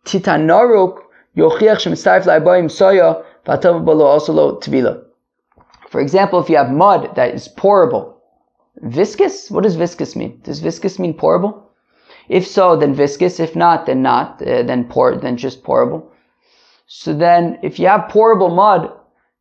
Titanaruk 0.06 1.00
yochiach 1.36 1.86
soya 2.70 3.24
v'atav 3.44 3.84
balo 3.84 4.04
also 4.04 4.32
lo. 4.32 5.02
For 5.90 6.00
example, 6.00 6.40
if 6.40 6.48
you 6.48 6.56
have 6.56 6.70
mud 6.70 7.14
that 7.16 7.34
is 7.34 7.48
pourable, 7.48 8.14
Viscous? 8.82 9.50
What 9.50 9.64
does 9.64 9.76
viscous 9.76 10.14
mean? 10.16 10.40
Does 10.42 10.60
viscous 10.60 10.98
mean 10.98 11.14
pourable? 11.14 11.62
If 12.28 12.46
so, 12.46 12.76
then 12.76 12.94
viscous. 12.94 13.40
If 13.40 13.56
not, 13.56 13.86
then 13.86 14.02
not. 14.02 14.42
Uh, 14.42 14.62
then 14.64 14.84
pour, 14.84 15.16
then 15.16 15.38
just 15.38 15.62
pourable. 15.62 16.04
So 16.86 17.14
then, 17.14 17.58
if 17.62 17.78
you 17.78 17.86
have 17.86 18.10
pourable 18.10 18.54
mud, 18.54 18.92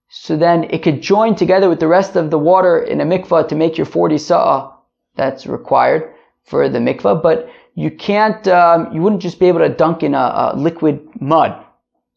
so 0.10 0.38
then 0.38 0.66
it 0.70 0.84
could 0.84 1.02
join 1.02 1.36
together 1.36 1.68
with 1.68 1.82
the 1.82 1.88
rest 1.88 2.16
of 2.16 2.32
the 2.32 2.40
water 2.40 2.80
in 2.80 3.02
a 3.02 3.06
mikvah 3.06 3.50
to 3.50 3.56
make 3.56 3.78
your 3.78 3.86
40 3.86 4.18
sa'ah. 4.18 4.72
That's 5.16 5.46
required 5.48 6.15
for 6.46 6.70
the 6.70 6.80
mikvah, 6.80 7.22
but 7.22 7.50
you 7.76 7.92
can't, 7.92 8.48
um, 8.48 8.94
you 8.94 9.02
wouldn't 9.02 9.22
just 9.22 9.40
be 9.40 9.48
able 9.48 9.60
to 9.60 9.70
dunk 9.70 10.04
in 10.04 10.14
a, 10.14 10.54
a 10.54 10.56
liquid 10.56 11.08
mud. 11.20 11.66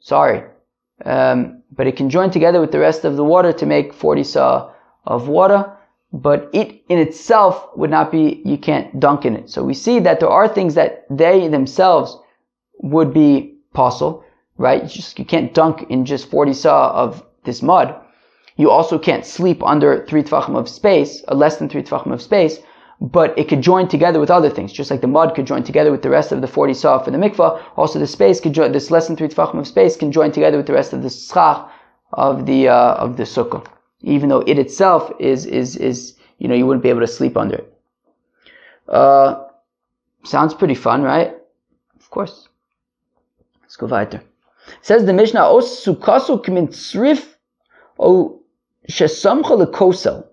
Sorry. 0.00 0.44
Um, 1.04 1.62
but 1.72 1.86
it 1.86 1.96
can 1.96 2.10
join 2.10 2.30
together 2.30 2.60
with 2.60 2.72
the 2.72 2.78
rest 2.78 3.04
of 3.04 3.16
the 3.16 3.24
water 3.24 3.52
to 3.52 3.66
make 3.66 3.92
40 3.92 4.24
sa'ah 4.24 4.72
of 5.06 5.28
water 5.28 5.72
but 6.12 6.48
it 6.52 6.82
in 6.88 6.98
itself 6.98 7.68
would 7.76 7.90
not 7.90 8.10
be, 8.10 8.40
you 8.44 8.56
can't 8.56 8.98
dunk 8.98 9.24
in 9.24 9.36
it. 9.36 9.50
So 9.50 9.62
we 9.62 9.74
see 9.74 9.98
that 10.00 10.20
there 10.20 10.30
are 10.30 10.48
things 10.48 10.74
that 10.74 11.04
they 11.10 11.48
themselves 11.48 12.16
would 12.78 13.12
be 13.12 13.58
possible, 13.74 14.24
right? 14.56 14.82
You 14.82 14.88
just, 14.88 15.18
you 15.18 15.24
can't 15.24 15.52
dunk 15.52 15.86
in 15.90 16.06
just 16.06 16.30
40 16.30 16.54
saw 16.54 16.92
of 16.92 17.24
this 17.44 17.62
mud. 17.62 17.94
You 18.56 18.70
also 18.70 18.98
can't 18.98 19.24
sleep 19.24 19.62
under 19.62 20.04
three 20.06 20.22
tvachim 20.22 20.56
of 20.56 20.68
space, 20.68 21.22
or 21.28 21.36
less 21.36 21.58
than 21.58 21.68
three 21.68 21.82
tvachim 21.82 22.12
of 22.12 22.22
space, 22.22 22.58
but 23.00 23.38
it 23.38 23.48
could 23.48 23.62
join 23.62 23.88
together 23.88 24.18
with 24.18 24.30
other 24.30 24.50
things, 24.50 24.72
just 24.72 24.90
like 24.90 25.00
the 25.00 25.06
mud 25.06 25.34
could 25.34 25.46
join 25.46 25.62
together 25.62 25.92
with 25.92 26.02
the 26.02 26.10
rest 26.10 26.32
of 26.32 26.40
the 26.40 26.48
40 26.48 26.74
saw 26.74 26.98
for 26.98 27.10
the 27.10 27.18
mikvah. 27.18 27.62
Also, 27.76 27.98
the 27.98 28.06
space 28.06 28.40
could 28.40 28.52
join, 28.52 28.72
this 28.72 28.90
less 28.90 29.06
than 29.06 29.16
three 29.16 29.28
tefachim 29.28 29.58
of 29.58 29.66
space 29.66 29.96
can 29.96 30.10
join 30.10 30.32
together 30.32 30.56
with 30.56 30.66
the 30.66 30.72
rest 30.72 30.92
of 30.92 31.02
the 31.02 31.10
schach 31.10 31.70
of 32.12 32.46
the, 32.46 32.68
uh, 32.68 32.94
of 32.94 33.16
the 33.16 33.22
sukkah. 33.22 33.64
Even 34.00 34.28
though 34.28 34.40
it 34.40 34.58
itself 34.58 35.12
is, 35.20 35.46
is, 35.46 35.76
is, 35.76 36.16
you 36.38 36.48
know, 36.48 36.54
you 36.54 36.66
wouldn't 36.66 36.82
be 36.82 36.88
able 36.88 37.00
to 37.00 37.06
sleep 37.06 37.36
under 37.36 37.56
it. 37.56 37.78
Uh, 38.88 39.44
sounds 40.24 40.54
pretty 40.54 40.74
fun, 40.74 41.02
right? 41.02 41.34
Of 42.00 42.10
course. 42.10 42.48
Let's 43.62 43.76
go 43.76 43.86
weiter. 43.86 44.22
Says 44.82 45.04
the 45.04 45.12
Mishnah, 45.12 45.40
Os 45.40 45.84
sukasu 45.84 46.44
kmin 46.44 46.68
tzrif 46.68 47.34
o 47.98 48.40
shesamcha 48.90 49.66
lekosel. 49.66 50.26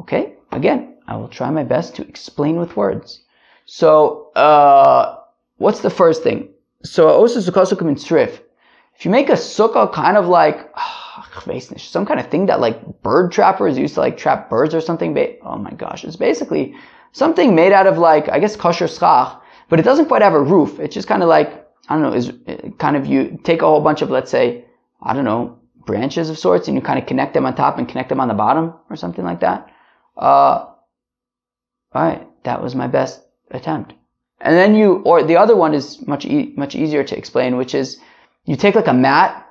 Okay, 0.00 0.34
again, 0.50 0.96
I 1.06 1.16
will 1.16 1.28
try 1.28 1.50
my 1.50 1.64
best 1.64 1.94
to 1.96 2.08
explain 2.08 2.56
with 2.56 2.76
words. 2.76 3.22
So, 3.66 4.32
uh, 4.32 5.16
what's 5.58 5.80
the 5.80 5.90
first 5.90 6.22
thing? 6.22 6.48
So, 6.82 7.24
if 7.24 9.04
you 9.04 9.10
make 9.10 9.28
a 9.28 9.32
sukkah 9.32 9.92
kind 9.92 10.16
of 10.16 10.26
like, 10.26 10.70
some 11.76 12.06
kind 12.06 12.20
of 12.20 12.28
thing 12.28 12.46
that 12.46 12.60
like 12.60 13.02
bird 13.02 13.32
trappers 13.32 13.78
used 13.78 13.94
to 13.94 14.00
like 14.00 14.16
trap 14.16 14.50
birds 14.50 14.74
or 14.74 14.80
something, 14.80 15.16
oh 15.42 15.58
my 15.58 15.72
gosh, 15.72 16.04
it's 16.04 16.16
basically 16.16 16.74
something 17.12 17.54
made 17.54 17.72
out 17.72 17.86
of 17.86 17.98
like, 17.98 18.28
I 18.28 18.38
guess 18.38 18.56
kosher 18.56 18.88
schach, 18.88 19.40
but 19.68 19.78
it 19.78 19.84
doesn't 19.84 20.06
quite 20.06 20.22
have 20.22 20.34
a 20.34 20.42
roof. 20.42 20.78
It's 20.78 20.94
just 20.94 21.08
kind 21.08 21.22
of 21.22 21.28
like, 21.28 21.66
I 21.88 21.94
don't 21.94 22.02
know, 22.02 22.12
is 22.12 22.32
kind 22.78 22.96
of 22.96 23.06
you 23.06 23.38
take 23.44 23.62
a 23.62 23.66
whole 23.66 23.80
bunch 23.80 24.02
of, 24.02 24.10
let's 24.10 24.30
say, 24.30 24.64
I 25.02 25.12
don't 25.12 25.24
know, 25.24 25.58
branches 25.86 26.30
of 26.30 26.38
sorts 26.38 26.68
and 26.68 26.76
you 26.76 26.82
kind 26.82 26.98
of 26.98 27.06
connect 27.06 27.34
them 27.34 27.46
on 27.46 27.54
top 27.54 27.78
and 27.78 27.88
connect 27.88 28.08
them 28.08 28.20
on 28.20 28.28
the 28.28 28.34
bottom 28.34 28.74
or 28.90 28.96
something 28.96 29.24
like 29.24 29.40
that. 29.40 29.70
Uh, 30.16 30.66
alright, 31.94 32.26
that 32.44 32.62
was 32.62 32.74
my 32.74 32.86
best 32.86 33.20
attempt. 33.50 33.94
And 34.40 34.56
then 34.56 34.74
you, 34.74 34.96
or 35.04 35.22
the 35.22 35.36
other 35.36 35.56
one 35.56 35.74
is 35.74 36.06
much, 36.06 36.24
e- 36.24 36.52
much 36.56 36.74
easier 36.74 37.04
to 37.04 37.16
explain, 37.16 37.56
which 37.56 37.74
is 37.74 37.98
you 38.44 38.56
take 38.56 38.74
like 38.74 38.86
a 38.86 38.92
mat 38.92 39.46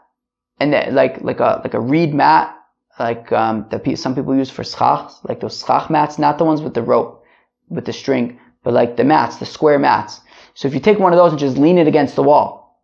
and 0.60 0.74
that, 0.74 0.94
like, 0.94 1.22
like 1.22 1.40
a, 1.40 1.62
like 1.64 1.74
a 1.74 1.80
reed 1.80 2.14
mat, 2.14 2.56
like, 3.00 3.32
um, 3.32 3.66
that 3.72 3.98
some 3.98 4.14
people 4.14 4.36
use 4.36 4.52
for 4.52 4.64
schach, 4.64 5.12
like 5.24 5.40
those 5.40 5.64
schach 5.66 5.90
mats, 5.90 6.20
not 6.20 6.38
the 6.38 6.46
ones 6.46 6.62
with 6.62 6.74
the 6.74 6.84
rope, 6.84 7.24
with 7.70 7.86
the 7.86 7.94
string, 7.94 8.40
but 8.64 8.74
like 8.74 8.96
the 8.98 9.04
mats, 9.04 9.38
the 9.38 9.46
square 9.46 9.80
mats. 9.80 10.22
So 10.54 10.68
if 10.68 10.74
you 10.74 10.80
take 10.80 11.00
one 11.00 11.12
of 11.12 11.18
those 11.18 11.32
and 11.32 11.40
just 11.40 11.58
lean 11.58 11.78
it 11.80 11.88
against 11.88 12.16
the 12.16 12.24
wall, 12.24 12.82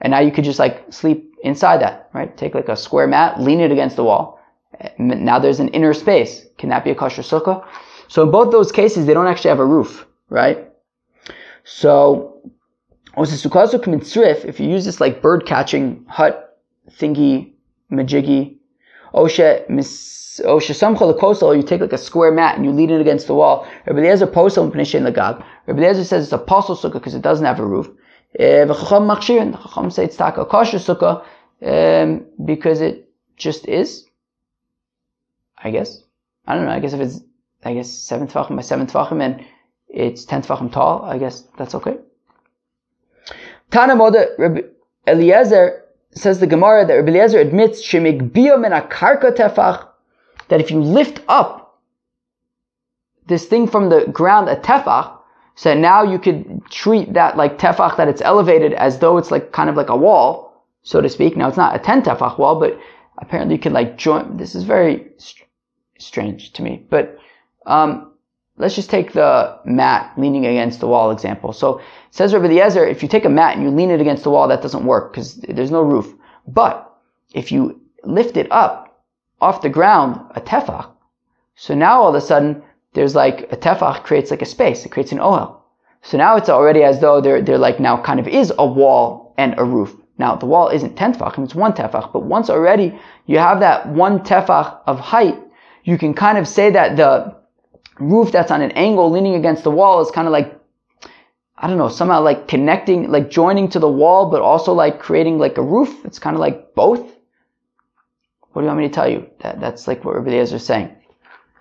and 0.00 0.10
now 0.10 0.20
you 0.20 0.32
could 0.32 0.44
just 0.44 0.58
like 0.58 0.92
sleep 0.92 1.27
inside 1.42 1.80
that, 1.80 2.10
right? 2.12 2.36
Take 2.36 2.54
like 2.54 2.68
a 2.68 2.76
square 2.76 3.06
mat, 3.06 3.40
lean 3.40 3.60
it 3.60 3.72
against 3.72 3.96
the 3.96 4.04
wall. 4.04 4.40
Now 4.98 5.38
there's 5.38 5.60
an 5.60 5.68
inner 5.68 5.94
space. 5.94 6.46
Can 6.58 6.68
that 6.70 6.84
be 6.84 6.90
a 6.90 6.94
kosher 6.94 7.22
sukkah? 7.22 7.66
So 8.08 8.22
in 8.22 8.30
both 8.30 8.50
those 8.52 8.72
cases, 8.72 9.06
they 9.06 9.14
don't 9.14 9.26
actually 9.26 9.50
have 9.50 9.58
a 9.58 9.66
roof, 9.66 10.06
right? 10.30 10.68
So, 11.64 12.40
if 13.16 14.60
you 14.60 14.68
use 14.70 14.84
this 14.84 15.00
like 15.00 15.20
bird 15.20 15.44
catching 15.44 16.04
hut 16.08 16.58
thingy, 16.90 17.52
majiggy, 17.92 18.56
oshe 19.12 19.66
samcha 20.38 21.56
you 21.56 21.62
take 21.62 21.80
like 21.80 21.92
a 21.92 21.98
square 21.98 22.32
mat 22.32 22.56
and 22.56 22.64
you 22.64 22.70
lean 22.70 22.90
it 22.90 23.00
against 23.00 23.26
the 23.26 23.34
wall. 23.34 23.66
Rabbi 23.86 23.98
Eliezer 23.98 24.26
posel 24.26 24.70
p'nishin 24.70 25.02
lagag. 25.02 25.44
Rabbi 25.66 25.82
Eliezer 25.82 26.04
says 26.04 26.24
it's 26.24 26.32
a 26.32 26.38
posel 26.38 26.76
sukkah 26.78 26.94
because 26.94 27.14
it 27.14 27.22
doesn't 27.22 27.44
have 27.44 27.60
a 27.60 27.66
roof. 27.66 27.88
Eh, 28.38 28.64
V'chacham 28.64 29.06
machshirin. 29.06 29.52
The 29.52 29.58
Chacham 29.58 29.90
say 29.90 30.04
it's 30.04 30.16
taka 30.16 30.44
kosher 30.44 30.78
sukkah 30.78 31.24
um, 31.62 32.24
because 32.44 32.80
it 32.80 33.10
just 33.36 33.66
is. 33.66 34.06
I 35.58 35.70
guess. 35.70 36.02
I 36.46 36.54
don't 36.54 36.64
know. 36.64 36.70
I 36.70 36.78
guess 36.78 36.92
if 36.92 37.00
it's, 37.00 37.20
I 37.64 37.74
guess 37.74 37.90
seven 37.90 38.28
tefachim 38.28 38.56
by 38.56 38.62
seven 38.62 38.86
tefachim 38.86 39.20
and 39.20 39.44
it's 39.88 40.24
ten 40.24 40.42
tefachim 40.42 40.70
tall, 40.70 41.04
I 41.04 41.18
guess 41.18 41.42
that's 41.58 41.74
okay. 41.74 41.96
Tana 43.70 43.96
Moda 43.96 44.38
Rabbi 44.38 44.60
Eliezer 45.06 45.84
says 46.12 46.38
the 46.38 46.46
Gemara 46.46 46.86
that 46.86 46.94
Rabbi 46.94 47.10
Eliezer 47.10 47.40
admits 47.40 47.82
shemigbiyah 47.82 48.60
min 48.60 48.72
karka 48.88 49.32
tefach 49.32 49.88
that 50.48 50.60
if 50.60 50.70
you 50.70 50.80
lift 50.80 51.20
up 51.28 51.80
this 53.26 53.46
thing 53.46 53.66
from 53.66 53.90
the 53.90 54.06
ground 54.06 54.48
a 54.48 54.56
tefach, 54.56 55.17
so 55.58 55.74
now 55.74 56.04
you 56.04 56.20
could 56.20 56.62
treat 56.70 57.14
that 57.14 57.36
like 57.36 57.58
tefach 57.58 57.96
that 57.96 58.06
it's 58.06 58.22
elevated 58.22 58.74
as 58.74 59.00
though 59.00 59.18
it's 59.18 59.32
like 59.32 59.50
kind 59.50 59.68
of 59.68 59.74
like 59.74 59.88
a 59.88 59.96
wall, 59.96 60.64
so 60.84 61.00
to 61.00 61.08
speak. 61.08 61.36
Now 61.36 61.48
it's 61.48 61.56
not 61.56 61.74
a 61.74 61.80
10 61.80 62.02
tefach 62.02 62.38
wall, 62.38 62.60
but 62.60 62.78
apparently 63.20 63.56
you 63.56 63.60
can 63.60 63.72
like 63.72 63.98
join, 63.98 64.36
this 64.36 64.54
is 64.54 64.62
very 64.62 65.08
st- 65.16 65.48
strange 65.98 66.52
to 66.52 66.62
me, 66.62 66.86
but, 66.88 67.18
um, 67.66 68.12
let's 68.56 68.76
just 68.76 68.88
take 68.88 69.12
the 69.14 69.58
mat 69.64 70.12
leaning 70.16 70.46
against 70.46 70.78
the 70.78 70.86
wall 70.86 71.10
example. 71.10 71.52
So 71.52 71.80
says 72.12 72.32
Rabbi 72.32 72.46
Eliezer, 72.46 72.86
if 72.86 73.02
you 73.02 73.08
take 73.08 73.24
a 73.24 73.28
mat 73.28 73.56
and 73.56 73.64
you 73.64 73.72
lean 73.72 73.90
it 73.90 74.00
against 74.00 74.22
the 74.22 74.30
wall, 74.30 74.46
that 74.46 74.62
doesn't 74.62 74.84
work 74.84 75.10
because 75.12 75.34
there's 75.38 75.72
no 75.72 75.82
roof. 75.82 76.14
But 76.46 76.88
if 77.34 77.50
you 77.50 77.80
lift 78.04 78.36
it 78.36 78.46
up 78.52 79.02
off 79.40 79.62
the 79.62 79.70
ground, 79.70 80.20
a 80.36 80.40
tefach, 80.40 80.88
so 81.56 81.74
now 81.74 82.02
all 82.02 82.10
of 82.10 82.14
a 82.14 82.20
sudden 82.20 82.62
there's 82.94 83.14
like 83.14 83.52
a 83.52 83.56
tefach 83.56 84.02
creates 84.04 84.30
like 84.30 84.42
a 84.42 84.46
space. 84.46 84.84
It 84.84 84.90
creates 84.90 85.12
an 85.12 85.18
ohel. 85.18 85.60
So 86.02 86.16
now 86.16 86.36
it's 86.36 86.48
already 86.48 86.82
as 86.82 87.00
though 87.00 87.20
there, 87.20 87.42
there 87.42 87.58
like 87.58 87.80
now 87.80 88.00
kind 88.00 88.20
of 88.20 88.28
is 88.28 88.52
a 88.56 88.66
wall 88.66 89.34
and 89.36 89.54
a 89.58 89.64
roof. 89.64 89.94
Now 90.18 90.36
the 90.36 90.46
wall 90.46 90.68
isn't 90.68 90.96
10 90.96 91.14
tefachim, 91.14 91.44
it's 91.44 91.54
one 91.54 91.72
tefach, 91.72 92.12
but 92.12 92.24
once 92.24 92.50
already 92.50 92.98
you 93.26 93.38
have 93.38 93.60
that 93.60 93.88
one 93.88 94.20
tefach 94.20 94.80
of 94.86 94.98
height, 94.98 95.38
you 95.84 95.96
can 95.96 96.14
kind 96.14 96.38
of 96.38 96.48
say 96.48 96.70
that 96.70 96.96
the 96.96 97.36
roof 97.98 98.32
that's 98.32 98.50
on 98.50 98.62
an 98.62 98.72
angle 98.72 99.10
leaning 99.10 99.34
against 99.34 99.64
the 99.64 99.70
wall 99.70 100.00
is 100.00 100.10
kind 100.10 100.26
of 100.26 100.32
like, 100.32 100.58
I 101.56 101.66
don't 101.66 101.78
know, 101.78 101.88
somehow 101.88 102.22
like 102.22 102.48
connecting, 102.48 103.10
like 103.10 103.30
joining 103.30 103.68
to 103.70 103.78
the 103.78 103.88
wall, 103.88 104.30
but 104.30 104.42
also 104.42 104.72
like 104.72 105.00
creating 105.00 105.38
like 105.38 105.58
a 105.58 105.62
roof. 105.62 106.04
It's 106.04 106.18
kind 106.18 106.34
of 106.36 106.40
like 106.40 106.74
both. 106.74 107.00
What 108.52 108.62
do 108.62 108.66
you 108.66 108.66
want 108.66 108.78
me 108.78 108.88
to 108.88 108.94
tell 108.94 109.08
you? 109.08 109.28
That, 109.40 109.60
that's 109.60 109.86
like 109.86 110.04
what 110.04 110.16
Rabbi 110.16 110.30
Eliezer 110.30 110.56
is 110.56 110.66
saying. 110.66 110.94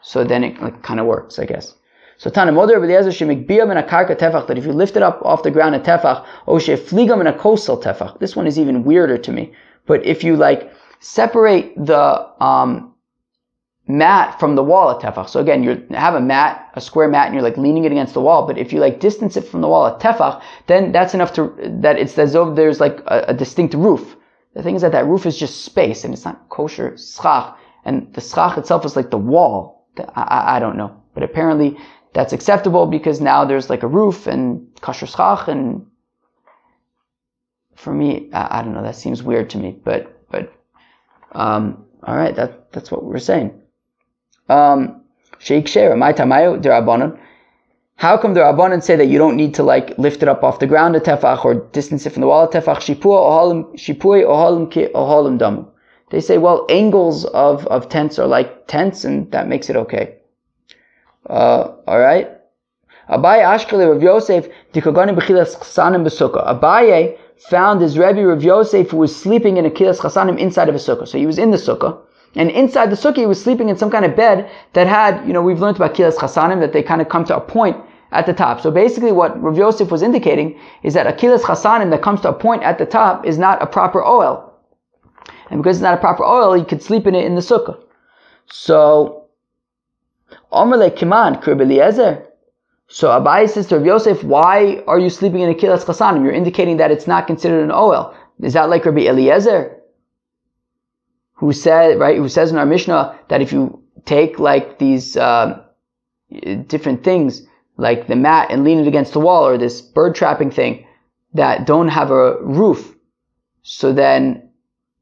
So 0.08 0.24
then 0.24 0.46
it 0.46 0.62
like, 0.62 0.82
kind 0.84 1.02
of 1.02 1.06
works, 1.06 1.38
I 1.38 1.46
guess. 1.46 1.76
So 2.18 2.30
Tana 2.30 2.54
Moder 2.54 2.82
Eliezer 2.82 3.12
shemikbiyam 3.12 3.70
in 3.72 3.78
a 3.78 3.84
karka 3.84 4.16
tefach 4.16 4.48
that 4.48 4.58
if 4.58 4.66
you 4.66 4.72
lift 4.72 4.96
it 4.96 5.04
up 5.04 5.22
off 5.24 5.44
the 5.44 5.52
ground 5.52 5.76
a 5.76 5.82
tefach, 5.82 6.26
o 6.48 6.54
shefligam 6.54 7.20
in 7.20 7.28
a 7.28 7.38
coastal 7.38 7.78
tefach. 7.78 8.18
This 8.20 8.34
one 8.34 8.48
is 8.48 8.58
even 8.58 8.86
weirder 8.86 9.18
to 9.18 9.32
me. 9.34 9.52
But 9.86 10.06
if 10.06 10.24
you 10.24 10.38
like 10.38 10.72
separate 11.02 11.74
the 11.76 12.26
um, 12.42 12.94
mat 13.86 14.40
from 14.40 14.56
the 14.56 14.64
wall 14.64 14.90
at 14.92 15.02
tefach. 15.02 15.28
So 15.28 15.42
again, 15.42 15.62
you 15.62 15.86
have 15.92 16.16
a 16.16 16.22
mat, 16.22 16.72
a 16.76 16.80
square 16.80 17.10
mat, 17.10 17.26
and 17.26 17.34
you're 17.36 17.44
like 17.44 17.58
leaning 17.58 17.84
it 17.84 17.92
against 17.92 18.14
the 18.14 18.22
wall. 18.22 18.48
But 18.48 18.58
if 18.58 18.72
you 18.72 18.80
like 18.80 19.02
distance 19.02 19.36
it 19.36 19.46
from 19.46 19.60
the 19.60 19.68
wall 19.68 19.88
at 19.88 20.00
tefach, 20.00 20.42
then 20.68 20.94
that's 20.94 21.16
enough 21.16 21.34
to 21.34 21.54
that 21.82 22.00
it's 22.00 22.18
as 22.18 22.32
though 22.32 22.54
there's 22.54 22.80
like 22.80 23.02
a, 23.08 23.26
a 23.28 23.34
distinct 23.34 23.74
roof. 23.74 24.16
The 24.54 24.64
thing 24.64 24.76
is 24.76 24.84
that 24.84 24.94
that 24.94 25.06
roof 25.06 25.26
is 25.26 25.38
just 25.38 25.66
space, 25.66 26.06
and 26.06 26.14
it's 26.14 26.24
not 26.24 26.48
kosher 26.48 26.98
schach, 26.98 27.58
and 27.84 28.14
the 28.14 28.22
schach 28.22 28.58
itself 28.58 28.86
is 28.86 28.96
like 28.96 29.12
the 29.12 29.18
wall. 29.18 29.77
I, 30.16 30.58
I 30.58 30.60
don't 30.60 30.78
know. 30.78 31.02
But 31.14 31.24
apparently 31.24 31.78
that's 32.14 32.34
acceptable 32.34 32.86
because 32.88 33.22
now 33.22 33.46
there's 33.46 33.70
like 33.70 33.84
a 33.84 33.88
roof 33.88 34.28
and 34.28 34.68
kosher 34.82 35.08
schach 35.08 35.48
and 35.48 35.86
for 37.76 37.94
me, 37.94 38.30
I, 38.34 38.60
I, 38.60 38.64
don't 38.64 38.74
know, 38.74 38.82
that 38.84 38.96
seems 38.96 39.22
weird 39.22 39.52
to 39.52 39.58
me, 39.60 39.78
but, 39.84 40.28
but, 40.32 40.52
um, 41.34 41.86
all 42.04 42.16
right, 42.16 42.36
that, 42.36 42.72
that's 42.72 42.92
what 42.92 43.04
we're 43.04 43.20
saying. 43.20 43.62
Um, 44.50 45.04
Sheikh 45.40 45.66
my 45.76 46.14
tamayo, 46.14 46.60
derabanan. 46.60 47.20
How 47.98 48.16
come 48.16 48.36
the 48.36 48.42
Rabbanan 48.42 48.84
say 48.84 48.96
that 48.96 49.08
you 49.08 49.18
don't 49.18 49.36
need 49.36 49.56
to 49.56 49.64
like 49.64 49.98
lift 49.98 50.22
it 50.22 50.30
up 50.30 50.44
off 50.44 50.60
the 50.60 50.68
ground 50.68 50.96
a 50.96 51.00
tefach 51.00 51.44
or 51.44 51.56
distance 51.56 52.06
it 52.06 52.12
from 52.12 52.22
the 52.22 52.28
wall 52.28 52.44
a 52.44 52.48
tefach? 52.48 52.78
Shipui 52.78 54.24
ohalim 54.24 54.72
ki 54.72 54.88
ohalim 54.94 55.40
damu. 55.40 55.68
They 56.10 56.22
say, 56.22 56.38
well, 56.38 56.66
angles 56.70 57.26
of, 57.26 57.68
of 57.68 57.90
tents 57.90 58.18
are 58.18 58.28
like 58.28 58.68
tents, 58.68 59.04
and 59.04 59.30
that 59.32 59.48
makes 59.48 59.70
it 59.70 59.76
okay. 59.76 60.16
Uh, 61.30 61.74
all 61.86 62.00
right. 62.00 62.32
Abaye 63.10 63.44
Ashkele 63.44 63.90
Rav 63.92 64.02
Yosef 64.02 64.48
dikagani 64.74 65.18
b'chilas 65.18 65.58
chasanim 65.58 66.06
b'sukkah. 66.06 66.48
Abaye 66.48 67.18
found 67.50 67.82
his 67.82 67.98
Rebbe 67.98 68.26
Rav 68.26 68.44
Yosef 68.44 68.90
who 68.92 68.98
was 68.98 69.16
sleeping 69.16 69.58
in 69.58 69.66
a 69.66 69.70
kilas 69.70 70.00
chasanim 70.00 70.38
inside 70.38 70.70
of 70.70 70.76
a 70.76 70.78
sukkah. 70.78 71.08
So 71.08 71.18
he 71.18 71.26
was 71.26 71.38
in 71.38 71.52
the 71.52 71.58
sukkah. 71.58 72.00
And 72.36 72.52
inside 72.52 72.90
the 72.90 72.96
sukkah, 72.96 73.18
he 73.18 73.26
was 73.26 73.42
sleeping 73.42 73.70
in 73.70 73.78
some 73.78 73.90
kind 73.90 74.06
of 74.06 74.16
bed 74.16 74.50
that 74.74 74.88
had, 74.88 75.26
you 75.26 75.34
know, 75.34 75.42
we've 75.42 75.60
learned 75.60 75.78
about 75.78 75.94
kilas 75.94 76.16
chasanim, 76.16 76.60
that 76.62 76.74
they 76.74 76.84
kind 76.84 77.02
of 77.02 77.10
come 77.10 77.26
to 77.26 77.36
a 77.36 77.42
point 77.42 77.78
at 78.12 78.26
the 78.26 78.34
top. 78.34 78.62
So 78.62 78.72
basically 78.72 79.12
what 79.12 79.42
Rav 79.42 79.58
Yosef 79.58 79.92
was 79.92 80.02
indicating 80.02 80.60
is 80.84 80.94
that 80.94 81.08
a 81.08 81.12
kilas 81.12 81.42
chasanim 81.42 81.92
that 81.92 82.02
comes 82.02 82.22
to 82.22 82.30
a 82.30 82.34
point 82.34 82.64
at 82.64 82.78
the 82.78 82.86
top 82.86 83.26
is 83.26 83.38
not 83.38 83.62
a 83.62 83.68
proper 83.68 84.02
ohel. 84.02 84.47
And 85.50 85.62
because 85.62 85.78
it's 85.78 85.84
not 85.84 85.94
a 85.94 86.02
proper 86.02 86.24
oil, 86.24 86.58
you 86.58 86.66
could 86.66 86.84
sleep 86.84 87.08
in 87.08 87.16
it 87.16 87.26
in 87.26 87.36
the 87.36 87.42
sukkah. 87.42 87.82
So, 88.50 89.26
Omerle 90.52 90.96
Kiman, 90.96 91.42
Kirb 91.42 91.62
Eliezer. 91.62 92.26
So 92.90 93.10
Abaye 93.10 93.50
says 93.50 93.68
to 93.68 93.78
Rav 93.78 93.86
Yosef, 93.86 94.24
why 94.24 94.84
are 94.88 95.00
you 95.00 95.10
sleeping 95.10 95.42
in 95.42 95.50
a 95.50 95.54
kilas 95.54 95.84
chasanim? 95.84 96.24
You're 96.24 96.32
indicating 96.32 96.78
that 96.78 96.90
it's 96.90 97.08
not 97.08 97.28
considered 97.28 97.62
an 97.64 97.70
ohel. 97.70 98.16
Is 98.42 98.54
that 98.54 98.70
like 98.70 98.86
Rabbi 98.86 99.02
Eliezer? 99.02 99.78
who 101.38 101.54
said, 101.54 102.00
right, 102.00 102.18
who 102.18 102.30
says 102.30 102.52
in 102.52 102.58
our 102.58 102.66
Mishnah 102.66 103.18
that 103.30 103.42
if 103.42 103.52
you 103.52 103.82
take 104.06 104.40
like 104.40 104.80
these 104.80 105.16
uh, 105.16 105.62
different 106.66 107.04
things, 107.04 107.44
like 107.78 108.08
the 108.08 108.16
mat, 108.16 108.48
and 108.50 108.64
lean 108.64 108.80
it 108.80 108.88
against 108.88 109.14
the 109.14 109.20
wall, 109.20 109.48
or 109.48 109.58
this 109.58 109.80
bird 109.82 110.16
trapping 110.16 110.50
thing 110.50 110.86
that 111.36 111.68
don't 111.68 111.90
have 111.90 112.10
a 112.10 112.42
roof, 112.42 112.96
so 113.62 113.94
then 113.94 114.47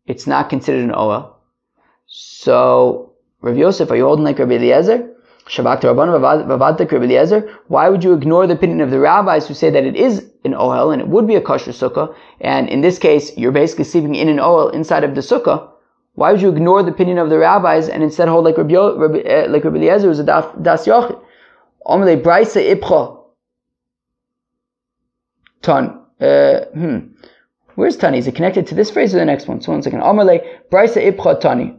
it's 0.08 0.28
not 0.28 0.50
considered 0.50 0.84
an 0.84 0.91
ohel. 0.91 1.34
So, 2.08 3.13
Rav 3.41 3.58
Yosef, 3.58 3.89
are 3.91 3.96
you 3.96 4.06
holding 4.06 4.26
like 4.26 4.39
Rabbi 4.39 4.56
Eliezer? 4.56 5.12
Why 7.68 7.89
would 7.89 8.04
you 8.04 8.13
ignore 8.13 8.48
the 8.48 8.54
opinion 8.54 8.82
of 8.82 8.89
the 8.89 9.00
rabbis 9.00 9.48
who 9.48 9.54
say 9.54 9.70
that 9.70 9.84
it 9.84 9.96
is 9.96 10.26
an 10.44 10.54
ohel 10.54 10.91
and 10.91 11.02
it 11.02 11.08
would 11.08 11.28
be 11.28 11.36
a 11.36 11.41
kosher 11.41 11.72
sukkah? 11.72 12.15
And 12.41 12.68
in 12.68 12.82
this 12.82 12.98
case, 12.98 13.38
you're 13.38 13.52
basically 13.52 13.84
sleeping 13.84 14.15
in 14.15 14.28
an 14.28 14.38
ohel 14.38 14.74
inside 14.74 15.04
of 15.04 15.13
the 15.13 15.22
sukkah. 15.22 15.70
Why 16.13 16.32
would 16.32 16.41
you 16.41 16.50
ignore 16.50 16.82
the 16.82 16.91
opinion 16.91 17.20
of 17.20 17.30
the 17.30 17.38
rabbis 17.38 17.89
and 17.89 18.02
instead 18.02 18.28
hold 18.28 18.46
like 18.46 18.58
Rabbi, 18.58 18.74
Rabbi, 18.74 19.20
uh, 19.20 19.50
like 19.50 19.63
Rabbi 19.63 19.78
Eliezer 19.78 20.08
who's 20.08 20.20
a 20.20 20.24
das 20.24 20.88
yochid? 20.88 21.22
Omele 21.86 22.22
braisa 22.22 22.62
ipcha. 22.76 23.24
Ton. 25.62 26.02
Uh, 26.20 26.65
hmm. 26.74 27.00
Where's 27.76 27.98
tani? 27.98 28.18
Is 28.18 28.28
it 28.28 28.36
connected 28.36 28.68
to 28.68 28.76
this 28.76 28.90
phrase 28.90 29.14
or 29.14 29.20
the 29.20 29.26
next 29.26 29.48
one? 29.48 29.62
So 29.62 29.72
one 29.72 29.82
second. 29.82 30.02
Omele 30.02 30.42
braisa 30.72 31.02
ipcha 31.12 31.40
tani. 31.40 31.76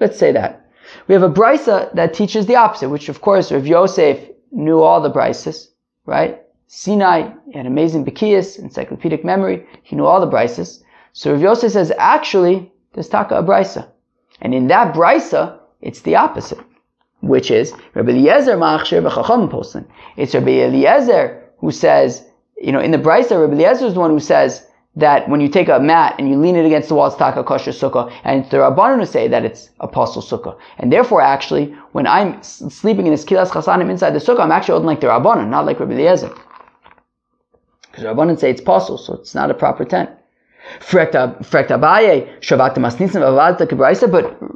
Let's 0.00 0.18
say 0.18 0.32
that. 0.32 0.64
We 1.08 1.14
have 1.14 1.22
a 1.22 1.30
brisa 1.30 1.92
that 1.94 2.14
teaches 2.14 2.46
the 2.46 2.56
opposite, 2.56 2.88
which 2.88 3.08
of 3.08 3.20
course 3.20 3.50
Rav 3.50 3.66
Yosef 3.66 4.18
knew 4.52 4.80
all 4.80 5.00
the 5.00 5.10
brises, 5.10 5.68
right? 6.04 6.42
Sinai, 6.66 7.30
he 7.46 7.56
had 7.56 7.66
amazing 7.66 8.04
Bekias, 8.04 8.58
encyclopedic 8.58 9.24
memory, 9.24 9.66
he 9.82 9.96
knew 9.96 10.04
all 10.04 10.20
the 10.20 10.30
brises. 10.30 10.82
So 11.12 11.32
Rav 11.32 11.40
Yosef 11.40 11.72
says, 11.72 11.92
actually, 11.98 12.72
there's 12.92 13.08
taka 13.08 13.36
a 13.36 13.42
brisa. 13.42 13.88
And 14.40 14.54
in 14.54 14.68
that 14.68 14.94
brisa, 14.94 15.58
it's 15.80 16.00
the 16.00 16.16
opposite, 16.16 16.58
which 17.20 17.50
is 17.50 17.72
Rabbi 17.94 18.10
Eliezer 18.10 18.56
ma'achshir 18.56 19.08
v'chacham 19.08 19.50
postin. 19.50 19.86
It's 20.16 20.34
Rabbi 20.34 20.50
Eliezer 20.50 21.42
who 21.58 21.70
says, 21.70 22.24
you 22.60 22.72
know, 22.72 22.80
in 22.80 22.90
the 22.90 22.98
brisa, 22.98 23.40
Rabbi 23.40 23.54
Eliezer 23.54 23.86
is 23.86 23.94
the 23.94 24.00
one 24.00 24.10
who 24.10 24.20
says 24.20 24.66
that 24.96 25.28
when 25.28 25.40
you 25.40 25.48
take 25.48 25.68
a 25.68 25.80
mat 25.80 26.14
and 26.18 26.28
you 26.28 26.36
lean 26.36 26.56
it 26.56 26.64
against 26.64 26.88
the 26.88 26.94
wall, 26.94 27.08
it's 27.08 27.16
taka 27.16 27.42
kosher 27.42 27.72
sukkah, 27.72 28.12
and 28.22 28.48
the 28.50 28.58
Rabbanon 28.58 29.06
say 29.06 29.26
that 29.28 29.44
it's 29.44 29.70
a 29.80 29.88
pasul 29.88 30.22
sukkah. 30.22 30.56
And 30.78 30.92
therefore, 30.92 31.20
actually, 31.20 31.74
when 31.92 32.06
I'm 32.06 32.42
sleeping 32.42 33.06
in 33.06 33.12
this 33.12 33.24
kilas 33.24 33.50
chasanim 33.50 33.90
inside 33.90 34.10
the 34.10 34.20
sukkah, 34.20 34.40
I'm 34.40 34.52
actually 34.52 34.72
holding 34.72 34.86
like 34.86 35.00
the 35.00 35.08
Rabbanon, 35.08 35.48
not 35.48 35.66
like 35.66 35.80
Rabbi 35.80 35.94
Eliezer. 35.94 36.32
Because 37.90 38.04
Rabbanon 38.04 38.38
say 38.38 38.50
it's 38.50 38.60
a 38.60 38.64
pasul, 38.64 38.98
so 38.98 39.14
it's 39.14 39.34
not 39.34 39.50
a 39.50 39.54
proper 39.54 39.84
tent. 39.84 40.10
But 40.90 41.14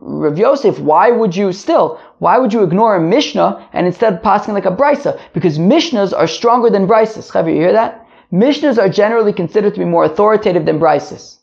Rav 0.01 0.39
Yosef, 0.39 0.79
why 0.79 1.11
would 1.11 1.37
you 1.37 1.53
still, 1.53 2.01
why 2.19 2.39
would 2.39 2.53
you 2.53 2.63
ignore 2.63 2.97
a 2.97 3.01
Mishnah 3.01 3.69
and 3.75 3.87
instead 3.87 4.23
passing 4.23 4.55
like 4.55 4.65
a 4.65 4.71
Brisa? 4.71 5.21
Because 5.35 5.59
Mishnahs 5.59 6.17
are 6.17 6.27
stronger 6.27 6.71
than 6.71 6.87
Brisas. 6.87 7.31
Have 7.35 7.47
you 7.47 7.55
hear 7.55 7.73
that? 7.73 8.08
Mishnahs 8.33 8.79
are 8.79 8.89
generally 8.89 9.33
considered 9.33 9.75
to 9.75 9.81
be 9.81 9.87
more 9.87 10.05
authoritative 10.05 10.67
than 10.67 10.79
Brises. 10.79 11.37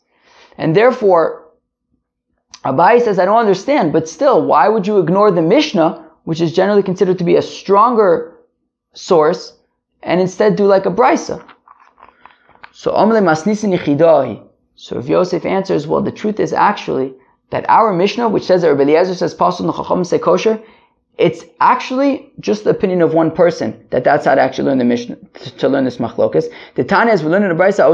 And 0.56 0.74
therefore, 0.74 1.44
Abaye 2.64 3.02
says, 3.02 3.18
I 3.18 3.24
don't 3.24 3.38
understand, 3.38 3.92
but 3.92 4.08
still, 4.08 4.44
why 4.44 4.68
would 4.68 4.86
you 4.86 4.98
ignore 4.98 5.30
the 5.30 5.42
Mishnah, 5.42 6.04
which 6.24 6.40
is 6.40 6.52
generally 6.52 6.82
considered 6.82 7.18
to 7.18 7.24
be 7.24 7.36
a 7.36 7.42
stronger 7.42 8.36
source, 8.94 9.52
and 10.02 10.20
instead 10.20 10.56
do 10.56 10.66
like 10.66 10.86
a 10.86 10.90
Brisa? 10.90 11.44
So, 12.72 12.92
Omle 12.92 13.22
Masnisin 13.22 13.76
Yichidahi. 13.76 14.46
So 14.76 14.98
if 14.98 15.08
Yosef 15.08 15.46
answers, 15.46 15.86
well, 15.86 16.02
the 16.02 16.12
truth 16.12 16.38
is 16.38 16.52
actually 16.52 17.14
that 17.50 17.64
our 17.68 17.92
Mishnah, 17.92 18.28
which 18.28 18.44
says 18.44 18.62
that 18.62 18.68
Rabbi 18.68 18.82
Eliezer 18.82 19.14
says, 19.14 19.34
Pasul 19.34 19.72
Chacham 19.74 20.04
say 20.04 20.18
kosher, 20.18 20.60
it's 21.18 21.44
actually 21.60 22.30
just 22.40 22.64
the 22.64 22.70
opinion 22.70 23.00
of 23.00 23.14
one 23.14 23.30
person 23.30 23.86
that 23.90 24.04
that's 24.04 24.26
how 24.26 24.34
to 24.34 24.40
actually 24.40 24.64
learn 24.64 24.78
the 24.78 24.84
Mishnah, 24.84 25.16
to, 25.58 25.68
learn 25.68 25.84
this 25.84 25.96
machlokas. 25.96 26.44
The 26.74 26.84
Tanya 26.84 27.14
is 27.14 27.22
we 27.22 27.30
learn 27.30 27.42
in 27.42 27.48
the 27.48 27.54
Brisa, 27.54 27.78
that 27.78 27.88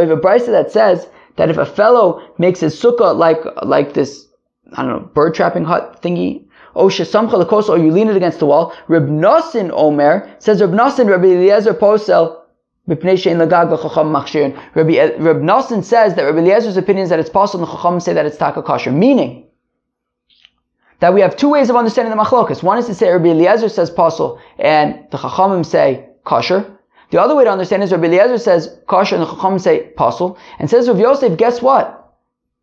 we 0.00 0.08
have 0.08 0.18
a 0.18 0.20
Brisa 0.20 0.46
that 0.46 0.70
says 0.70 1.08
that 1.36 1.50
if 1.50 1.56
a 1.58 1.66
fellow 1.66 2.22
makes 2.38 2.60
his 2.60 2.80
sukkah 2.80 3.16
like, 3.16 3.40
like 3.62 3.94
this, 3.94 4.28
I 4.74 4.82
don't 4.82 4.92
know, 4.92 5.00
bird 5.00 5.34
trapping 5.34 5.64
hut 5.64 6.00
thingy, 6.02 6.44
or 6.74 6.90
you 6.90 7.92
lean 7.92 8.08
it 8.08 8.16
against 8.16 8.38
the 8.38 8.46
wall, 8.46 8.72
Reb 8.88 9.08
Nosson 9.08 9.70
Omer 9.72 10.34
says 10.38 10.60
Reb 10.60 10.70
Nosson, 10.70 11.08
Rabbi 11.08 11.26
Eliezer 11.26 11.74
Posel, 11.74 12.38
Rabbi, 12.86 13.00
Nosson 15.44 15.84
says 15.84 16.14
that 16.14 16.22
Rabbi 16.24 16.38
Eliezer's 16.38 16.76
opinion 16.76 17.04
is 17.04 17.10
that 17.10 17.20
it's 17.20 17.30
possible 17.30 17.64
the 17.64 17.72
Chacham 17.72 18.00
say 18.00 18.12
that 18.12 18.26
it's 18.26 18.36
taka 18.36 18.62
kosher. 18.62 18.90
Meaning, 18.90 19.46
that 21.02 21.12
we 21.12 21.20
have 21.20 21.36
two 21.36 21.48
ways 21.48 21.68
of 21.68 21.74
understanding 21.74 22.16
the 22.16 22.22
machlokas. 22.22 22.62
One 22.62 22.78
is 22.78 22.86
to 22.86 22.94
say 22.94 23.10
Rabbi 23.10 23.30
Eliezer 23.30 23.68
says 23.68 23.90
pasul 23.90 24.38
and 24.56 25.04
the 25.10 25.18
chachamim 25.18 25.66
say 25.66 26.08
kosher. 26.22 26.78
The 27.10 27.20
other 27.20 27.34
way 27.34 27.42
to 27.42 27.50
understand 27.50 27.82
is 27.82 27.90
Rabbi 27.90 28.06
Eliezer 28.06 28.38
says 28.38 28.78
kosher 28.86 29.16
and 29.16 29.24
the 29.24 29.26
chachamim 29.26 29.60
say 29.60 29.90
pasul. 29.96 30.38
And 30.60 30.70
says 30.70 30.86
Rav 30.86 31.00
Yosef, 31.00 31.36
guess 31.36 31.60
what? 31.60 32.14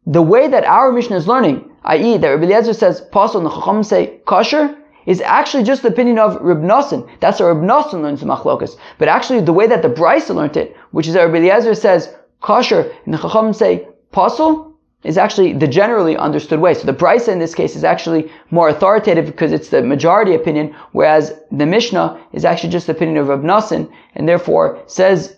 The 0.06 0.22
way 0.22 0.48
that 0.48 0.64
our 0.64 0.94
Mishnah 0.94 1.18
is 1.18 1.28
learning, 1.28 1.70
i.e. 1.84 2.16
that 2.16 2.30
Rabbi 2.30 2.46
Eliezer 2.46 2.72
says 2.72 3.02
pasul 3.12 3.42
and 3.42 3.46
the 3.46 3.50
chachamim 3.50 3.86
say 3.86 4.22
kosher, 4.26 4.74
is 5.06 5.20
actually 5.20 5.64
just 5.64 5.82
the 5.82 5.90
opinion 5.90 6.18
of 6.18 6.40
Reb 6.40 6.60
Nosson. 6.60 7.10
That's 7.20 7.40
how 7.40 7.48
Reb 7.48 7.58
Nosson 7.58 8.04
learns 8.04 8.22
the 8.22 8.26
machlokas. 8.26 8.78
But 9.00 9.10
actually 9.10 9.42
the 9.42 9.52
way 9.52 9.68
that 9.68 9.82
the 9.82 9.90
Brisa 9.90 10.34
learned 10.34 10.56
it, 10.56 10.78
which 10.92 11.08
is 11.08 11.14
that 11.16 11.26
Rabbi 11.26 11.40
Eliezer 11.40 11.76
says 11.76 12.16
kosher 12.40 12.90
and 13.04 13.14
the 13.14 13.18
chachamim 13.18 13.54
say 13.54 13.90
pasul, 14.14 14.69
is 15.04 15.18
actually 15.18 15.54
the 15.54 15.68
generally 15.68 16.18
understood 16.18 16.60
way. 16.60 16.74
So 16.74 16.86
the 16.86 16.94
Brisa 16.94 17.30
in 17.30 17.40
this 17.40 17.56
case 17.56 17.76
is 17.76 17.84
actually 17.84 18.30
more 18.52 18.70
authoritative 18.70 19.26
because 19.26 19.52
it's 19.52 19.70
the 19.70 19.82
majority 19.82 20.36
opinion, 20.36 20.76
whereas 20.92 21.34
the 21.52 21.66
Mishnah 21.66 22.20
is 22.34 22.44
actually 22.44 22.72
just 22.72 22.88
the 22.88 22.92
opinion 22.94 23.18
of 23.18 23.30
Reb 23.30 23.42
Nosson, 23.42 23.90
and 24.16 24.28
therefore 24.28 24.82
says 24.88 25.38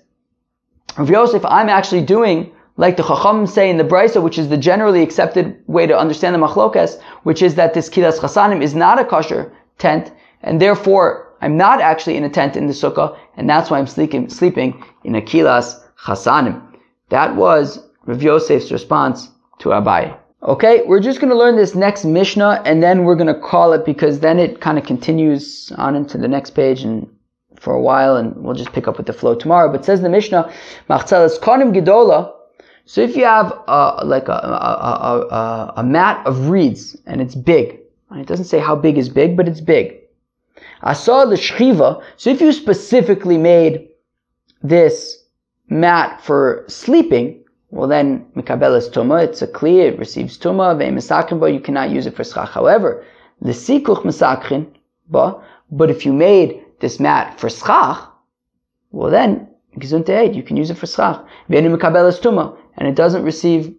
Rav 0.97 1.09
Yosef, 1.09 1.45
I'm 1.45 1.69
actually 1.69 2.01
doing 2.01 2.51
like 2.77 2.97
the 2.97 3.03
Chacham 3.03 3.45
say 3.45 3.69
in 3.69 3.77
the 3.77 3.83
Brisa, 3.83 4.21
which 4.21 4.39
is 4.39 4.49
the 4.49 4.57
generally 4.57 5.03
accepted 5.03 5.61
way 5.67 5.85
to 5.85 5.97
understand 5.97 6.33
the 6.33 6.39
Machlokas, 6.39 6.99
which 7.23 7.43
is 7.43 7.53
that 7.55 7.73
this 7.75 7.89
Kilas 7.89 8.17
Chasanim 8.17 8.63
is 8.63 8.73
not 8.73 8.99
a 8.99 9.05
kosher 9.05 9.53
tent, 9.77 10.11
and 10.41 10.59
therefore 10.59 11.27
I'm 11.41 11.55
not 11.55 11.81
actually 11.81 12.17
in 12.17 12.23
a 12.23 12.29
tent 12.29 12.55
in 12.55 12.65
the 12.65 12.73
Sukkah, 12.73 13.15
and 13.37 13.47
that's 13.47 13.69
why 13.69 13.77
I'm 13.77 13.87
sleeping, 13.87 14.27
sleeping 14.29 14.83
in 15.03 15.13
a 15.13 15.21
Kilas 15.21 15.79
Chasanim. 16.03 16.61
That 17.09 17.35
was 17.35 17.87
Rav 18.05 18.23
Yosef's 18.23 18.71
response 18.71 19.29
to 19.61 19.69
Abaye. 19.69 20.17
Okay, 20.43 20.81
we're 20.87 20.99
just 20.99 21.19
going 21.19 21.29
to 21.29 21.37
learn 21.37 21.55
this 21.55 21.75
next 21.75 22.03
Mishnah 22.03 22.63
and 22.65 22.81
then 22.81 23.03
we're 23.03 23.15
going 23.15 23.33
to 23.33 23.39
call 23.39 23.73
it 23.73 23.85
because 23.85 24.19
then 24.19 24.39
it 24.39 24.59
kind 24.59 24.79
of 24.79 24.85
continues 24.85 25.71
on 25.77 25.95
into 25.95 26.17
the 26.17 26.27
next 26.27 26.51
page 26.51 26.81
and 26.81 27.07
for 27.59 27.75
a 27.75 27.81
while 27.81 28.15
and 28.17 28.35
we'll 28.37 28.55
just 28.55 28.73
pick 28.73 28.87
up 28.87 28.97
with 28.97 29.05
the 29.05 29.13
flow 29.13 29.35
tomorrow. 29.35 29.71
But 29.71 29.85
says 29.85 30.01
the 30.01 30.09
Mishnah, 30.09 30.51
Machzelas 30.89 31.39
Konim 31.39 31.75
Gedola. 31.75 32.33
So 32.85 33.01
if 33.01 33.15
you 33.15 33.23
have 33.23 33.53
uh, 33.67 34.01
like 34.03 34.27
a, 34.27 34.31
a, 34.31 35.27
a, 35.31 35.73
a, 35.77 35.83
mat 35.83 36.25
of 36.25 36.49
reeds 36.49 36.97
and 37.05 37.21
it's 37.21 37.35
big, 37.35 37.79
it 38.15 38.25
doesn't 38.25 38.45
say 38.45 38.57
how 38.57 38.75
big 38.75 38.97
is 38.97 39.09
big, 39.09 39.37
but 39.37 39.47
it's 39.47 39.61
big. 39.61 39.99
I 40.81 40.93
saw 40.93 41.25
the 41.25 41.35
shchiva. 41.35 42.03
So 42.17 42.31
if 42.31 42.41
you 42.41 42.51
specifically 42.51 43.37
made 43.37 43.89
this 44.63 45.23
mat 45.69 46.19
for 46.23 46.65
sleeping, 46.67 47.40
well 47.71 47.87
then 47.87 48.25
mikabel 48.35 48.77
is 48.77 48.89
tuma, 48.89 49.23
it's 49.23 49.41
a 49.41 49.47
clear, 49.47 49.93
it 49.93 49.97
receives 49.97 50.37
tuma, 50.37 50.75
ve'misakrin 50.75 51.39
but 51.39 51.53
you 51.53 51.59
cannot 51.59 51.89
use 51.89 52.05
it 52.05 52.15
for 52.15 52.23
schach. 52.23 52.49
However, 52.49 53.05
the 53.41 53.51
sikuch 53.51 54.03
misakrin 54.03 54.67
ba, 55.09 55.41
but 55.71 55.89
if 55.89 56.05
you 56.05 56.13
made 56.13 56.63
this 56.81 56.99
mat 56.99 57.39
for 57.39 57.49
schach, 57.49 58.09
well 58.91 59.09
then, 59.09 59.47
gizunte 59.77 60.35
you 60.35 60.43
can 60.43 60.57
use 60.57 60.69
it 60.69 60.77
for 60.77 60.85
schach. 60.85 61.25
Ve'enu 61.49 61.75
mikabel 61.75 62.09
is 62.09 62.19
tuma, 62.19 62.57
and 62.77 62.87
it 62.87 62.95
doesn't 62.95 63.23
receive 63.23 63.73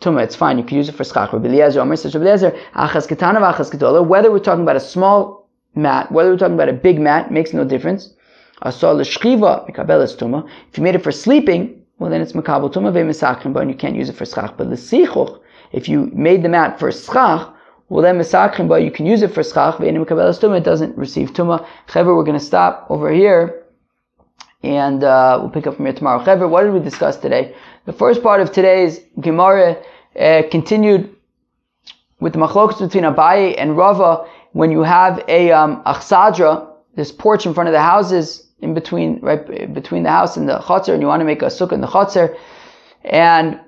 tuma, 0.00 0.22
it's 0.22 0.36
fine, 0.36 0.58
you 0.58 0.64
can 0.64 0.76
use 0.76 0.88
it 0.90 0.94
for 0.94 1.04
schach. 1.04 1.32
Rabbi 1.32 1.48
Eliezer, 1.48 1.80
Omer 1.80 1.96
says, 1.96 2.14
Rabbi 2.14 2.26
Eliezer, 2.26 2.50
achas 2.74 3.08
ketana 3.08 3.40
v'achas 3.40 3.70
kedola, 3.70 4.06
whether 4.06 4.30
we're 4.30 4.38
talking 4.38 4.62
about 4.62 4.76
a 4.76 4.80
small 4.80 5.48
mat, 5.74 6.12
whether 6.12 6.30
we're 6.30 6.38
talking 6.38 6.54
about 6.54 6.68
a 6.68 6.74
big 6.74 7.00
mat, 7.00 7.32
makes 7.32 7.54
no 7.54 7.64
difference. 7.64 8.14
Asal 8.62 8.96
l'shchiva 8.96 9.66
mikabel 9.70 10.02
is 10.02 10.14
tuma. 10.14 10.46
If 10.70 10.76
you 10.76 10.84
made 10.84 10.94
it 10.94 11.02
for 11.02 11.12
sleeping, 11.12 11.79
well 12.00 12.10
then 12.10 12.20
it's 12.20 12.32
makabel 12.32 12.72
tuma 12.72 12.90
ve'misachrim, 12.90 13.52
but 13.52 13.68
you 13.68 13.74
can't 13.74 13.94
use 13.94 14.08
it 14.08 14.16
for 14.16 14.24
schach. 14.24 14.56
But 14.56 14.70
the 14.70 14.76
sichuch, 14.76 15.38
if 15.70 15.88
you 15.88 16.10
made 16.12 16.42
the 16.42 16.48
mat 16.48 16.80
for 16.80 16.90
schach, 16.90 17.54
well 17.90 18.02
then 18.02 18.18
misachrim, 18.18 18.66
but 18.66 18.82
you 18.82 18.90
can 18.90 19.06
use 19.06 19.22
it 19.22 19.32
for 19.32 19.44
schach. 19.44 19.76
Ve'enim 19.76 20.04
makabel 20.04 20.36
tuma, 20.40 20.58
it 20.58 20.64
doesn't 20.64 20.96
receive 20.96 21.32
tuma. 21.32 21.64
Chever, 21.92 22.16
we're 22.16 22.24
going 22.24 22.38
to 22.38 22.44
stop 22.44 22.86
over 22.88 23.12
here, 23.12 23.62
and 24.62 25.04
uh, 25.04 25.38
we'll 25.40 25.50
pick 25.50 25.66
up 25.66 25.76
from 25.76 25.84
here 25.84 25.94
tomorrow. 25.94 26.24
Chever, 26.24 26.48
what 26.48 26.62
did 26.64 26.72
we 26.72 26.80
discuss 26.80 27.18
today? 27.18 27.54
The 27.84 27.92
first 27.92 28.22
part 28.22 28.40
of 28.40 28.50
today's 28.50 29.00
Gemara 29.20 29.76
uh, 30.18 30.42
continued 30.50 31.14
with 32.18 32.32
the 32.32 32.38
machlokas 32.38 32.80
between 32.80 33.04
Abaye 33.04 33.54
and 33.58 33.76
Rava. 33.76 34.26
When 34.52 34.70
you 34.72 34.82
have 34.82 35.22
a 35.28 35.52
um, 35.52 35.82
achsadra, 35.84 36.66
this 36.96 37.12
porch 37.12 37.46
in 37.46 37.54
front 37.54 37.68
of 37.68 37.72
the 37.72 37.80
houses, 37.80 38.49
in 38.62 38.74
between, 38.74 39.20
right 39.20 39.72
between 39.72 40.02
the 40.02 40.10
house 40.10 40.36
and 40.36 40.48
the 40.48 40.58
chotzer, 40.58 40.92
and 40.92 41.02
you 41.02 41.08
want 41.08 41.20
to 41.20 41.26
make 41.26 41.42
a 41.42 41.46
sukkah 41.46 41.72
in 41.72 41.80
the 41.80 41.86
chotzer, 41.86 42.36
and 43.04 43.60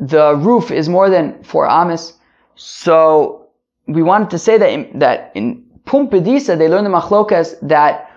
the 0.00 0.34
roof 0.36 0.70
is 0.70 0.88
more 0.88 1.10
than 1.10 1.42
four 1.44 1.68
amis. 1.68 2.14
So 2.56 3.48
we 3.86 4.02
wanted 4.02 4.30
to 4.30 4.38
say 4.38 4.58
that 4.58 4.70
in, 4.70 4.98
that 4.98 5.32
in 5.34 5.64
Pumbedisa 5.86 6.56
they 6.58 6.68
learn 6.68 6.84
the 6.84 6.90
machlokas 6.90 7.56
that 7.68 8.10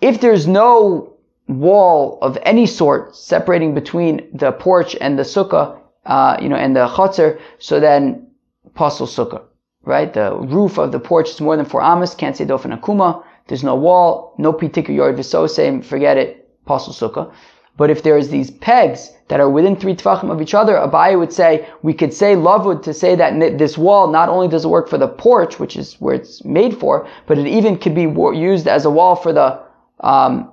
if 0.00 0.20
there's 0.20 0.46
no 0.46 1.14
wall 1.48 2.18
of 2.22 2.38
any 2.42 2.66
sort 2.66 3.16
separating 3.16 3.74
between 3.74 4.28
the 4.34 4.52
porch 4.52 4.96
and 5.00 5.18
the 5.18 5.22
sukkah, 5.22 5.78
uh, 6.06 6.36
you 6.40 6.48
know, 6.48 6.56
and 6.56 6.74
the 6.74 6.86
chotzer, 6.88 7.40
so 7.58 7.80
then 7.80 8.26
pasul 8.74 9.06
sukkah, 9.06 9.42
right? 9.84 10.12
The 10.12 10.34
roof 10.36 10.78
of 10.78 10.92
the 10.92 11.00
porch 11.00 11.30
is 11.30 11.40
more 11.40 11.56
than 11.56 11.66
four 11.66 11.82
amas, 11.82 12.14
can't 12.14 12.36
say 12.36 12.44
dofen 12.44 12.78
akuma. 12.78 13.24
There's 13.48 13.64
no 13.64 13.74
wall, 13.74 14.34
no 14.38 14.52
pitikar 14.52 14.94
yard 14.94 15.16
visosem, 15.16 15.84
forget 15.84 16.16
it, 16.16 16.48
pasul 16.66 16.94
sukkah. 16.94 17.32
But 17.76 17.90
if 17.90 18.02
there's 18.02 18.28
these 18.28 18.50
pegs 18.50 19.12
that 19.28 19.40
are 19.40 19.48
within 19.48 19.76
three 19.76 19.94
tefachim 19.94 20.30
of 20.30 20.42
each 20.42 20.52
other, 20.54 20.74
Abaye 20.74 21.18
would 21.18 21.32
say, 21.32 21.66
we 21.82 21.94
could 21.94 22.12
say 22.12 22.34
lavud 22.34 22.82
to 22.82 22.92
say 22.92 23.14
that 23.14 23.58
this 23.58 23.78
wall 23.78 24.08
not 24.08 24.28
only 24.28 24.46
does 24.46 24.66
it 24.66 24.68
work 24.68 24.88
for 24.88 24.98
the 24.98 25.08
porch, 25.08 25.58
which 25.58 25.76
is 25.76 25.94
where 25.94 26.14
it's 26.14 26.44
made 26.44 26.78
for, 26.78 27.08
but 27.26 27.38
it 27.38 27.46
even 27.46 27.78
could 27.78 27.94
be 27.94 28.02
used 28.02 28.68
as 28.68 28.84
a 28.84 28.90
wall 28.90 29.16
for 29.16 29.32
the 29.32 29.58
um, 30.00 30.52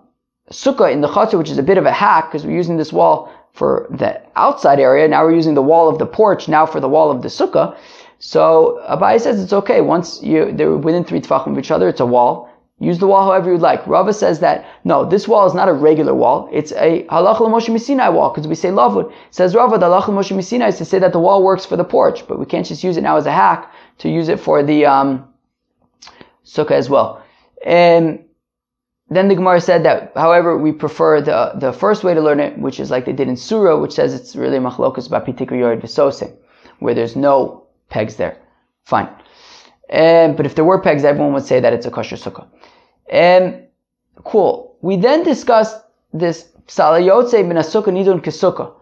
sukkah 0.49 0.91
in 0.91 1.01
the 1.01 1.07
chotzer, 1.07 1.37
which 1.37 1.49
is 1.49 1.57
a 1.57 1.63
bit 1.63 1.77
of 1.77 1.85
a 1.85 1.91
hack 1.91 2.31
because 2.31 2.45
we're 2.45 2.55
using 2.55 2.77
this 2.77 2.93
wall 2.93 3.29
for 3.53 3.87
the 3.89 4.21
outside 4.37 4.79
area. 4.79 5.07
Now 5.07 5.25
we're 5.25 5.35
using 5.35 5.55
the 5.55 5.61
wall 5.61 5.89
of 5.89 5.99
the 5.99 6.05
porch 6.05 6.47
now 6.47 6.65
for 6.65 6.79
the 6.79 6.89
wall 6.89 7.11
of 7.11 7.21
the 7.21 7.27
sukkah. 7.27 7.77
So 8.19 8.81
Abaye 8.87 9.19
says 9.19 9.41
it's 9.41 9.53
okay. 9.53 9.81
Once 9.81 10.21
you, 10.23 10.51
they're 10.53 10.75
within 10.75 11.03
three 11.03 11.21
tefachim 11.21 11.51
of 11.51 11.59
each 11.59 11.71
other, 11.71 11.89
it's 11.89 11.99
a 11.99 12.05
wall. 12.05 12.48
Use 12.81 12.97
the 12.99 13.07
wall 13.07 13.25
however 13.25 13.51
you'd 13.51 13.61
like. 13.61 13.85
Rava 13.85 14.13
says 14.13 14.39
that, 14.39 14.65
no, 14.85 15.03
this 15.03 15.27
wall 15.27 15.45
is 15.45 15.53
not 15.53 15.67
a 15.67 15.73
regular 15.73 16.13
wall. 16.13 16.49
It's 16.51 16.71
a 16.71 17.03
halach 17.11 17.37
Moshe 17.37 17.67
Missinai 17.67 18.13
wall, 18.13 18.29
because 18.29 18.47
we 18.47 18.55
say 18.55 18.69
lavud. 18.69 19.11
Says 19.31 19.53
Rava, 19.53 19.77
the 19.77 19.87
halach 19.87 20.05
Moshe 20.05 20.35
Missinai 20.35 20.69
is 20.69 20.77
to 20.77 20.85
say 20.85 20.97
that 20.99 21.11
the 21.11 21.19
wall 21.19 21.43
works 21.43 21.65
for 21.65 21.75
the 21.75 21.83
porch, 21.83 22.25
but 22.25 22.39
we 22.39 22.45
can't 22.45 22.65
just 22.65 22.83
use 22.83 22.95
it 22.95 23.01
now 23.01 23.17
as 23.17 23.25
a 23.25 23.31
hack 23.31 23.71
to 23.97 24.09
use 24.09 24.29
it 24.29 24.39
for 24.39 24.63
the 24.63 24.85
um, 24.85 25.27
sukkah 26.45 26.71
as 26.71 26.89
well. 26.89 27.21
And 27.65 28.23
then 29.09 29.27
the 29.27 29.35
Gemara 29.35 29.59
said 29.59 29.83
that, 29.83 30.13
however, 30.15 30.57
we 30.57 30.71
prefer 30.71 31.19
the, 31.19 31.53
the 31.55 31.73
first 31.73 32.05
way 32.05 32.13
to 32.13 32.21
learn 32.21 32.39
it, 32.39 32.57
which 32.57 32.79
is 32.79 32.89
like 32.89 33.05
they 33.05 33.11
did 33.11 33.27
in 33.27 33.35
Sura, 33.35 33.77
which 33.77 33.93
says 33.93 34.13
it's 34.13 34.37
really 34.37 34.59
machlokas 34.59 35.09
bapitikr 35.09 35.57
yored 35.57 35.81
v'sose, 35.81 36.31
where 36.79 36.93
there's 36.93 37.17
no 37.17 37.65
pegs 37.89 38.15
there. 38.15 38.37
Fine. 38.85 39.09
Um, 39.91 40.35
but 40.35 40.45
if 40.45 40.55
there 40.55 40.65
were 40.65 40.79
pegs, 40.79 41.03
everyone 41.03 41.33
would 41.33 41.45
say 41.45 41.59
that 41.59 41.73
it's 41.73 41.85
a 41.85 41.91
kosher 41.91 42.15
sukkah. 42.15 42.47
Um, 43.11 43.63
cool. 44.23 44.77
We 44.81 44.97
then 44.97 45.23
discussed 45.23 45.77
this 46.13 46.47
salayotze 46.67 47.45
min 47.45 47.57
sukkah 47.57 47.91
nidun 47.91 48.21
kesukah. 48.21 48.73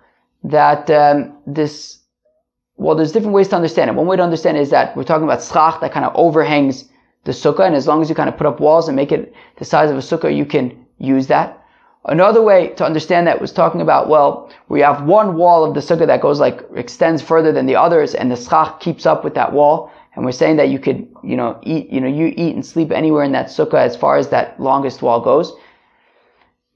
That 0.44 0.90
um, 0.90 1.38
this, 1.48 2.00
well, 2.76 2.96
there's 2.96 3.12
different 3.12 3.34
ways 3.34 3.48
to 3.50 3.56
understand 3.56 3.90
it. 3.90 3.96
One 3.96 4.08
way 4.08 4.18
to 4.18 4.24
understand 4.24 4.58
is 4.58 4.70
that 4.70 4.96
we're 4.96 5.04
talking 5.04 5.24
about 5.24 5.42
schach 5.42 5.82
that 5.82 5.92
kind 5.92 6.06
of 6.06 6.16
overhangs 6.16 6.90
the 7.24 7.32
sukkah, 7.32 7.66
and 7.66 7.76
as 7.76 7.88
long 7.88 8.02
as 8.02 8.10
you 8.10 8.16
kind 8.16 8.30
of 8.30 8.38
put 8.38 8.48
up 8.48 8.60
walls 8.60 8.88
and 8.88 8.96
make 8.96 9.12
it 9.12 9.34
the 9.58 9.66
size 9.66 9.90
of 9.90 9.98
a 9.98 10.02
sukkah, 10.02 10.36
you 10.36 10.46
can 10.46 10.86
use 11.00 11.28
that. 11.28 11.64
Another 12.06 12.42
way 12.42 12.70
to 12.70 12.86
understand 12.86 13.28
that 13.28 13.42
was 13.42 13.52
talking 13.52 13.82
about, 13.82 14.08
well, 14.08 14.50
we 14.70 14.80
have 14.80 15.04
one 15.04 15.36
wall 15.36 15.66
of 15.66 15.74
the 15.74 15.82
sukkah 15.82 16.08
that 16.08 16.22
goes 16.22 16.40
like, 16.40 16.64
extends 16.76 17.22
further 17.22 17.52
than 17.52 17.66
the 17.66 17.76
others, 17.76 18.16
and 18.16 18.32
the 18.32 18.38
schach 18.38 18.80
keeps 18.80 19.06
up 19.06 19.26
with 19.26 19.34
that 19.36 19.52
wall. 19.52 19.92
And 20.18 20.26
we're 20.26 20.32
saying 20.32 20.56
that 20.56 20.70
you 20.70 20.80
could, 20.80 21.08
you 21.24 21.38
know, 21.38 21.60
eat, 21.62 21.92
you 21.92 22.02
know, 22.02 22.08
you 22.08 22.34
eat 22.36 22.56
and 22.56 22.66
sleep 22.66 22.92
anywhere 22.92 23.24
in 23.24 23.34
that 23.34 23.50
sukkah 23.50 23.86
as 23.86 23.96
far 23.96 24.18
as 24.18 24.30
that 24.30 24.60
longest 24.60 25.04
wall 25.04 25.22
goes. 25.22 25.54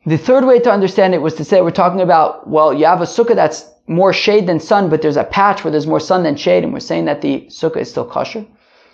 The 0.06 0.20
third 0.20 0.46
way 0.46 0.60
to 0.60 0.72
understand 0.72 1.16
it 1.16 1.24
was 1.24 1.34
to 1.36 1.44
say 1.44 1.60
we're 1.62 1.72
talking 1.72 2.02
about, 2.02 2.48
well, 2.48 2.72
you 2.72 2.86
have 2.86 3.02
a 3.02 3.06
sukkah 3.06 3.34
that's 3.34 3.68
more 3.88 4.14
shade 4.14 4.46
than 4.46 4.60
sun, 4.60 4.92
but 4.92 5.02
there's 5.02 5.18
a 5.18 5.24
patch 5.24 5.64
where 5.64 5.72
there's 5.72 5.88
more 5.88 6.00
sun 6.00 6.22
than 6.22 6.36
shade, 6.36 6.64
and 6.64 6.72
we're 6.72 6.80
saying 6.80 7.06
that 7.06 7.22
the 7.22 7.42
sukkah 7.50 7.78
is 7.78 7.90
still 7.90 8.06
kosher. 8.06 8.46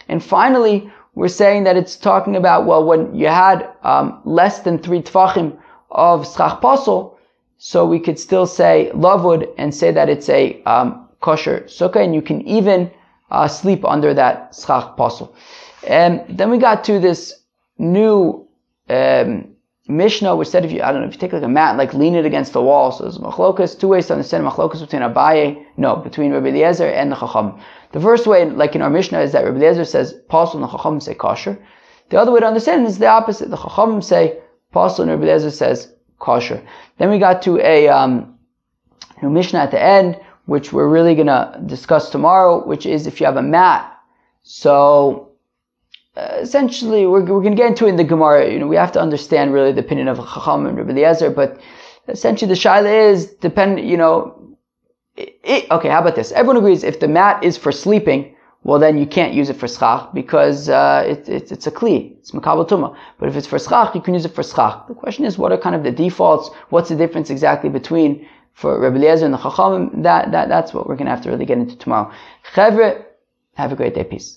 And 0.07 0.23
finally, 0.23 0.89
we're 1.13 1.27
saying 1.27 1.65
that 1.65 1.75
it's 1.75 1.97
talking 1.97 2.37
about, 2.37 2.65
well, 2.65 2.85
when 2.85 3.13
you 3.13 3.27
had 3.27 3.69
um, 3.83 4.21
less 4.23 4.59
than 4.59 4.79
three 4.79 5.01
tfachim 5.01 5.57
of 5.91 6.25
schach 6.25 6.61
pasul, 6.61 7.19
so 7.57 7.85
we 7.85 7.99
could 7.99 8.17
still 8.17 8.45
say 8.45 8.91
lavud 8.93 9.45
and 9.57 9.75
say 9.75 9.91
that 9.91 10.07
it's 10.07 10.29
a 10.29 10.63
um, 10.63 11.09
kosher 11.19 11.65
sukkah, 11.67 12.01
and 12.01 12.15
you 12.15 12.21
can 12.21 12.47
even 12.47 12.89
uh, 13.31 13.47
sleep 13.47 13.83
under 13.85 14.13
that 14.13 14.55
schach 14.55 14.95
pasul. 14.97 15.35
And 15.87 16.23
then 16.29 16.49
we 16.49 16.57
got 16.57 16.83
to 16.85 16.99
this 16.99 17.33
new 17.77 18.47
um, 18.89 19.55
Mishnah, 19.87 20.35
which 20.35 20.49
said 20.49 20.65
if 20.65 20.71
you, 20.71 20.81
I 20.81 20.91
don't 20.91 21.01
know, 21.01 21.07
if 21.07 21.13
you 21.13 21.19
take 21.19 21.33
like 21.33 21.43
a 21.43 21.47
mat, 21.47 21.77
like 21.77 21.93
lean 21.93 22.15
it 22.15 22.25
against 22.25 22.53
the 22.53 22.61
wall. 22.61 22.91
So 22.91 23.03
there's 23.03 23.17
machlokas, 23.17 23.79
two 23.79 23.87
ways 23.87 24.07
to 24.07 24.13
understand 24.13 24.45
machlokas 24.45 24.81
between 24.81 25.01
Abaye, 25.01 25.65
no, 25.77 25.95
between 25.95 26.33
Rabbi 26.33 26.49
Eliezer 26.49 26.87
and 26.87 27.11
the 27.11 27.15
Chacham. 27.15 27.59
The 27.93 28.01
first 28.01 28.27
way, 28.27 28.49
like 28.49 28.75
in 28.75 28.81
our 28.81 28.89
Mishnah, 28.89 29.21
is 29.21 29.31
that 29.31 29.45
Rabbi 29.45 29.57
Eliezer 29.57 29.85
says 29.85 30.13
pasul 30.29 30.55
and 30.55 30.63
the 30.63 30.67
Chacham 30.77 30.99
say 30.99 31.13
kosher. 31.13 31.57
The 32.09 32.19
other 32.19 32.31
way 32.31 32.41
to 32.41 32.45
understand 32.45 32.85
is 32.85 32.97
the 32.97 33.07
opposite. 33.07 33.49
The 33.49 33.57
Chacham 33.57 34.01
say 34.01 34.39
pasul 34.73 35.03
and 35.03 35.11
Rabbi 35.11 35.23
Eliezer 35.23 35.51
says 35.51 35.93
kosher. 36.19 36.61
Then 36.97 37.09
we 37.09 37.19
got 37.19 37.41
to 37.43 37.57
a 37.59 37.87
um, 37.87 38.37
new 39.21 39.29
Mishnah 39.29 39.59
at 39.59 39.71
the 39.71 39.81
end, 39.81 40.19
which 40.47 40.71
we're 40.71 40.87
really 40.87 41.13
going 41.13 41.27
to 41.27 41.61
discuss 41.65 42.09
tomorrow, 42.09 42.65
which 42.65 42.85
is 42.85 43.05
if 43.05 43.19
you 43.19 43.25
have 43.25 43.35
a 43.35 43.41
mat. 43.41 43.93
So, 44.43 45.33
uh, 46.15 46.37
essentially, 46.39 47.05
we're, 47.05 47.19
we're 47.19 47.41
going 47.41 47.55
to 47.55 47.61
get 47.61 47.67
into 47.67 47.85
it 47.85 47.89
in 47.89 47.95
the 47.97 48.05
Gemara. 48.05 48.49
You 48.51 48.59
know, 48.59 48.67
we 48.67 48.77
have 48.77 48.93
to 48.93 49.01
understand 49.01 49.53
really 49.53 49.73
the 49.73 49.81
opinion 49.81 50.07
of 50.07 50.17
Chacham 50.17 50.65
and 50.65 50.77
Rabbi 50.77 50.91
Eliezer, 50.91 51.29
but 51.29 51.59
essentially 52.07 52.47
the 52.47 52.55
shaila 52.55 53.11
is 53.11 53.25
depend. 53.25 53.81
You 53.87 53.97
know, 53.97 54.57
it, 55.17 55.37
it, 55.43 55.71
okay. 55.71 55.89
How 55.89 55.99
about 55.99 56.15
this? 56.15 56.31
Everyone 56.31 56.57
agrees 56.57 56.83
if 56.85 57.01
the 57.01 57.09
mat 57.09 57.43
is 57.43 57.57
for 57.57 57.73
sleeping, 57.73 58.33
well 58.63 58.79
then 58.79 58.97
you 58.97 59.05
can't 59.05 59.33
use 59.33 59.49
it 59.49 59.57
for 59.57 59.67
schach 59.67 60.13
because 60.13 60.69
uh, 60.69 61.03
it, 61.05 61.27
it, 61.27 61.51
it's 61.51 61.67
a 61.67 61.71
kli, 61.71 62.17
it's 62.19 62.31
makabel. 62.31 62.95
But 63.19 63.27
if 63.27 63.35
it's 63.35 63.47
for 63.47 63.59
schach, 63.59 63.93
you 63.93 64.01
can 64.01 64.13
use 64.13 64.23
it 64.23 64.33
for 64.33 64.43
schach. 64.43 64.87
The 64.87 64.93
question 64.93 65.25
is, 65.25 65.37
what 65.37 65.51
are 65.51 65.57
kind 65.57 65.75
of 65.75 65.83
the 65.83 65.91
defaults? 65.91 66.49
What's 66.69 66.87
the 66.87 66.95
difference 66.95 67.29
exactly 67.29 67.69
between 67.69 68.25
for 68.57 68.79
Rabbi 68.79 68.97
Eliezer 68.97 69.23
and 69.25 69.33
the 69.35 69.37
Chachamim, 69.37 70.01
that, 70.01 70.31
that, 70.31 70.49
that's 70.49 70.73
what 70.73 70.87
we're 70.87 70.95
going 70.95 71.05
to 71.05 71.11
have 71.11 71.21
to 71.21 71.29
really 71.29 71.45
get 71.45 71.59
into 71.59 71.77
tomorrow. 71.77 72.11
Chevre, 72.55 73.05
have 73.53 73.71
a 73.71 73.75
great 73.75 73.93
day. 73.93 74.03
Peace. 74.03 74.36